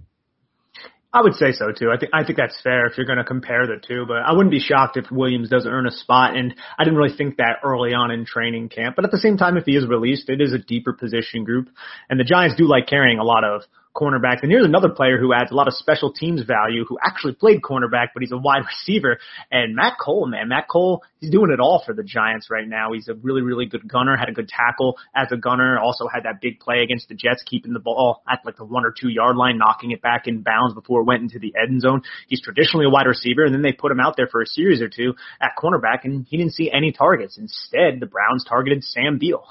I 1.12 1.22
would 1.22 1.34
say 1.34 1.52
so 1.52 1.72
too. 1.72 1.90
I 1.90 1.98
think 1.98 2.12
I 2.12 2.22
think 2.22 2.36
that's 2.36 2.60
fair 2.62 2.86
if 2.86 2.98
you're 2.98 3.06
going 3.06 3.18
to 3.18 3.24
compare 3.24 3.66
the 3.66 3.80
two. 3.80 4.04
But 4.06 4.18
I 4.18 4.32
wouldn't 4.32 4.50
be 4.50 4.60
shocked 4.60 4.98
if 4.98 5.10
Williams 5.10 5.48
doesn't 5.48 5.70
earn 5.70 5.86
a 5.86 5.90
spot. 5.90 6.36
And 6.36 6.54
I 6.78 6.84
didn't 6.84 6.98
really 6.98 7.16
think 7.16 7.38
that 7.38 7.60
early 7.64 7.94
on 7.94 8.10
in 8.10 8.26
training 8.26 8.68
camp. 8.68 8.94
But 8.94 9.06
at 9.06 9.10
the 9.10 9.18
same 9.18 9.38
time, 9.38 9.56
if 9.56 9.64
he 9.64 9.74
is 9.74 9.86
released, 9.86 10.28
it 10.28 10.42
is 10.42 10.52
a 10.52 10.58
deeper 10.58 10.92
position 10.92 11.44
group, 11.44 11.70
and 12.10 12.20
the 12.20 12.24
Giants 12.24 12.56
do 12.56 12.68
like 12.68 12.88
carrying 12.88 13.18
a 13.18 13.24
lot 13.24 13.42
of 13.42 13.62
cornerback. 13.94 14.42
And 14.42 14.50
here's 14.50 14.64
another 14.64 14.88
player 14.88 15.18
who 15.18 15.32
adds 15.32 15.50
a 15.50 15.54
lot 15.54 15.68
of 15.68 15.74
special 15.74 16.12
teams 16.12 16.42
value 16.42 16.84
who 16.88 16.98
actually 17.02 17.34
played 17.34 17.62
cornerback, 17.62 18.08
but 18.14 18.22
he's 18.22 18.32
a 18.32 18.38
wide 18.38 18.62
receiver. 18.66 19.18
And 19.50 19.74
Matt 19.74 19.94
Cole, 20.00 20.26
man, 20.26 20.48
Matt 20.48 20.68
Cole, 20.68 21.02
he's 21.20 21.30
doing 21.30 21.50
it 21.50 21.60
all 21.60 21.82
for 21.84 21.94
the 21.94 22.02
Giants 22.02 22.48
right 22.50 22.66
now. 22.66 22.92
He's 22.92 23.08
a 23.08 23.14
really, 23.14 23.42
really 23.42 23.66
good 23.66 23.88
gunner, 23.88 24.16
had 24.16 24.28
a 24.28 24.32
good 24.32 24.48
tackle 24.48 24.96
as 25.14 25.28
a 25.32 25.36
gunner, 25.36 25.78
also 25.78 26.06
had 26.12 26.24
that 26.24 26.40
big 26.40 26.60
play 26.60 26.82
against 26.82 27.08
the 27.08 27.14
Jets, 27.14 27.42
keeping 27.44 27.72
the 27.72 27.80
ball 27.80 28.22
at 28.28 28.40
like 28.44 28.56
the 28.56 28.64
one 28.64 28.84
or 28.84 28.94
two 28.98 29.08
yard 29.08 29.36
line, 29.36 29.58
knocking 29.58 29.90
it 29.90 30.02
back 30.02 30.26
in 30.26 30.42
bounds 30.42 30.74
before 30.74 31.00
it 31.00 31.04
went 31.04 31.22
into 31.22 31.38
the 31.38 31.54
end 31.60 31.80
zone. 31.80 32.02
He's 32.28 32.40
traditionally 32.40 32.86
a 32.86 32.90
wide 32.90 33.06
receiver, 33.06 33.44
and 33.44 33.54
then 33.54 33.62
they 33.62 33.72
put 33.72 33.92
him 33.92 34.00
out 34.00 34.16
there 34.16 34.28
for 34.28 34.42
a 34.42 34.46
series 34.46 34.80
or 34.80 34.88
two 34.88 35.14
at 35.40 35.50
cornerback, 35.58 36.04
and 36.04 36.26
he 36.28 36.36
didn't 36.36 36.52
see 36.52 36.70
any 36.70 36.92
targets. 36.92 37.38
Instead, 37.38 38.00
the 38.00 38.06
Browns 38.06 38.44
targeted 38.48 38.84
Sam 38.84 39.18
Beal. 39.18 39.44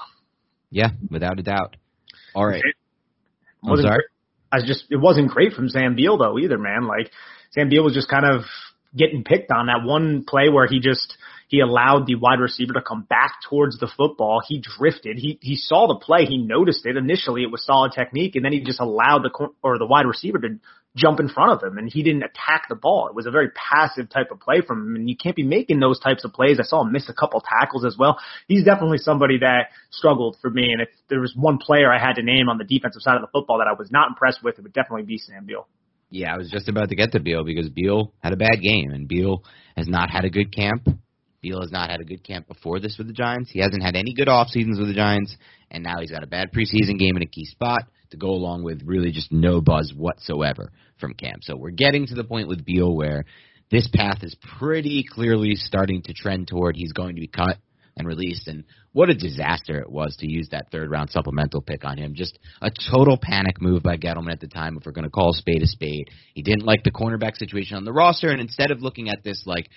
Yeah, 0.70 0.90
without 1.10 1.38
a 1.38 1.42
doubt. 1.42 1.76
All 2.34 2.46
right. 2.46 2.62
I'm 3.64 3.76
sorry. 3.80 4.04
I 4.52 4.60
just 4.60 4.84
it 4.90 4.96
wasn't 4.96 5.30
great 5.30 5.52
from 5.52 5.68
Sam 5.68 5.94
Beal 5.94 6.18
though 6.18 6.38
either, 6.38 6.58
man. 6.58 6.86
Like 6.86 7.10
Sam 7.50 7.68
Beal 7.68 7.84
was 7.84 7.94
just 7.94 8.08
kind 8.08 8.24
of 8.24 8.44
getting 8.96 9.24
picked 9.24 9.50
on 9.50 9.66
that 9.66 9.84
one 9.84 10.24
play 10.26 10.48
where 10.48 10.66
he 10.66 10.80
just 10.80 11.16
he 11.48 11.60
allowed 11.60 12.06
the 12.06 12.14
wide 12.14 12.40
receiver 12.40 12.74
to 12.74 12.82
come 12.82 13.02
back 13.02 13.32
towards 13.48 13.78
the 13.78 13.90
football. 13.96 14.40
He 14.46 14.62
drifted. 14.62 15.16
He 15.18 15.38
he 15.42 15.56
saw 15.56 15.88
the 15.88 15.98
play. 15.98 16.26
He 16.26 16.38
noticed 16.38 16.86
it 16.86 16.96
initially. 16.96 17.42
It 17.42 17.50
was 17.50 17.64
solid 17.64 17.92
technique, 17.92 18.36
and 18.36 18.44
then 18.44 18.52
he 18.52 18.60
just 18.60 18.80
allowed 18.80 19.24
the 19.24 19.48
or 19.62 19.78
the 19.78 19.86
wide 19.86 20.06
receiver 20.06 20.38
to 20.38 20.58
jump 20.96 21.20
in 21.20 21.28
front 21.28 21.52
of 21.52 21.62
him 21.62 21.78
and 21.78 21.90
he 21.90 22.02
didn't 22.02 22.24
attack 22.24 22.66
the 22.68 22.74
ball. 22.74 23.08
It 23.08 23.14
was 23.14 23.26
a 23.26 23.30
very 23.30 23.50
passive 23.50 24.10
type 24.10 24.30
of 24.30 24.40
play 24.40 24.60
from 24.66 24.88
him 24.88 24.96
and 24.96 25.08
you 25.08 25.16
can't 25.16 25.36
be 25.36 25.44
making 25.44 25.80
those 25.80 26.00
types 26.00 26.24
of 26.24 26.32
plays. 26.32 26.58
I 26.58 26.64
saw 26.64 26.82
him 26.82 26.92
miss 26.92 27.08
a 27.08 27.14
couple 27.14 27.40
tackles 27.40 27.84
as 27.84 27.96
well. 27.96 28.18
He's 28.48 28.64
definitely 28.64 28.98
somebody 28.98 29.38
that 29.38 29.68
struggled 29.90 30.36
for 30.40 30.50
me 30.50 30.72
and 30.72 30.82
if 30.82 30.88
there 31.08 31.20
was 31.20 31.34
one 31.36 31.58
player 31.58 31.92
I 31.92 31.98
had 31.98 32.14
to 32.14 32.22
name 32.22 32.48
on 32.48 32.58
the 32.58 32.64
defensive 32.64 33.02
side 33.02 33.16
of 33.16 33.22
the 33.22 33.28
football 33.28 33.58
that 33.58 33.68
I 33.68 33.78
was 33.78 33.90
not 33.90 34.08
impressed 34.08 34.42
with, 34.42 34.58
it 34.58 34.62
would 34.62 34.72
definitely 34.72 35.04
be 35.04 35.18
Sam 35.18 35.46
Beal. 35.46 35.68
Yeah, 36.10 36.34
I 36.34 36.38
was 36.38 36.50
just 36.50 36.68
about 36.68 36.88
to 36.88 36.96
get 36.96 37.12
to 37.12 37.20
Beal 37.20 37.44
because 37.44 37.68
Beal 37.68 38.12
had 38.20 38.32
a 38.32 38.36
bad 38.36 38.60
game 38.62 38.90
and 38.90 39.06
Beal 39.06 39.44
has 39.76 39.86
not 39.86 40.10
had 40.10 40.24
a 40.24 40.30
good 40.30 40.54
camp. 40.54 40.88
Beal 41.40 41.60
has 41.60 41.70
not 41.70 41.90
had 41.90 42.00
a 42.00 42.04
good 42.04 42.24
camp 42.24 42.48
before 42.48 42.80
this 42.80 42.96
with 42.98 43.06
the 43.06 43.12
Giants. 43.12 43.50
He 43.50 43.60
hasn't 43.60 43.82
had 43.82 43.94
any 43.94 44.12
good 44.14 44.28
off 44.28 44.48
seasons 44.48 44.78
with 44.78 44.88
the 44.88 44.94
Giants, 44.94 45.36
and 45.70 45.84
now 45.84 46.00
he's 46.00 46.10
got 46.10 46.24
a 46.24 46.28
bad 46.28 46.52
preseason 46.52 46.98
game 46.98 47.16
in 47.16 47.22
a 47.22 47.26
key 47.26 47.44
spot 47.44 47.82
to 48.10 48.16
go 48.16 48.30
along 48.30 48.64
with 48.64 48.82
really 48.84 49.12
just 49.12 49.30
no 49.30 49.60
buzz 49.60 49.92
whatsoever 49.94 50.72
from 50.98 51.14
camp. 51.14 51.42
So 51.42 51.56
we're 51.56 51.70
getting 51.70 52.06
to 52.06 52.14
the 52.14 52.24
point 52.24 52.48
with 52.48 52.64
Beal 52.64 52.94
where 52.94 53.24
this 53.70 53.88
path 53.94 54.18
is 54.22 54.34
pretty 54.58 55.04
clearly 55.08 55.54
starting 55.54 56.02
to 56.02 56.12
trend 56.12 56.48
toward 56.48 56.74
he's 56.74 56.92
going 56.92 57.16
to 57.16 57.20
be 57.20 57.28
cut 57.28 57.58
and 57.98 58.06
released. 58.06 58.48
And 58.48 58.64
what 58.92 59.10
a 59.10 59.14
disaster 59.14 59.78
it 59.78 59.90
was 59.90 60.16
to 60.20 60.30
use 60.30 60.48
that 60.50 60.70
third 60.70 60.90
round 60.90 61.10
supplemental 61.10 61.60
pick 61.60 61.84
on 61.84 61.98
him. 61.98 62.14
Just 62.14 62.38
a 62.62 62.70
total 62.90 63.18
panic 63.20 63.60
move 63.60 63.82
by 63.82 63.96
Gettleman 63.96 64.32
at 64.32 64.40
the 64.40 64.48
time, 64.48 64.76
if 64.76 64.86
we're 64.86 64.92
going 64.92 65.04
to 65.04 65.10
call 65.10 65.32
spade 65.32 65.62
a 65.62 65.66
spade. 65.66 66.08
He 66.34 66.42
didn't 66.42 66.64
like 66.64 66.84
the 66.84 66.90
cornerback 66.90 67.36
situation 67.36 67.76
on 67.76 67.84
the 67.84 67.92
roster, 67.92 68.30
and 68.30 68.40
instead 68.40 68.70
of 68.70 68.80
looking 68.80 69.10
at 69.10 69.22
this 69.22 69.42
like 69.46 69.68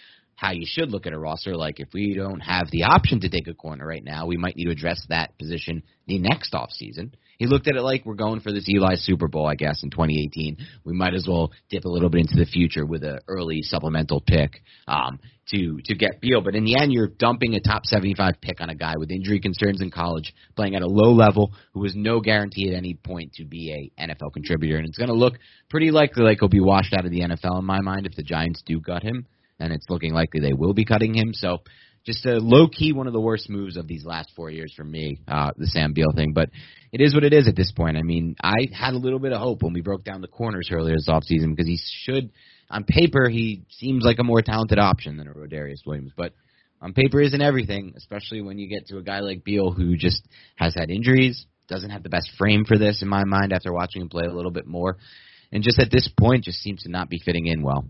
how 0.41 0.51
you 0.51 0.65
should 0.65 0.89
look 0.89 1.05
at 1.05 1.13
a 1.13 1.19
roster, 1.19 1.55
like 1.55 1.79
if 1.79 1.89
we 1.93 2.15
don't 2.15 2.39
have 2.39 2.65
the 2.71 2.81
option 2.81 3.19
to 3.19 3.29
take 3.29 3.47
a 3.47 3.53
corner 3.53 3.85
right 3.85 4.03
now, 4.03 4.25
we 4.25 4.37
might 4.37 4.55
need 4.55 4.65
to 4.65 4.71
address 4.71 5.05
that 5.07 5.37
position 5.37 5.83
the 6.07 6.17
next 6.17 6.55
off 6.55 6.71
season. 6.71 7.13
He 7.37 7.45
looked 7.45 7.67
at 7.67 7.75
it 7.75 7.83
like 7.83 8.07
we're 8.07 8.15
going 8.15 8.39
for 8.39 8.51
this 8.51 8.67
Eli 8.67 8.95
Super 8.95 9.27
Bowl, 9.27 9.45
I 9.45 9.53
guess, 9.53 9.83
in 9.83 9.91
2018. 9.91 10.57
We 10.83 10.93
might 10.93 11.13
as 11.13 11.27
well 11.27 11.51
dip 11.69 11.85
a 11.85 11.89
little 11.89 12.09
bit 12.09 12.21
into 12.21 12.43
the 12.43 12.49
future 12.49 12.87
with 12.87 13.03
an 13.03 13.19
early 13.27 13.61
supplemental 13.61 14.19
pick 14.19 14.63
um, 14.87 15.19
to 15.49 15.79
to 15.85 15.93
get 15.93 16.19
Beal. 16.21 16.41
But 16.41 16.55
in 16.55 16.65
the 16.65 16.75
end, 16.75 16.91
you're 16.91 17.07
dumping 17.07 17.53
a 17.53 17.59
top 17.59 17.85
75 17.85 18.41
pick 18.41 18.61
on 18.61 18.71
a 18.71 18.75
guy 18.75 18.97
with 18.97 19.11
injury 19.11 19.41
concerns 19.41 19.79
in 19.79 19.91
college, 19.91 20.33
playing 20.55 20.75
at 20.75 20.81
a 20.81 20.87
low 20.87 21.13
level, 21.13 21.53
who 21.75 21.81
was 21.81 21.95
no 21.95 22.19
guarantee 22.19 22.67
at 22.69 22.75
any 22.75 22.95
point 22.95 23.33
to 23.33 23.45
be 23.45 23.91
a 23.99 24.03
NFL 24.07 24.33
contributor. 24.33 24.77
And 24.77 24.87
it's 24.87 24.97
going 24.97 25.09
to 25.09 25.13
look 25.13 25.35
pretty 25.69 25.91
likely 25.91 26.23
like 26.23 26.39
he'll 26.39 26.49
be 26.49 26.59
washed 26.59 26.95
out 26.95 27.05
of 27.05 27.11
the 27.11 27.21
NFL 27.21 27.59
in 27.59 27.65
my 27.65 27.81
mind 27.81 28.07
if 28.07 28.15
the 28.15 28.23
Giants 28.23 28.63
do 28.65 28.79
gut 28.79 29.03
him. 29.03 29.27
And 29.61 29.71
it's 29.71 29.89
looking 29.89 30.13
likely 30.13 30.39
they 30.39 30.53
will 30.53 30.73
be 30.73 30.85
cutting 30.85 31.13
him. 31.13 31.33
So 31.33 31.59
just 32.05 32.25
a 32.25 32.37
low 32.39 32.67
key 32.67 32.93
one 32.93 33.07
of 33.07 33.13
the 33.13 33.21
worst 33.21 33.49
moves 33.49 33.77
of 33.77 33.87
these 33.87 34.03
last 34.03 34.31
four 34.35 34.49
years 34.49 34.73
for 34.75 34.83
me, 34.83 35.19
uh, 35.27 35.51
the 35.55 35.67
Sam 35.67 35.93
Beal 35.93 36.11
thing. 36.15 36.33
But 36.33 36.49
it 36.91 36.99
is 36.99 37.13
what 37.13 37.23
it 37.23 37.33
is 37.33 37.47
at 37.47 37.55
this 37.55 37.71
point. 37.71 37.97
I 37.97 38.01
mean, 38.01 38.35
I 38.43 38.67
had 38.73 38.93
a 38.93 38.97
little 38.97 39.19
bit 39.19 39.33
of 39.33 39.39
hope 39.39 39.61
when 39.63 39.73
we 39.73 39.81
broke 39.81 40.03
down 40.03 40.21
the 40.21 40.27
corners 40.27 40.69
earlier 40.71 40.95
this 40.95 41.09
offseason 41.09 41.55
because 41.55 41.67
he 41.67 41.79
should, 42.03 42.31
on 42.69 42.83
paper, 42.83 43.29
he 43.29 43.63
seems 43.69 44.03
like 44.03 44.17
a 44.19 44.23
more 44.23 44.41
talented 44.41 44.79
option 44.79 45.17
than 45.17 45.27
a 45.27 45.33
Rodarius 45.33 45.85
Williams. 45.85 46.11
But 46.17 46.33
on 46.81 46.93
paper 46.93 47.21
isn't 47.21 47.41
everything, 47.41 47.93
especially 47.95 48.41
when 48.41 48.57
you 48.57 48.67
get 48.67 48.87
to 48.87 48.97
a 48.97 49.03
guy 49.03 49.19
like 49.19 49.43
Beal 49.43 49.71
who 49.71 49.95
just 49.95 50.23
has 50.55 50.73
had 50.75 50.89
injuries, 50.89 51.45
doesn't 51.67 51.91
have 51.91 52.03
the 52.03 52.09
best 52.09 52.31
frame 52.37 52.65
for 52.65 52.77
this 52.77 53.01
in 53.01 53.07
my 53.07 53.23
mind 53.23 53.53
after 53.53 53.71
watching 53.71 54.01
him 54.01 54.09
play 54.09 54.25
a 54.25 54.33
little 54.33 54.51
bit 54.51 54.65
more, 54.65 54.97
and 55.51 55.63
just 55.63 55.79
at 55.79 55.91
this 55.91 56.09
point 56.17 56.43
just 56.43 56.59
seems 56.59 56.83
to 56.83 56.89
not 56.89 57.09
be 57.09 57.21
fitting 57.23 57.45
in 57.45 57.61
well. 57.61 57.85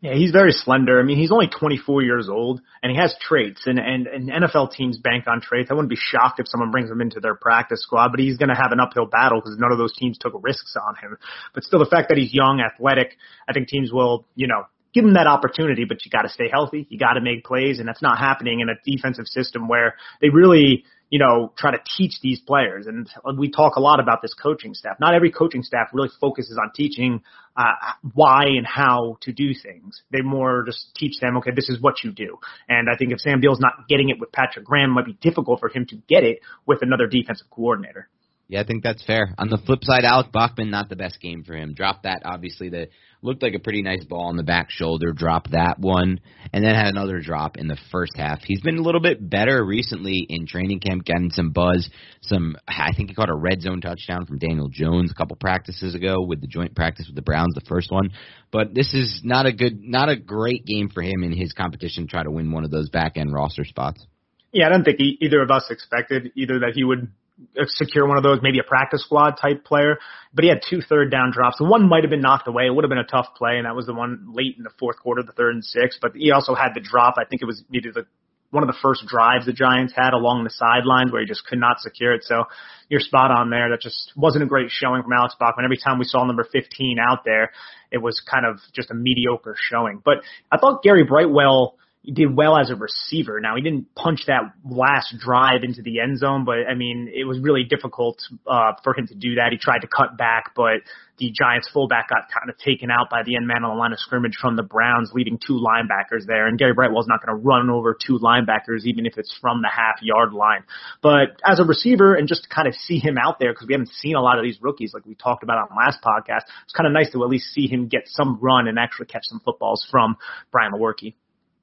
Yeah, 0.00 0.14
he's 0.14 0.30
very 0.30 0.52
slender. 0.52 1.00
I 1.00 1.02
mean, 1.02 1.18
he's 1.18 1.32
only 1.32 1.48
24 1.48 2.02
years 2.02 2.28
old, 2.28 2.60
and 2.84 2.92
he 2.92 2.96
has 2.98 3.16
traits, 3.20 3.62
and, 3.66 3.80
and, 3.80 4.06
and 4.06 4.30
NFL 4.30 4.70
teams 4.70 4.96
bank 4.96 5.24
on 5.26 5.40
traits. 5.40 5.70
I 5.72 5.74
wouldn't 5.74 5.90
be 5.90 5.98
shocked 5.98 6.38
if 6.38 6.46
someone 6.46 6.70
brings 6.70 6.88
him 6.88 7.00
into 7.00 7.18
their 7.18 7.34
practice 7.34 7.82
squad, 7.82 8.10
but 8.10 8.20
he's 8.20 8.36
going 8.36 8.50
to 8.50 8.54
have 8.54 8.70
an 8.70 8.78
uphill 8.78 9.06
battle 9.06 9.40
because 9.40 9.58
none 9.58 9.72
of 9.72 9.78
those 9.78 9.96
teams 9.96 10.16
took 10.16 10.34
risks 10.40 10.76
on 10.80 10.94
him. 10.94 11.18
But 11.52 11.64
still, 11.64 11.80
the 11.80 11.90
fact 11.90 12.10
that 12.10 12.18
he's 12.18 12.32
young, 12.32 12.60
athletic, 12.60 13.16
I 13.48 13.52
think 13.52 13.66
teams 13.66 13.92
will, 13.92 14.24
you 14.36 14.46
know, 14.46 14.66
give 14.94 15.04
him 15.04 15.14
that 15.14 15.26
opportunity, 15.26 15.84
but 15.84 16.04
you 16.04 16.12
got 16.12 16.22
to 16.22 16.28
stay 16.28 16.48
healthy. 16.48 16.86
You 16.88 16.98
got 16.98 17.14
to 17.14 17.20
make 17.20 17.44
plays, 17.44 17.80
and 17.80 17.88
that's 17.88 18.02
not 18.02 18.18
happening 18.18 18.60
in 18.60 18.68
a 18.68 18.74
defensive 18.84 19.26
system 19.26 19.66
where 19.66 19.96
they 20.20 20.28
really 20.28 20.84
you 21.10 21.18
know, 21.18 21.52
try 21.56 21.70
to 21.70 21.78
teach 21.96 22.20
these 22.22 22.40
players. 22.40 22.86
And 22.86 23.08
we 23.38 23.50
talk 23.50 23.76
a 23.76 23.80
lot 23.80 24.00
about 24.00 24.20
this 24.20 24.34
coaching 24.34 24.74
staff. 24.74 24.96
Not 25.00 25.14
every 25.14 25.30
coaching 25.30 25.62
staff 25.62 25.88
really 25.92 26.10
focuses 26.20 26.58
on 26.60 26.70
teaching 26.74 27.22
uh, 27.56 27.72
why 28.14 28.44
and 28.44 28.66
how 28.66 29.16
to 29.22 29.32
do 29.32 29.52
things. 29.54 30.02
They 30.12 30.20
more 30.20 30.64
just 30.64 30.94
teach 30.94 31.18
them, 31.20 31.36
okay, 31.38 31.50
this 31.54 31.68
is 31.68 31.80
what 31.80 32.04
you 32.04 32.12
do. 32.12 32.38
And 32.68 32.88
I 32.90 32.96
think 32.96 33.12
if 33.12 33.20
Sam 33.20 33.40
Beal's 33.40 33.60
not 33.60 33.88
getting 33.88 34.10
it 34.10 34.20
with 34.20 34.32
Patrick 34.32 34.64
Graham, 34.64 34.90
it 34.90 34.94
might 34.94 35.06
be 35.06 35.18
difficult 35.20 35.60
for 35.60 35.68
him 35.68 35.86
to 35.86 35.96
get 36.08 36.24
it 36.24 36.40
with 36.66 36.82
another 36.82 37.06
defensive 37.06 37.48
coordinator. 37.50 38.08
Yeah, 38.48 38.62
I 38.62 38.64
think 38.64 38.82
that's 38.82 39.04
fair. 39.04 39.34
On 39.36 39.50
the 39.50 39.58
flip 39.58 39.80
side, 39.82 40.04
Alex 40.04 40.30
Bachman, 40.32 40.70
not 40.70 40.88
the 40.88 40.96
best 40.96 41.20
game 41.20 41.44
for 41.44 41.54
him. 41.54 41.74
Dropped 41.74 42.04
that, 42.04 42.22
obviously, 42.24 42.70
that 42.70 42.88
looked 43.20 43.42
like 43.42 43.52
a 43.52 43.58
pretty 43.58 43.82
nice 43.82 44.04
ball 44.04 44.28
on 44.28 44.38
the 44.38 44.42
back 44.42 44.70
shoulder. 44.70 45.12
Dropped 45.12 45.50
that 45.50 45.78
one, 45.78 46.18
and 46.50 46.64
then 46.64 46.74
had 46.74 46.86
another 46.86 47.20
drop 47.20 47.58
in 47.58 47.68
the 47.68 47.76
first 47.92 48.16
half. 48.16 48.40
He's 48.42 48.62
been 48.62 48.78
a 48.78 48.82
little 48.82 49.02
bit 49.02 49.28
better 49.28 49.62
recently 49.62 50.24
in 50.26 50.46
training 50.46 50.80
camp, 50.80 51.04
getting 51.04 51.28
some 51.28 51.50
buzz. 51.50 51.90
Some, 52.22 52.56
I 52.66 52.92
think 52.96 53.10
he 53.10 53.14
caught 53.14 53.28
a 53.28 53.36
red 53.36 53.60
zone 53.60 53.82
touchdown 53.82 54.24
from 54.24 54.38
Daniel 54.38 54.70
Jones 54.70 55.10
a 55.10 55.14
couple 55.14 55.36
practices 55.36 55.94
ago 55.94 56.22
with 56.26 56.40
the 56.40 56.46
joint 56.46 56.74
practice 56.74 57.06
with 57.06 57.16
the 57.16 57.22
Browns, 57.22 57.54
the 57.54 57.68
first 57.68 57.90
one. 57.90 58.12
But 58.50 58.72
this 58.72 58.94
is 58.94 59.20
not 59.24 59.44
a 59.44 59.52
good, 59.52 59.78
not 59.82 60.08
a 60.08 60.16
great 60.16 60.64
game 60.64 60.88
for 60.88 61.02
him 61.02 61.22
in 61.22 61.32
his 61.32 61.52
competition 61.52 62.04
to 62.04 62.10
try 62.10 62.22
to 62.22 62.30
win 62.30 62.50
one 62.50 62.64
of 62.64 62.70
those 62.70 62.88
back 62.88 63.18
end 63.18 63.30
roster 63.30 63.64
spots. 63.64 64.06
Yeah, 64.52 64.64
I 64.64 64.68
don't 64.70 64.84
think 64.84 65.00
either 65.00 65.42
of 65.42 65.50
us 65.50 65.66
expected 65.68 66.32
either 66.34 66.60
that 66.60 66.72
he 66.74 66.82
would 66.82 67.12
Uh, 67.58 67.64
secure 67.66 68.06
one 68.06 68.16
of 68.16 68.24
those, 68.24 68.40
maybe 68.42 68.58
a 68.58 68.64
practice 68.64 69.04
squad 69.04 69.36
type 69.40 69.64
player. 69.64 69.98
But 70.34 70.44
he 70.44 70.50
had 70.50 70.60
two 70.68 70.80
third 70.80 71.10
down 71.10 71.30
drops. 71.30 71.56
One 71.60 71.88
might 71.88 72.02
have 72.02 72.10
been 72.10 72.20
knocked 72.20 72.48
away. 72.48 72.66
It 72.66 72.70
would 72.70 72.84
have 72.84 72.90
been 72.90 72.98
a 72.98 73.04
tough 73.04 73.28
play, 73.36 73.58
and 73.58 73.66
that 73.66 73.76
was 73.76 73.86
the 73.86 73.94
one 73.94 74.32
late 74.32 74.56
in 74.56 74.64
the 74.64 74.72
fourth 74.78 74.98
quarter, 74.98 75.22
the 75.22 75.32
third 75.32 75.54
and 75.54 75.64
six. 75.64 75.98
But 76.00 76.12
he 76.16 76.32
also 76.32 76.54
had 76.54 76.70
the 76.74 76.80
drop. 76.80 77.14
I 77.16 77.24
think 77.24 77.42
it 77.42 77.44
was 77.44 77.62
maybe 77.70 77.90
the 77.90 78.06
one 78.50 78.62
of 78.62 78.66
the 78.66 78.76
first 78.80 79.04
drives 79.06 79.44
the 79.44 79.52
Giants 79.52 79.92
had 79.94 80.14
along 80.14 80.42
the 80.42 80.50
sidelines 80.50 81.12
where 81.12 81.20
he 81.20 81.26
just 81.26 81.46
could 81.46 81.60
not 81.60 81.80
secure 81.80 82.14
it. 82.14 82.24
So 82.24 82.44
you're 82.88 83.00
spot 83.00 83.30
on 83.30 83.50
there. 83.50 83.68
That 83.70 83.82
just 83.82 84.12
wasn't 84.16 84.44
a 84.44 84.46
great 84.46 84.70
showing 84.70 85.02
from 85.02 85.12
Alex 85.12 85.34
Bachman. 85.38 85.66
Every 85.66 85.76
time 85.76 85.98
we 85.98 86.06
saw 86.06 86.24
number 86.24 86.48
15 86.50 86.96
out 86.98 87.24
there, 87.26 87.52
it 87.92 87.98
was 87.98 88.22
kind 88.28 88.46
of 88.46 88.58
just 88.74 88.90
a 88.90 88.94
mediocre 88.94 89.54
showing. 89.70 90.00
But 90.02 90.22
I 90.50 90.56
thought 90.58 90.82
Gary 90.82 91.04
Brightwell– 91.04 91.76
he 92.02 92.12
did 92.12 92.34
well 92.34 92.56
as 92.56 92.70
a 92.70 92.74
receiver. 92.74 93.40
Now 93.40 93.56
he 93.56 93.62
didn't 93.62 93.94
punch 93.94 94.20
that 94.26 94.42
last 94.64 95.14
drive 95.18 95.62
into 95.62 95.82
the 95.82 96.00
end 96.00 96.18
zone, 96.18 96.44
but 96.44 96.58
I 96.68 96.74
mean 96.74 97.10
it 97.12 97.24
was 97.24 97.38
really 97.40 97.64
difficult 97.64 98.18
uh, 98.46 98.72
for 98.82 98.96
him 98.96 99.06
to 99.08 99.14
do 99.14 99.34
that. 99.34 99.48
He 99.50 99.58
tried 99.58 99.80
to 99.80 99.88
cut 99.88 100.16
back, 100.16 100.52
but 100.54 100.80
the 101.18 101.32
Giants 101.34 101.68
fullback 101.72 102.08
got 102.08 102.30
kind 102.32 102.48
of 102.48 102.56
taken 102.58 102.90
out 102.90 103.10
by 103.10 103.22
the 103.24 103.34
end 103.36 103.46
man 103.46 103.64
on 103.64 103.74
the 103.74 103.80
line 103.80 103.92
of 103.92 103.98
scrimmage 103.98 104.36
from 104.40 104.56
the 104.56 104.62
Browns, 104.62 105.10
leaving 105.12 105.38
two 105.44 105.60
linebackers 105.60 106.26
there. 106.26 106.46
And 106.46 106.58
Gary 106.58 106.72
Brightwell's 106.72 107.08
not 107.08 107.24
going 107.24 107.36
to 107.36 107.42
run 107.44 107.68
over 107.68 107.94
two 107.94 108.18
linebackers, 108.18 108.84
even 108.84 109.04
if 109.04 109.18
it's 109.18 109.36
from 109.40 109.60
the 109.60 109.68
half 109.68 110.00
yard 110.00 110.32
line. 110.32 110.62
But 111.02 111.40
as 111.44 111.58
a 111.58 111.64
receiver, 111.64 112.14
and 112.14 112.28
just 112.28 112.44
to 112.44 112.48
kind 112.48 112.68
of 112.68 112.74
see 112.74 112.98
him 112.98 113.18
out 113.18 113.40
there, 113.40 113.52
because 113.52 113.66
we 113.66 113.74
haven't 113.74 113.90
seen 113.90 114.14
a 114.14 114.22
lot 114.22 114.38
of 114.38 114.44
these 114.44 114.58
rookies 114.62 114.94
like 114.94 115.04
we 115.04 115.16
talked 115.16 115.42
about 115.42 115.58
on 115.58 115.76
last 115.76 115.98
podcast, 116.02 116.42
it's 116.62 116.72
kind 116.72 116.86
of 116.86 116.92
nice 116.92 117.10
to 117.12 117.22
at 117.24 117.28
least 117.28 117.52
see 117.52 117.66
him 117.66 117.88
get 117.88 118.02
some 118.06 118.38
run 118.40 118.68
and 118.68 118.78
actually 118.78 119.06
catch 119.06 119.24
some 119.24 119.40
footballs 119.44 119.86
from 119.90 120.16
Brian 120.52 120.72
Lewerke. 120.72 121.14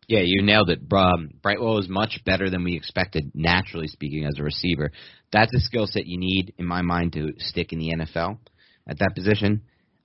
Yeah, 0.07 0.21
you 0.23 0.43
nailed 0.43 0.69
it. 0.69 0.81
Um, 0.91 1.31
Brightwell 1.41 1.79
is 1.79 1.89
much 1.89 2.21
better 2.25 2.49
than 2.49 2.63
we 2.63 2.75
expected, 2.75 3.31
naturally 3.33 3.87
speaking, 3.87 4.25
as 4.25 4.37
a 4.37 4.43
receiver. 4.43 4.91
That's 5.31 5.53
a 5.55 5.59
skill 5.59 5.87
set 5.87 6.05
you 6.05 6.19
need, 6.19 6.53
in 6.57 6.65
my 6.65 6.81
mind, 6.81 7.13
to 7.13 7.33
stick 7.39 7.73
in 7.73 7.79
the 7.79 7.93
NFL 7.95 8.37
at 8.87 8.99
that 8.99 9.15
position, 9.15 9.63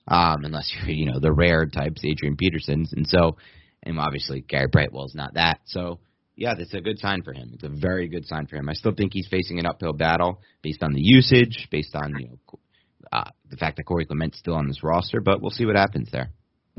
um, 0.08 0.44
unless 0.44 0.72
you're, 0.86 0.90
you 0.90 1.06
know, 1.06 1.20
the 1.20 1.32
rare 1.32 1.66
types, 1.66 2.02
Adrian 2.04 2.36
Petersons. 2.36 2.92
And 2.94 3.06
so, 3.06 3.36
and 3.82 3.98
obviously, 3.98 4.40
Gary 4.40 4.68
Brightwell 4.72 5.04
is 5.04 5.14
not 5.14 5.34
that. 5.34 5.60
So, 5.66 6.00
yeah, 6.34 6.54
that's 6.56 6.72
a 6.72 6.80
good 6.80 6.98
sign 6.98 7.22
for 7.22 7.34
him. 7.34 7.50
It's 7.52 7.64
a 7.64 7.68
very 7.68 8.08
good 8.08 8.26
sign 8.26 8.46
for 8.46 8.56
him. 8.56 8.70
I 8.70 8.72
still 8.72 8.94
think 8.94 9.12
he's 9.12 9.28
facing 9.30 9.58
an 9.58 9.66
uphill 9.66 9.92
battle 9.92 10.40
based 10.62 10.82
on 10.82 10.94
the 10.94 11.02
usage, 11.02 11.68
based 11.70 11.94
on, 11.94 12.14
you 12.18 12.28
know, 12.28 12.58
uh, 13.12 13.30
the 13.50 13.56
fact 13.56 13.76
that 13.76 13.84
Corey 13.84 14.06
Clement's 14.06 14.38
still 14.38 14.54
on 14.54 14.68
this 14.68 14.82
roster, 14.82 15.20
but 15.20 15.42
we'll 15.42 15.50
see 15.50 15.66
what 15.66 15.76
happens 15.76 16.08
there. 16.10 16.30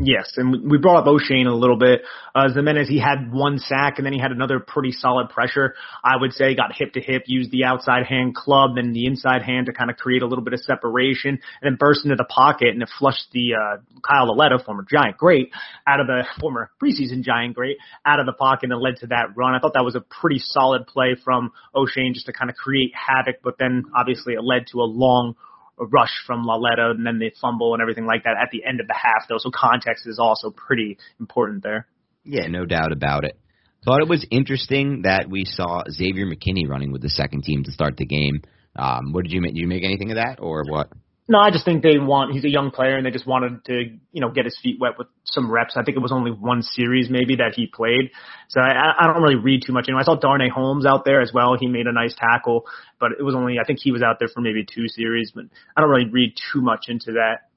Yes, 0.03 0.31
and 0.35 0.71
we 0.71 0.79
brought 0.79 0.97
up 0.97 1.05
Oshane 1.05 1.45
a 1.45 1.53
little 1.53 1.77
bit. 1.77 2.01
Uh, 2.33 2.47
Ximines, 2.47 2.87
he 2.87 2.99
had 2.99 3.31
one 3.31 3.59
sack 3.59 3.97
and 3.97 4.05
then 4.05 4.13
he 4.13 4.19
had 4.19 4.31
another 4.31 4.59
pretty 4.59 4.91
solid 4.91 5.29
pressure. 5.29 5.75
I 6.03 6.17
would 6.19 6.33
say 6.33 6.55
got 6.55 6.73
hip 6.73 6.93
to 6.93 7.01
hip, 7.01 7.23
used 7.27 7.51
the 7.51 7.65
outside 7.65 8.07
hand 8.07 8.33
club 8.33 8.77
and 8.77 8.95
the 8.95 9.05
inside 9.05 9.43
hand 9.43 9.67
to 9.67 9.73
kind 9.73 9.91
of 9.91 9.97
create 9.97 10.23
a 10.23 10.25
little 10.25 10.43
bit 10.43 10.53
of 10.53 10.61
separation, 10.61 11.29
and 11.29 11.39
then 11.61 11.75
burst 11.79 12.03
into 12.03 12.15
the 12.15 12.25
pocket 12.25 12.69
and 12.69 12.81
it 12.81 12.89
flushed 12.97 13.27
the 13.31 13.53
uh, 13.53 13.77
Kyle 14.01 14.27
Lauletta, 14.27 14.59
former 14.65 14.85
Giant 14.89 15.17
great, 15.17 15.51
out 15.85 15.99
of 15.99 16.07
the 16.07 16.23
former 16.39 16.71
preseason 16.81 17.21
Giant 17.21 17.53
great, 17.53 17.77
out 18.03 18.19
of 18.19 18.25
the 18.25 18.33
pocket 18.33 18.71
and 18.71 18.81
led 18.81 18.95
to 18.97 19.07
that 19.07 19.35
run. 19.35 19.53
I 19.53 19.59
thought 19.59 19.73
that 19.75 19.85
was 19.85 19.95
a 19.95 20.01
pretty 20.01 20.39
solid 20.39 20.87
play 20.87 21.15
from 21.23 21.51
Oshane 21.75 22.13
just 22.13 22.25
to 22.25 22.33
kind 22.33 22.49
of 22.49 22.55
create 22.55 22.91
havoc, 22.95 23.41
but 23.43 23.59
then 23.59 23.85
obviously 23.95 24.33
it 24.33 24.43
led 24.43 24.65
to 24.71 24.81
a 24.81 24.87
long 24.87 25.35
a 25.79 25.85
rush 25.85 26.11
from 26.25 26.43
Lauletta 26.43 26.91
and 26.91 27.05
then 27.05 27.19
the 27.19 27.31
fumble 27.41 27.73
and 27.73 27.81
everything 27.81 28.05
like 28.05 28.23
that 28.23 28.35
at 28.41 28.49
the 28.51 28.63
end 28.67 28.79
of 28.79 28.87
the 28.87 28.95
half 28.95 29.27
though. 29.29 29.37
So 29.37 29.51
context 29.53 30.05
is 30.07 30.19
also 30.19 30.51
pretty 30.51 30.97
important 31.19 31.63
there. 31.63 31.87
Yeah, 32.23 32.47
no 32.47 32.65
doubt 32.65 32.91
about 32.91 33.23
it. 33.23 33.37
Thought 33.83 34.01
it 34.01 34.09
was 34.09 34.25
interesting 34.29 35.03
that 35.03 35.27
we 35.27 35.43
saw 35.45 35.81
Xavier 35.89 36.27
McKinney 36.27 36.67
running 36.67 36.91
with 36.91 37.01
the 37.01 37.09
second 37.09 37.43
team 37.43 37.63
to 37.63 37.71
start 37.71 37.97
the 37.97 38.05
game. 38.05 38.41
Um, 38.75 39.11
what 39.11 39.23
did 39.23 39.33
you 39.33 39.41
make? 39.41 39.53
Did 39.53 39.61
you 39.61 39.67
make 39.67 39.83
anything 39.83 40.11
of 40.11 40.17
that, 40.17 40.37
or 40.39 40.63
what? 40.67 40.89
No, 41.31 41.39
I 41.39 41.49
just 41.49 41.63
think 41.63 41.81
they 41.81 41.97
want, 41.97 42.33
he's 42.33 42.43
a 42.43 42.49
young 42.49 42.71
player 42.71 42.97
and 42.97 43.05
they 43.05 43.09
just 43.09 43.25
wanted 43.25 43.63
to, 43.63 43.83
you 44.11 44.19
know, 44.19 44.31
get 44.31 44.43
his 44.43 44.59
feet 44.61 44.81
wet 44.81 44.97
with 44.97 45.07
some 45.23 45.49
reps. 45.49 45.77
I 45.77 45.83
think 45.83 45.95
it 45.95 46.01
was 46.01 46.11
only 46.11 46.29
one 46.29 46.61
series 46.61 47.09
maybe 47.09 47.37
that 47.37 47.53
he 47.55 47.67
played. 47.67 48.11
So 48.49 48.59
I, 48.59 48.91
I 48.99 49.07
don't 49.07 49.21
really 49.21 49.37
read 49.37 49.63
too 49.65 49.71
much 49.71 49.87
into 49.87 49.97
I 49.97 50.03
saw 50.03 50.15
Darnay 50.15 50.49
Holmes 50.49 50.85
out 50.85 51.05
there 51.05 51.21
as 51.21 51.31
well. 51.33 51.55
He 51.57 51.67
made 51.67 51.87
a 51.87 51.93
nice 51.93 52.13
tackle, 52.17 52.65
but 52.99 53.13
it 53.17 53.23
was 53.23 53.33
only, 53.33 53.59
I 53.59 53.63
think 53.63 53.79
he 53.81 53.93
was 53.93 54.03
out 54.03 54.19
there 54.19 54.27
for 54.27 54.41
maybe 54.41 54.65
two 54.65 54.89
series, 54.89 55.31
but 55.33 55.45
I 55.73 55.79
don't 55.79 55.89
really 55.89 56.09
read 56.09 56.33
too 56.51 56.59
much 56.59 56.89
into 56.89 57.13
that. 57.13 57.47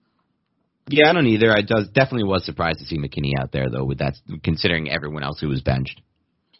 Yeah, 0.86 1.10
I 1.10 1.12
don't 1.12 1.26
either. 1.26 1.50
I 1.50 1.62
does 1.62 1.88
definitely 1.88 2.28
was 2.28 2.44
surprised 2.44 2.78
to 2.78 2.84
see 2.84 2.96
McKinney 2.96 3.32
out 3.36 3.50
there 3.50 3.70
though, 3.70 3.84
with 3.84 3.98
that 3.98 4.14
considering 4.44 4.88
everyone 4.88 5.24
else 5.24 5.40
who 5.40 5.48
was 5.48 5.62
benched. 5.62 6.00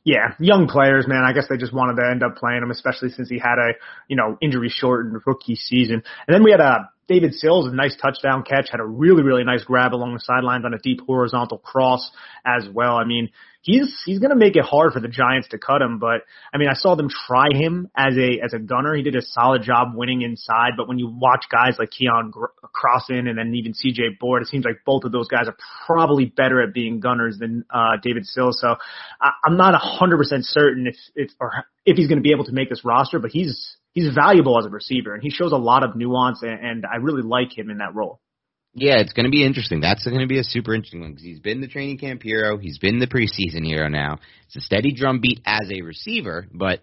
Yeah, 0.02 0.34
young 0.40 0.66
players, 0.66 1.06
man. 1.06 1.22
I 1.24 1.32
guess 1.32 1.46
they 1.48 1.58
just 1.58 1.72
wanted 1.72 2.02
to 2.02 2.10
end 2.10 2.24
up 2.24 2.36
playing 2.36 2.62
him, 2.62 2.72
especially 2.72 3.10
since 3.10 3.28
he 3.28 3.38
had 3.38 3.58
a, 3.58 3.72
you 4.08 4.16
know, 4.16 4.36
injury 4.42 4.68
shortened 4.68 5.22
rookie 5.24 5.54
season. 5.54 6.02
And 6.26 6.34
then 6.34 6.42
we 6.42 6.50
had 6.50 6.60
a 6.60 6.90
David 7.08 7.34
Sills, 7.34 7.66
a 7.66 7.74
nice 7.74 7.96
touchdown 8.00 8.42
catch, 8.42 8.68
had 8.70 8.80
a 8.80 8.86
really, 8.86 9.22
really 9.22 9.44
nice 9.44 9.64
grab 9.64 9.94
along 9.94 10.14
the 10.14 10.20
sidelines 10.20 10.64
on 10.64 10.74
a 10.74 10.78
deep 10.78 11.00
horizontal 11.06 11.58
cross 11.58 12.10
as 12.46 12.66
well. 12.72 12.96
I 12.96 13.04
mean, 13.04 13.30
he's 13.64 14.02
he's 14.04 14.20
to 14.30 14.36
make 14.36 14.56
it 14.56 14.64
hard 14.64 14.92
for 14.92 15.00
the 15.00 15.08
Giants 15.08 15.48
to 15.48 15.58
cut 15.58 15.82
him. 15.82 15.98
But 15.98 16.22
I 16.52 16.58
mean, 16.58 16.68
I 16.68 16.74
saw 16.74 16.94
them 16.94 17.08
try 17.08 17.46
him 17.52 17.90
as 17.96 18.16
a 18.16 18.40
as 18.44 18.52
a 18.52 18.58
gunner. 18.58 18.94
He 18.94 19.02
did 19.02 19.16
a 19.16 19.22
solid 19.22 19.62
job 19.62 19.88
winning 19.94 20.22
inside. 20.22 20.72
But 20.76 20.86
when 20.86 20.98
you 20.98 21.08
watch 21.08 21.46
guys 21.50 21.76
like 21.78 21.90
Keion 21.90 22.30
Crossen 22.30 23.28
and 23.28 23.36
then 23.36 23.54
even 23.54 23.74
C.J. 23.74 24.16
Board, 24.20 24.42
it 24.42 24.48
seems 24.48 24.64
like 24.64 24.84
both 24.86 25.04
of 25.04 25.12
those 25.12 25.28
guys 25.28 25.48
are 25.48 25.56
probably 25.86 26.26
better 26.26 26.62
at 26.62 26.72
being 26.72 27.00
gunners 27.00 27.38
than 27.38 27.64
uh, 27.72 27.96
David 28.02 28.26
Sills. 28.26 28.58
So 28.60 28.76
I, 29.20 29.30
I'm 29.44 29.56
not 29.56 29.74
a 29.74 29.78
hundred 29.78 30.18
percent 30.18 30.44
certain 30.44 30.86
if 30.86 30.96
if 31.16 31.30
or 31.40 31.52
if 31.84 31.96
he's 31.96 32.08
to 32.08 32.22
be 32.22 32.32
able 32.32 32.44
to 32.44 32.52
make 32.52 32.70
this 32.70 32.84
roster. 32.84 33.18
But 33.18 33.30
he's 33.30 33.76
he's 33.94 34.12
valuable 34.12 34.58
as 34.58 34.66
a 34.66 34.70
receiver, 34.70 35.14
and 35.14 35.22
he 35.22 35.30
shows 35.30 35.52
a 35.52 35.56
lot 35.56 35.84
of 35.84 35.96
nuance, 35.96 36.42
and, 36.42 36.60
and 36.60 36.84
I 36.84 36.96
really 36.96 37.22
like 37.22 37.56
him 37.56 37.70
in 37.70 37.78
that 37.78 37.94
role. 37.94 38.20
Yeah, 38.76 38.98
it's 38.98 39.12
going 39.12 39.24
to 39.24 39.30
be 39.30 39.46
interesting. 39.46 39.80
That's 39.80 40.04
going 40.04 40.20
to 40.20 40.26
be 40.26 40.40
a 40.40 40.44
super 40.44 40.74
interesting 40.74 41.00
one 41.00 41.12
because 41.12 41.24
he's 41.24 41.38
been 41.38 41.60
the 41.60 41.68
training 41.68 41.98
camp 41.98 42.22
hero. 42.22 42.58
He's 42.58 42.78
been 42.78 42.98
the 42.98 43.06
preseason 43.06 43.64
hero 43.64 43.88
now. 43.88 44.18
It's 44.46 44.56
a 44.56 44.60
steady 44.60 44.92
drumbeat 44.92 45.40
as 45.46 45.70
a 45.70 45.82
receiver, 45.82 46.48
but 46.52 46.80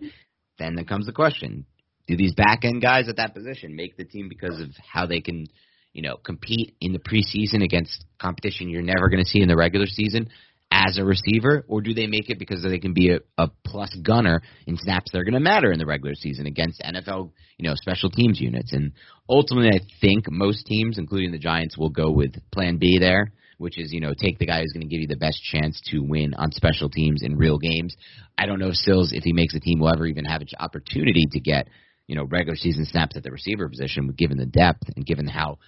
then 0.57 0.75
there 0.75 0.85
comes 0.85 1.05
the 1.05 1.11
question: 1.11 1.65
Do 2.07 2.15
these 2.15 2.33
back 2.33 2.63
end 2.63 2.81
guys 2.81 3.09
at 3.09 3.17
that 3.17 3.35
position 3.35 3.75
make 3.75 3.97
the 3.97 4.05
team 4.05 4.29
because 4.29 4.61
of 4.61 4.69
how 4.89 5.05
they 5.05 5.19
can, 5.19 5.47
you 5.91 6.01
know, 6.01 6.15
compete 6.15 6.77
in 6.79 6.93
the 6.93 6.99
preseason 6.99 7.61
against 7.61 8.05
competition 8.21 8.69
you're 8.69 8.81
never 8.81 9.09
going 9.09 9.23
to 9.23 9.29
see 9.29 9.41
in 9.41 9.49
the 9.49 9.57
regular 9.57 9.87
season? 9.87 10.29
As 10.71 10.97
a 10.97 11.03
receiver, 11.03 11.65
or 11.67 11.81
do 11.81 11.93
they 11.93 12.07
make 12.07 12.29
it 12.29 12.39
because 12.39 12.63
they 12.63 12.79
can 12.79 12.93
be 12.93 13.11
a, 13.11 13.19
a 13.37 13.49
plus 13.65 13.93
gunner 14.01 14.41
in 14.65 14.77
snaps 14.77 15.11
that 15.11 15.19
are 15.19 15.25
going 15.25 15.33
to 15.33 15.39
matter 15.41 15.71
in 15.71 15.79
the 15.79 15.85
regular 15.85 16.15
season 16.15 16.45
against 16.45 16.81
NFL, 16.81 17.31
you 17.57 17.67
know, 17.67 17.75
special 17.75 18.09
teams 18.09 18.39
units? 18.39 18.71
And 18.71 18.93
ultimately, 19.27 19.69
I 19.69 19.81
think 19.99 20.31
most 20.31 20.65
teams, 20.65 20.97
including 20.97 21.31
the 21.31 21.37
Giants, 21.37 21.77
will 21.77 21.89
go 21.89 22.09
with 22.09 22.35
Plan 22.51 22.77
B 22.77 22.99
there, 22.99 23.33
which 23.57 23.77
is 23.77 23.91
you 23.91 23.99
know 23.99 24.13
take 24.17 24.39
the 24.39 24.47
guy 24.47 24.61
who's 24.61 24.71
going 24.73 24.87
to 24.87 24.93
give 24.93 25.01
you 25.01 25.07
the 25.07 25.17
best 25.17 25.43
chance 25.43 25.81
to 25.91 25.99
win 25.99 26.33
on 26.33 26.51
special 26.51 26.89
teams 26.89 27.21
in 27.21 27.37
real 27.37 27.57
games. 27.57 27.95
I 28.37 28.45
don't 28.45 28.59
know 28.59 28.69
if 28.69 28.75
Sills, 28.75 29.11
if 29.11 29.23
he 29.23 29.33
makes 29.33 29.53
the 29.53 29.59
team, 29.59 29.79
will 29.79 29.93
ever 29.93 30.07
even 30.07 30.25
have 30.25 30.41
an 30.41 30.47
opportunity 30.57 31.27
to 31.31 31.39
get 31.41 31.67
you 32.07 32.15
know 32.15 32.23
regular 32.23 32.55
season 32.55 32.85
snaps 32.85 33.17
at 33.17 33.23
the 33.23 33.31
receiver 33.31 33.67
position, 33.67 34.09
given 34.17 34.37
the 34.37 34.45
depth 34.45 34.83
and 34.95 35.05
given 35.05 35.27
how 35.27 35.59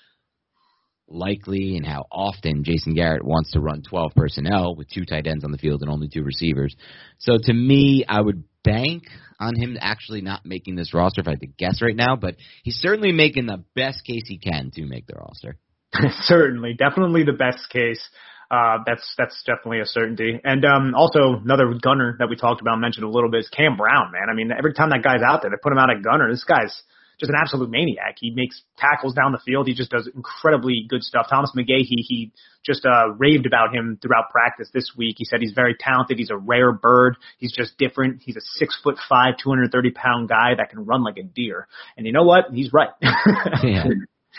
likely 1.08 1.76
and 1.78 1.86
how 1.86 2.06
often 2.12 2.64
Jason 2.64 2.94
Garrett 2.94 3.24
wants 3.24 3.52
to 3.52 3.60
run 3.60 3.82
12 3.82 4.14
personnel 4.16 4.76
with 4.76 4.90
two 4.90 5.06
tight 5.06 5.28
ends 5.28 5.44
on 5.44 5.52
the 5.52 5.58
field 5.58 5.82
and 5.82 5.92
only 5.92 6.08
two 6.08 6.24
receivers. 6.24 6.76
So 7.20 7.38
to 7.42 7.54
me, 7.54 8.06
I 8.08 8.22
would 8.22 8.44
bank 8.64 9.04
on 9.40 9.56
him 9.56 9.78
actually 9.80 10.22
not 10.22 10.46
making 10.46 10.76
this 10.76 10.94
roster 10.94 11.22
if 11.22 11.28
I 11.28 11.32
had 11.32 11.42
to 11.42 11.48
guess 11.48 11.82
right 11.82 11.96
now, 11.96 12.16
but 12.16 12.36
he's 12.64 12.78
certainly 12.78 13.12
making 13.12 13.46
the 13.46 13.64
best 13.76 14.04
case 14.06 14.24
he 14.26 14.38
can 14.38 14.72
to 14.76 14.86
make 14.86 15.06
the 15.06 15.16
roster. 15.16 15.58
certainly, 16.22 16.74
definitely 16.74 17.24
the 17.24 17.34
best 17.34 17.70
case. 17.70 18.02
Uh, 18.50 18.78
that's 18.86 19.14
that's 19.18 19.42
definitely 19.46 19.80
a 19.80 19.86
certainty. 19.86 20.40
And 20.44 20.64
um, 20.66 20.94
also 20.96 21.42
another 21.44 21.74
gunner 21.82 22.16
that 22.20 22.30
we 22.30 22.36
talked 22.36 22.62
about, 22.62 22.80
mentioned 22.80 23.06
a 23.06 23.10
little 23.10 23.32
bit, 23.32 23.42
is 23.42 23.50
Cam 23.50 23.78
Brown. 23.78 24.12
Man, 24.12 24.30
I 24.30 24.36
mean, 24.36 24.52
every 24.56 24.74
time 24.74 24.90
that 24.90 25.02
guy's 25.04 25.24
out 25.26 25.42
there, 25.42 25.50
they 25.50 25.58
put 25.62 25.72
him 25.72 25.80
out 25.80 25.90
at 25.90 26.04
gunner. 26.04 26.30
This 26.30 26.44
guy's 26.44 26.84
just 27.20 27.30
an 27.30 27.36
absolute 27.40 27.70
maniac. 27.70 28.18
He 28.20 28.32
makes 28.32 28.62
tackles 28.78 29.14
down 29.14 29.32
the 29.32 29.42
field. 29.46 29.68
He 29.68 29.74
just 29.74 29.92
does 29.92 30.10
incredibly 30.14 30.86
good 30.88 31.04
stuff. 31.04 31.28
Thomas 31.30 31.52
McGaughey, 31.56 31.86
he, 31.86 32.06
he 32.08 32.32
just 32.66 32.86
uh, 32.86 33.10
raved 33.18 33.46
about 33.46 33.76
him 33.76 33.98
throughout 34.02 34.30
practice 34.32 34.70
this 34.74 34.92
week. 34.98 35.16
He 35.18 35.26
said 35.26 35.40
he's 35.42 35.54
very 35.54 35.76
talented. 35.80 36.18
He's 36.18 36.32
a 36.32 36.38
rare 36.38 36.72
bird. 36.72 37.18
He's 37.38 37.54
just 37.54 37.78
different. 37.78 38.22
He's 38.24 38.38
a 38.38 38.42
six 38.56 38.80
foot 38.84 38.98
five, 39.10 39.36
230 39.44 39.92
pound 39.92 40.30
guy 40.30 40.56
that 40.58 40.70
can 40.70 40.86
run 40.86 41.04
like 41.04 41.18
a 41.18 41.24
deer. 41.24 41.68
And 41.98 42.06
you 42.06 42.14
know 42.14 42.24
what? 42.24 42.46
He's 42.52 42.72
right. 42.74 42.90
yeah. 43.02 43.84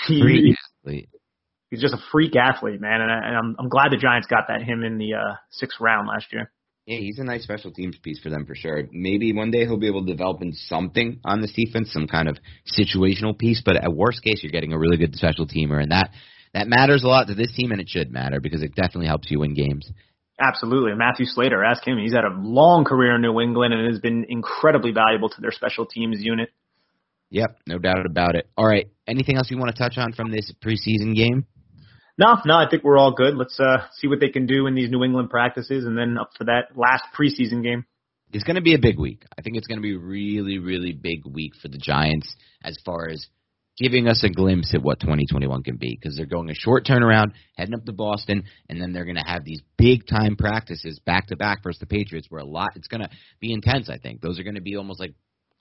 he, 0.07 0.57
he's 1.71 1.81
just 1.81 1.95
a 1.95 2.03
freak 2.13 2.37
athlete, 2.37 2.81
man. 2.81 3.01
And, 3.01 3.11
I, 3.11 3.29
and 3.29 3.37
I'm, 3.37 3.57
I'm 3.59 3.69
glad 3.69 3.91
the 3.91 3.97
Giants 3.97 4.29
got 4.29 4.49
that 4.49 4.63
him 4.63 4.83
in 4.85 4.99
the 4.99 5.15
uh, 5.15 5.35
sixth 5.51 5.81
round 5.81 6.09
last 6.09 6.33
year. 6.33 6.51
Yeah, 6.87 6.99
he's 6.99 7.19
a 7.19 7.25
nice 7.25 7.43
special 7.43 7.73
teams 7.73 7.97
piece 7.99 8.21
for 8.21 8.29
them 8.29 8.45
for 8.45 8.55
sure. 8.55 8.85
Maybe 8.93 9.33
one 9.33 9.51
day 9.51 9.65
he'll 9.65 9.79
be 9.79 9.87
able 9.87 10.05
to 10.05 10.13
develop 10.13 10.43
in 10.43 10.53
something 10.53 11.19
on 11.25 11.41
this 11.41 11.53
defense, 11.53 11.91
some 11.93 12.07
kind 12.07 12.29
of 12.29 12.37
situational 12.79 13.39
piece. 13.39 13.63
But 13.65 13.77
at 13.77 13.95
worst 13.95 14.23
case, 14.23 14.43
you're 14.43 14.53
getting 14.53 14.75
a 14.75 14.79
really 14.79 14.99
good 14.99 15.17
special 15.17 15.47
teamer, 15.47 15.81
and 15.81 15.93
that 15.93 16.11
that 16.53 16.69
matters 16.69 17.03
a 17.03 17.09
lot 17.09 17.29
to 17.29 17.35
this 17.35 17.53
team, 17.55 17.73
and 17.73 17.81
it 17.81 17.89
should 17.89 18.13
matter 18.13 18.39
because 18.39 18.63
it 18.63 18.75
definitely 18.75 19.07
helps 19.07 19.31
you 19.31 19.41
win 19.41 19.55
games. 19.55 19.91
Absolutely. 20.39 20.95
Matthew 20.95 21.27
Slater, 21.27 21.65
ask 21.65 21.87
him. 21.87 21.97
He's 21.97 22.13
had 22.13 22.25
a 22.25 22.37
long 22.37 22.85
career 22.85 23.15
in 23.15 23.23
New 23.23 23.41
England 23.41 23.73
and 23.73 23.87
has 23.87 24.01
been 24.01 24.27
incredibly 24.29 24.93
valuable 24.93 25.29
to 25.29 25.41
their 25.41 25.53
special 25.53 25.87
teams 25.87 26.19
unit. 26.21 26.51
Yep, 27.31 27.59
no 27.67 27.79
doubt 27.79 28.05
about 28.05 28.35
it. 28.35 28.49
All 28.57 28.67
right, 28.67 28.91
anything 29.07 29.37
else 29.37 29.51
you 29.51 29.59
want 29.59 29.75
to 29.75 29.83
touch 29.83 29.97
on 29.97 30.13
from 30.13 30.31
this 30.31 30.53
preseason 30.63 31.15
game? 31.15 31.47
No, 32.17 32.37
no, 32.45 32.55
I 32.55 32.69
think 32.71 32.85
we're 32.85 32.99
all 32.99 33.13
good. 33.13 33.37
Let's 33.37 33.59
uh, 33.59 33.87
see 33.99 34.07
what 34.07 34.21
they 34.21 34.29
can 34.29 34.47
do 34.47 34.67
in 34.67 34.75
these 34.75 34.91
New 34.91 35.03
England 35.03 35.31
practices, 35.31 35.85
and 35.85 35.99
then 35.99 36.17
up 36.17 36.31
for 36.39 36.45
that 36.45 36.77
last 36.77 37.05
preseason 37.19 37.63
game. 37.63 37.85
It's 38.33 38.45
going 38.45 38.57
to 38.57 38.63
be 38.63 38.75
a 38.75 38.81
big 38.81 38.99
week. 38.99 39.25
I 39.37 39.43
think 39.43 39.57
it's 39.57 39.67
going 39.67 39.79
to 39.79 39.83
be 39.83 39.97
really, 39.97 40.59
really 40.59 40.93
big 40.93 41.27
week 41.27 41.53
for 41.61 41.69
the 41.69 41.79
Giants 41.79 42.35
as 42.63 42.77
far 42.85 43.09
as 43.09 43.27
giving 43.77 44.07
us 44.07 44.23
a 44.23 44.29
glimpse 44.29 44.73
at 44.75 44.83
what 44.83 45.01
2021 45.01 45.63
can 45.65 45.77
be 45.77 45.99
because 46.01 46.17
they're 46.17 46.27
going 46.27 46.51
a 46.51 46.55
short 46.55 46.85
turnaround, 46.85 47.33
heading 47.57 47.75
up 47.75 47.85
to 47.85 47.93
Boston, 47.93 48.45
and 48.69 48.81
then 48.81 48.93
they're 48.93 49.05
going 49.05 49.17
to 49.17 49.23
have 49.27 49.45
these 49.45 49.61
big 49.77 50.07
time 50.07 50.37
practices 50.37 51.01
back 51.05 51.27
to 51.29 51.37
back 51.37 51.63
versus 51.63 51.81
the 51.81 51.87
Patriots, 51.87 52.29
where 52.31 52.41
a 52.41 52.47
lot 52.47 52.71
it's 52.77 52.89
going 52.89 53.01
to 53.01 53.11
be 53.41 53.53
intense. 53.53 53.89
I 53.91 53.99
think 53.99 54.21
those 54.21 54.39
are 54.39 54.45
going 54.45 54.55
to 54.55 54.61
be 54.61 54.77
almost 54.77 55.01
like 55.01 55.15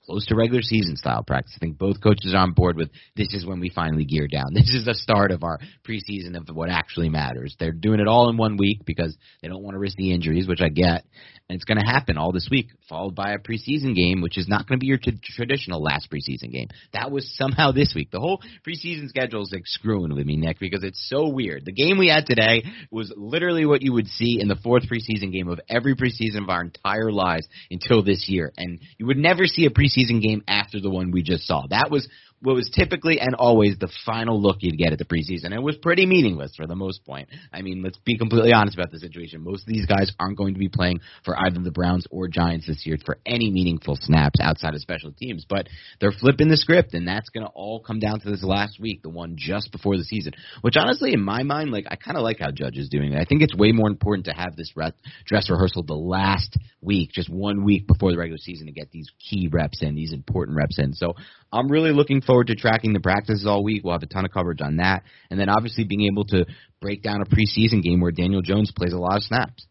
close 0.04 0.26
to 0.26 0.36
regular 0.36 0.62
season 0.62 0.96
style 0.96 1.22
practice. 1.22 1.54
I 1.56 1.58
think 1.58 1.78
both 1.78 2.02
coaches 2.02 2.34
are 2.34 2.38
on 2.38 2.52
board 2.52 2.76
with 2.76 2.90
this 3.16 3.28
is 3.32 3.46
when 3.46 3.60
we 3.60 3.70
finally 3.70 4.04
gear 4.04 4.28
down. 4.28 4.46
This 4.64 4.70
is 4.74 4.86
the 4.86 4.94
start 4.94 5.30
of 5.30 5.42
our 5.42 5.58
preseason 5.86 6.36
of 6.36 6.54
what 6.54 6.70
actually 6.70 7.10
matters. 7.10 7.54
They're 7.58 7.72
doing 7.72 8.00
it 8.00 8.08
all 8.08 8.30
in 8.30 8.38
one 8.38 8.56
week 8.56 8.80
because 8.86 9.14
they 9.42 9.48
don't 9.48 9.62
want 9.62 9.74
to 9.74 9.78
risk 9.78 9.96
the 9.96 10.12
injuries, 10.12 10.48
which 10.48 10.62
I 10.62 10.68
get. 10.68 11.04
And 11.48 11.56
it's 11.56 11.66
going 11.66 11.78
to 11.78 11.84
happen 11.84 12.16
all 12.16 12.32
this 12.32 12.48
week, 12.50 12.68
followed 12.88 13.14
by 13.14 13.32
a 13.32 13.38
preseason 13.38 13.94
game, 13.94 14.22
which 14.22 14.38
is 14.38 14.48
not 14.48 14.66
going 14.66 14.78
to 14.78 14.80
be 14.80 14.86
your 14.86 14.96
t- 14.96 15.18
traditional 15.22 15.82
last 15.82 16.08
preseason 16.10 16.50
game. 16.50 16.68
That 16.94 17.10
was 17.10 17.30
somehow 17.36 17.72
this 17.72 17.92
week. 17.94 18.10
The 18.10 18.20
whole 18.20 18.40
preseason 18.66 19.08
schedule 19.08 19.42
is 19.42 19.52
like 19.52 19.66
screwing 19.66 20.14
with 20.14 20.24
me, 20.24 20.36
Nick, 20.36 20.58
because 20.58 20.82
it's 20.82 21.06
so 21.10 21.28
weird. 21.28 21.66
The 21.66 21.72
game 21.72 21.98
we 21.98 22.08
had 22.08 22.24
today 22.24 22.64
was 22.90 23.12
literally 23.14 23.66
what 23.66 23.82
you 23.82 23.92
would 23.92 24.06
see 24.06 24.38
in 24.40 24.48
the 24.48 24.56
fourth 24.56 24.84
preseason 24.84 25.32
game 25.32 25.48
of 25.48 25.60
every 25.68 25.94
preseason 25.94 26.44
of 26.44 26.48
our 26.48 26.62
entire 26.62 27.12
lives 27.12 27.46
until 27.70 28.02
this 28.02 28.26
year. 28.28 28.50
And 28.56 28.80
you 28.96 29.06
would 29.06 29.18
never 29.18 29.44
see 29.44 29.66
a 29.66 29.70
preseason 29.70 29.93
game 30.20 30.42
after 30.48 30.80
the 30.80 30.90
one 30.90 31.10
we 31.10 31.22
just 31.22 31.46
saw. 31.46 31.66
That 31.68 31.90
was 31.90 32.08
what 32.44 32.54
was 32.54 32.70
typically 32.70 33.18
and 33.18 33.34
always 33.34 33.78
the 33.78 33.88
final 34.04 34.40
look 34.40 34.58
you'd 34.60 34.76
get 34.76 34.92
at 34.92 34.98
the 34.98 35.04
preseason. 35.04 35.54
It 35.54 35.62
was 35.62 35.76
pretty 35.76 36.04
meaningless 36.04 36.54
for 36.54 36.66
the 36.66 36.76
most 36.76 37.04
point. 37.06 37.28
I 37.52 37.62
mean, 37.62 37.82
let's 37.82 37.96
be 38.04 38.18
completely 38.18 38.52
honest 38.52 38.76
about 38.76 38.90
the 38.90 38.98
situation. 38.98 39.42
Most 39.42 39.62
of 39.62 39.68
these 39.68 39.86
guys 39.86 40.12
aren't 40.20 40.36
going 40.36 40.52
to 40.52 40.60
be 40.60 40.68
playing 40.68 41.00
for 41.24 41.34
either 41.38 41.58
the 41.60 41.70
Browns 41.70 42.06
or 42.10 42.28
Giants 42.28 42.66
this 42.66 42.84
year 42.84 42.98
for 43.04 43.18
any 43.24 43.50
meaningful 43.50 43.96
snaps 43.98 44.40
outside 44.42 44.74
of 44.74 44.80
special 44.80 45.10
teams, 45.12 45.46
but 45.48 45.68
they're 46.00 46.12
flipping 46.12 46.48
the 46.48 46.58
script, 46.58 46.92
and 46.92 47.08
that's 47.08 47.30
going 47.30 47.46
to 47.46 47.52
all 47.54 47.80
come 47.80 47.98
down 47.98 48.20
to 48.20 48.30
this 48.30 48.44
last 48.44 48.78
week, 48.78 49.02
the 49.02 49.08
one 49.08 49.36
just 49.38 49.72
before 49.72 49.96
the 49.96 50.04
season. 50.04 50.34
Which 50.60 50.74
honestly, 50.76 51.14
in 51.14 51.22
my 51.22 51.42
mind, 51.44 51.70
like 51.70 51.86
I 51.90 51.96
kind 51.96 52.18
of 52.18 52.22
like 52.22 52.40
how 52.40 52.50
Judge 52.50 52.76
is 52.76 52.90
doing 52.90 53.14
it. 53.14 53.18
I 53.18 53.24
think 53.24 53.40
it's 53.40 53.54
way 53.54 53.72
more 53.72 53.88
important 53.88 54.26
to 54.26 54.32
have 54.32 54.54
this 54.54 54.72
re- 54.76 54.92
dress 55.24 55.48
rehearsal 55.48 55.82
the 55.82 55.94
last 55.94 56.58
week, 56.82 57.12
just 57.12 57.30
one 57.30 57.64
week 57.64 57.86
before 57.86 58.12
the 58.12 58.18
regular 58.18 58.38
season, 58.38 58.66
to 58.66 58.72
get 58.72 58.90
these 58.90 59.08
key 59.18 59.48
reps 59.50 59.82
in, 59.82 59.94
these 59.94 60.12
important 60.12 60.58
reps 60.58 60.78
in. 60.78 60.92
So 60.92 61.14
I'm 61.54 61.70
really 61.70 61.92
looking 61.92 62.20
forward 62.20 62.48
to 62.48 62.54
tracking 62.54 62.92
the 62.92 63.00
practices 63.00 63.46
all 63.46 63.62
week. 63.62 63.84
We'll 63.84 63.94
have 63.94 64.02
a 64.02 64.06
ton 64.06 64.24
of 64.24 64.32
coverage 64.32 64.60
on 64.60 64.78
that. 64.78 65.04
And 65.30 65.38
then 65.38 65.48
obviously 65.48 65.84
being 65.84 66.06
able 66.10 66.24
to 66.26 66.44
break 66.80 67.02
down 67.02 67.22
a 67.22 67.24
preseason 67.24 67.82
game 67.82 68.00
where 68.00 68.12
Daniel 68.12 68.42
Jones 68.42 68.72
plays 68.76 68.92
a 68.92 68.98
lot 68.98 69.16
of 69.16 69.22
snaps. 69.22 69.66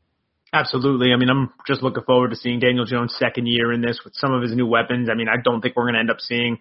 Absolutely. 0.54 1.12
I 1.12 1.18
mean, 1.18 1.30
I'm 1.30 1.52
just 1.68 1.82
looking 1.82 2.04
forward 2.04 2.30
to 2.30 2.36
seeing 2.36 2.60
Daniel 2.60 2.86
Jones' 2.86 3.16
second 3.18 3.48
year 3.48 3.74
in 3.74 3.82
this 3.82 4.00
with 4.06 4.14
some 4.16 4.32
of 4.32 4.44
his 4.44 4.56
new 4.56 4.68
weapons. 4.68 5.10
I 5.12 5.16
mean, 5.16 5.28
I 5.28 5.42
don't 5.44 5.62
think 5.62 5.76
we're 5.76 5.86
going 5.86 5.96
to 5.96 6.00
end 6.00 6.12
up 6.12 6.20
seeing 6.20 6.60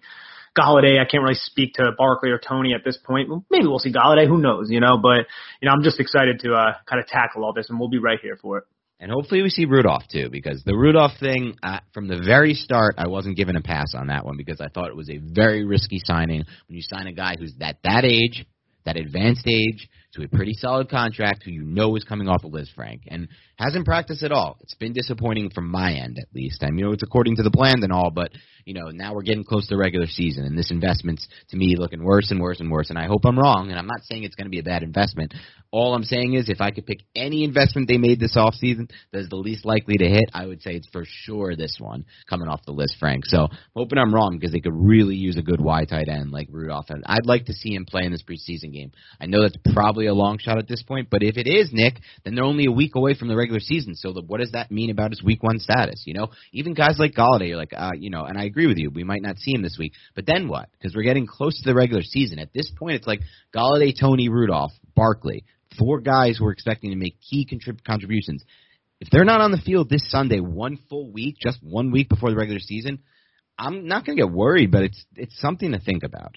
Golladay. 0.57 0.99
I 0.99 1.05
can't 1.05 1.23
really 1.23 1.35
speak 1.35 1.75
to 1.75 1.91
Barkley 1.97 2.31
or 2.31 2.39
Toney 2.39 2.73
at 2.73 2.83
this 2.83 2.97
point. 2.97 3.29
Maybe 3.51 3.67
we'll 3.67 3.79
see 3.79 3.93
Golladay. 3.93 4.27
Who 4.27 4.39
knows? 4.39 4.69
You 4.69 4.79
know, 4.79 4.97
but 4.97 5.27
you 5.61 5.67
know, 5.67 5.71
I'm 5.71 5.83
just 5.83 5.99
excited 5.99 6.39
to 6.39 6.53
uh, 6.53 6.73
kind 6.89 6.99
of 6.99 7.07
tackle 7.07 7.45
all 7.45 7.53
this, 7.53 7.69
and 7.69 7.79
we'll 7.79 7.89
be 7.89 7.99
right 7.99 8.19
here 8.21 8.37
for 8.41 8.59
it. 8.59 8.63
And 9.03 9.11
hopefully 9.11 9.41
we 9.41 9.49
see 9.49 9.65
Rudolph 9.65 10.07
too, 10.09 10.29
because 10.31 10.63
the 10.63 10.77
Rudolph 10.77 11.11
thing 11.19 11.57
uh, 11.61 11.81
from 11.93 12.07
the 12.07 12.23
very 12.25 12.53
start, 12.53 12.95
I 12.97 13.09
wasn't 13.09 13.35
given 13.35 13.57
a 13.57 13.61
pass 13.61 13.93
on 13.95 14.07
that 14.07 14.23
one 14.23 14.37
because 14.37 14.61
I 14.61 14.69
thought 14.69 14.87
it 14.87 14.95
was 14.95 15.09
a 15.09 15.17
very 15.17 15.65
risky 15.65 15.99
signing. 16.01 16.41
When 16.69 16.77
you 16.77 16.81
sign 16.81 17.07
a 17.07 17.11
guy 17.11 17.35
who's 17.37 17.53
at 17.59 17.79
that 17.83 18.05
age, 18.05 18.45
that 18.85 18.95
advanced 18.95 19.45
age, 19.45 19.89
to 20.13 20.23
a 20.23 20.27
pretty 20.27 20.53
solid 20.53 20.89
contract, 20.89 21.43
who 21.43 21.51
you 21.51 21.63
know 21.63 21.95
is 21.95 22.03
coming 22.03 22.27
off 22.27 22.43
of 22.43 22.53
Frank, 22.75 23.03
and 23.07 23.27
hasn't 23.55 23.85
practiced 23.85 24.23
at 24.23 24.31
all. 24.31 24.57
It's 24.61 24.75
been 24.75 24.93
disappointing 24.93 25.49
from 25.49 25.69
my 25.69 25.93
end, 25.93 26.19
at 26.19 26.27
least. 26.35 26.63
I 26.63 26.67
mean, 26.67 26.79
you 26.79 26.85
know, 26.85 26.91
it's 26.91 27.03
according 27.03 27.37
to 27.37 27.43
the 27.43 27.51
plan 27.51 27.83
and 27.83 27.91
all, 27.91 28.11
but 28.11 28.31
you 28.65 28.73
know, 28.73 28.89
now 28.91 29.13
we're 29.13 29.23
getting 29.23 29.43
close 29.43 29.67
to 29.67 29.75
the 29.75 29.79
regular 29.79 30.07
season, 30.07 30.45
and 30.45 30.57
this 30.57 30.71
investment's 30.71 31.27
to 31.49 31.57
me 31.57 31.75
looking 31.77 32.03
worse 32.03 32.31
and 32.31 32.39
worse 32.39 32.59
and 32.59 32.71
worse. 32.71 32.89
And 32.89 32.99
I 32.99 33.07
hope 33.07 33.25
I'm 33.25 33.37
wrong, 33.37 33.69
and 33.69 33.79
I'm 33.79 33.87
not 33.87 34.03
saying 34.03 34.23
it's 34.23 34.35
going 34.35 34.45
to 34.45 34.51
be 34.51 34.59
a 34.59 34.63
bad 34.63 34.83
investment. 34.83 35.33
All 35.71 35.95
I'm 35.95 36.03
saying 36.03 36.33
is, 36.33 36.49
if 36.49 36.61
I 36.61 36.69
could 36.69 36.85
pick 36.85 36.99
any 37.15 37.43
investment 37.43 37.87
they 37.87 37.97
made 37.97 38.19
this 38.19 38.37
off 38.37 38.53
season 38.53 38.89
that's 39.11 39.29
the 39.29 39.35
least 39.35 39.65
likely 39.65 39.97
to 39.97 40.07
hit, 40.07 40.29
I 40.33 40.45
would 40.45 40.61
say 40.61 40.75
it's 40.75 40.87
for 40.89 41.03
sure 41.05 41.55
this 41.55 41.77
one 41.79 42.05
coming 42.29 42.47
off 42.47 42.65
the 42.65 42.73
list, 42.73 42.97
Frank. 42.99 43.25
So 43.25 43.45
I'm 43.45 43.57
hoping 43.75 43.97
I'm 43.97 44.13
wrong 44.13 44.37
because 44.39 44.53
they 44.53 44.59
could 44.59 44.75
really 44.75 45.15
use 45.15 45.37
a 45.37 45.41
good 45.41 45.59
Y 45.59 45.85
tight 45.85 46.09
end 46.09 46.31
like 46.31 46.47
Rudolph. 46.51 46.89
And 46.89 47.03
I'd 47.07 47.25
like 47.25 47.45
to 47.45 47.53
see 47.53 47.73
him 47.73 47.85
play 47.85 48.03
in 48.03 48.11
this 48.11 48.23
preseason 48.23 48.71
game. 48.71 48.91
I 49.19 49.25
know 49.25 49.41
that's 49.41 49.57
probably 49.73 50.02
a 50.07 50.13
long 50.13 50.37
shot 50.37 50.57
at 50.57 50.67
this 50.67 50.83
point, 50.83 51.09
but 51.09 51.23
if 51.23 51.37
it 51.37 51.47
is 51.47 51.69
Nick, 51.71 51.95
then 52.23 52.35
they're 52.35 52.43
only 52.43 52.65
a 52.65 52.71
week 52.71 52.95
away 52.95 53.15
from 53.15 53.27
the 53.27 53.35
regular 53.35 53.59
season. 53.59 53.95
So 53.95 54.13
the, 54.13 54.21
what 54.21 54.39
does 54.39 54.51
that 54.51 54.71
mean 54.71 54.89
about 54.89 55.11
his 55.11 55.23
week 55.23 55.43
one 55.43 55.59
status? 55.59 56.03
You 56.05 56.13
know, 56.13 56.29
even 56.51 56.73
guys 56.73 56.97
like 56.99 57.13
Golladay 57.13 57.51
are 57.51 57.57
like, 57.57 57.73
uh, 57.75 57.91
you 57.97 58.09
know, 58.09 58.25
and 58.25 58.37
I 58.37 58.45
agree 58.45 58.67
with 58.67 58.77
you. 58.77 58.89
We 58.89 59.03
might 59.03 59.21
not 59.21 59.37
see 59.37 59.53
him 59.53 59.61
this 59.61 59.77
week, 59.79 59.93
but 60.15 60.25
then 60.25 60.47
what? 60.47 60.69
Because 60.71 60.95
we're 60.95 61.03
getting 61.03 61.27
close 61.27 61.61
to 61.61 61.69
the 61.69 61.75
regular 61.75 62.03
season. 62.03 62.39
At 62.39 62.53
this 62.53 62.71
point, 62.77 62.95
it's 62.95 63.07
like 63.07 63.21
Golladay, 63.55 63.93
Toney, 63.99 64.29
Rudolph, 64.29 64.73
Barkley 64.95 65.45
four 65.77 65.99
guys 65.99 66.37
who 66.37 66.45
are 66.45 66.51
expecting 66.51 66.91
to 66.91 66.95
make 66.95 67.17
key 67.19 67.47
contrib- 67.51 67.83
contributions. 67.83 68.43
If 68.99 69.09
they're 69.09 69.25
not 69.25 69.41
on 69.41 69.51
the 69.51 69.57
field 69.57 69.89
this 69.89 70.09
Sunday, 70.09 70.39
one 70.39 70.77
full 70.89 71.11
week, 71.11 71.35
just 71.41 71.59
one 71.61 71.91
week 71.91 72.09
before 72.09 72.29
the 72.29 72.37
regular 72.37 72.59
season, 72.59 72.99
I'm 73.57 73.87
not 73.87 74.05
going 74.05 74.17
to 74.17 74.23
get 74.23 74.31
worried, 74.31 74.71
but 74.71 74.83
it's 74.83 75.05
it's 75.15 75.39
something 75.39 75.71
to 75.73 75.79
think 75.79 76.03
about. 76.03 76.35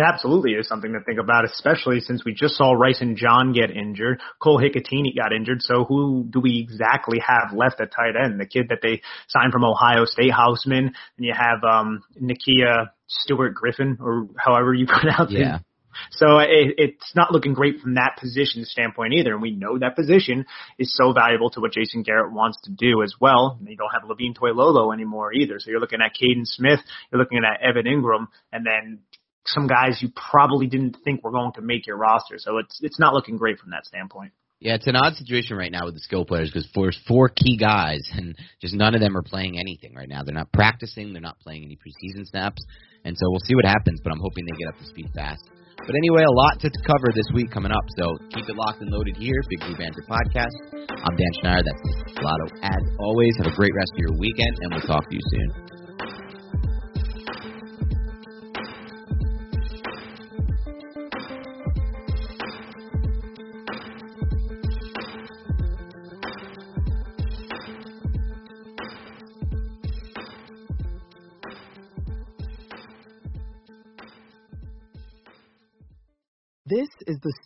It 0.00 0.04
absolutely 0.06 0.52
is 0.52 0.66
something 0.66 0.94
to 0.94 1.00
think 1.00 1.18
about, 1.18 1.44
especially 1.44 2.00
since 2.00 2.24
we 2.24 2.32
just 2.32 2.54
saw 2.54 2.74
Rysen 2.74 3.16
John 3.16 3.52
get 3.52 3.70
injured. 3.70 4.18
Cole 4.42 4.58
Hikutini 4.58 5.14
got 5.14 5.34
injured. 5.34 5.60
So 5.60 5.84
who 5.84 6.24
do 6.28 6.40
we 6.40 6.58
exactly 6.58 7.18
have 7.18 7.52
left 7.54 7.82
at 7.82 7.92
tight 7.92 8.14
end? 8.16 8.40
The 8.40 8.46
kid 8.46 8.68
that 8.70 8.78
they 8.82 9.02
signed 9.28 9.52
from 9.52 9.62
Ohio 9.62 10.06
State, 10.06 10.32
Hausmann, 10.32 10.86
and 10.86 10.94
you 11.18 11.34
have 11.36 11.62
um 11.70 12.02
Nakia 12.18 12.92
Stewart 13.08 13.52
Griffin, 13.54 13.98
or 14.00 14.26
however 14.38 14.72
you 14.72 14.86
pronounce 14.88 15.32
yeah. 15.32 15.56
it. 15.56 15.62
So 16.12 16.38
it, 16.38 16.74
it's 16.78 17.12
not 17.14 17.32
looking 17.32 17.52
great 17.52 17.80
from 17.80 17.94
that 17.94 18.16
position 18.18 18.64
standpoint 18.64 19.14
either. 19.14 19.32
And 19.32 19.42
we 19.42 19.50
know 19.50 19.78
that 19.78 19.96
position 19.96 20.46
is 20.78 20.96
so 20.96 21.12
valuable 21.12 21.50
to 21.50 21.60
what 21.60 21.72
Jason 21.72 22.02
Garrett 22.02 22.32
wants 22.32 22.58
to 22.64 22.70
do 22.70 23.02
as 23.02 23.14
well. 23.20 23.56
And 23.58 23.68
you 23.68 23.76
don't 23.76 23.90
have 23.92 24.08
Levine 24.08 24.34
Toilolo 24.34 24.94
anymore 24.94 25.32
either. 25.32 25.58
So 25.58 25.70
you're 25.70 25.80
looking 25.80 26.00
at 26.00 26.12
Kaden 26.14 26.44
Smith, 26.46 26.80
you're 27.10 27.20
looking 27.20 27.40
at 27.44 27.60
Evan 27.60 27.86
Engram, 27.86 28.28
and 28.52 28.64
then 28.64 29.00
some 29.54 29.66
guys 29.66 29.98
you 30.00 30.10
probably 30.14 30.66
didn't 30.66 30.96
think 31.04 31.22
were 31.24 31.30
going 31.30 31.52
to 31.54 31.62
make 31.62 31.86
your 31.86 31.96
roster. 31.96 32.36
So 32.38 32.58
it's 32.58 32.78
it's 32.82 32.98
not 32.98 33.14
looking 33.14 33.36
great 33.36 33.58
from 33.58 33.70
that 33.70 33.86
standpoint. 33.86 34.32
Yeah, 34.60 34.74
it's 34.74 34.86
an 34.86 34.96
odd 34.96 35.16
situation 35.16 35.56
right 35.56 35.72
now 35.72 35.86
with 35.86 35.94
the 35.94 36.04
skill 36.04 36.26
players 36.26 36.50
because 36.52 36.68
there's 36.74 37.00
four 37.08 37.30
key 37.30 37.56
guys 37.56 38.04
and 38.12 38.36
just 38.60 38.74
none 38.74 38.94
of 38.94 39.00
them 39.00 39.16
are 39.16 39.22
playing 39.22 39.58
anything 39.58 39.94
right 39.94 40.08
now. 40.08 40.22
They're 40.22 40.34
not 40.34 40.52
practicing, 40.52 41.14
they're 41.14 41.24
not 41.24 41.40
playing 41.40 41.64
any 41.64 41.78
preseason 41.80 42.28
snaps, 42.28 42.60
and 43.04 43.16
so 43.16 43.24
we'll 43.30 43.40
see 43.48 43.54
what 43.54 43.64
happens. 43.64 44.00
But 44.04 44.12
I'm 44.12 44.20
hoping 44.20 44.44
they 44.44 44.56
get 44.58 44.68
up 44.68 44.78
to 44.78 44.86
speed 44.86 45.08
fast. 45.14 45.40
But 45.80 45.96
anyway, 45.96 46.24
a 46.28 46.36
lot 46.36 46.60
to 46.60 46.70
cover 46.84 47.08
this 47.14 47.24
week 47.32 47.50
coming 47.50 47.72
up, 47.72 47.84
so 47.96 48.18
keep 48.36 48.44
it 48.44 48.54
locked 48.54 48.82
and 48.82 48.90
loaded 48.90 49.16
here, 49.16 49.40
Big 49.48 49.60
Blue 49.60 49.76
Banter 49.80 50.04
Podcast. 50.04 50.52
I'm 50.76 51.16
Dan 51.16 51.32
Schneier, 51.40 51.64
that's 51.64 52.20
Lotto. 52.20 52.52
As 52.60 52.84
always, 53.00 53.32
have 53.38 53.50
a 53.50 53.56
great 53.56 53.72
rest 53.74 53.92
of 53.96 53.98
your 53.98 54.12
weekend, 54.20 54.54
and 54.60 54.74
we'll 54.74 54.84
talk 54.84 55.08
to 55.08 55.14
you 55.14 55.24
soon. 55.32 55.79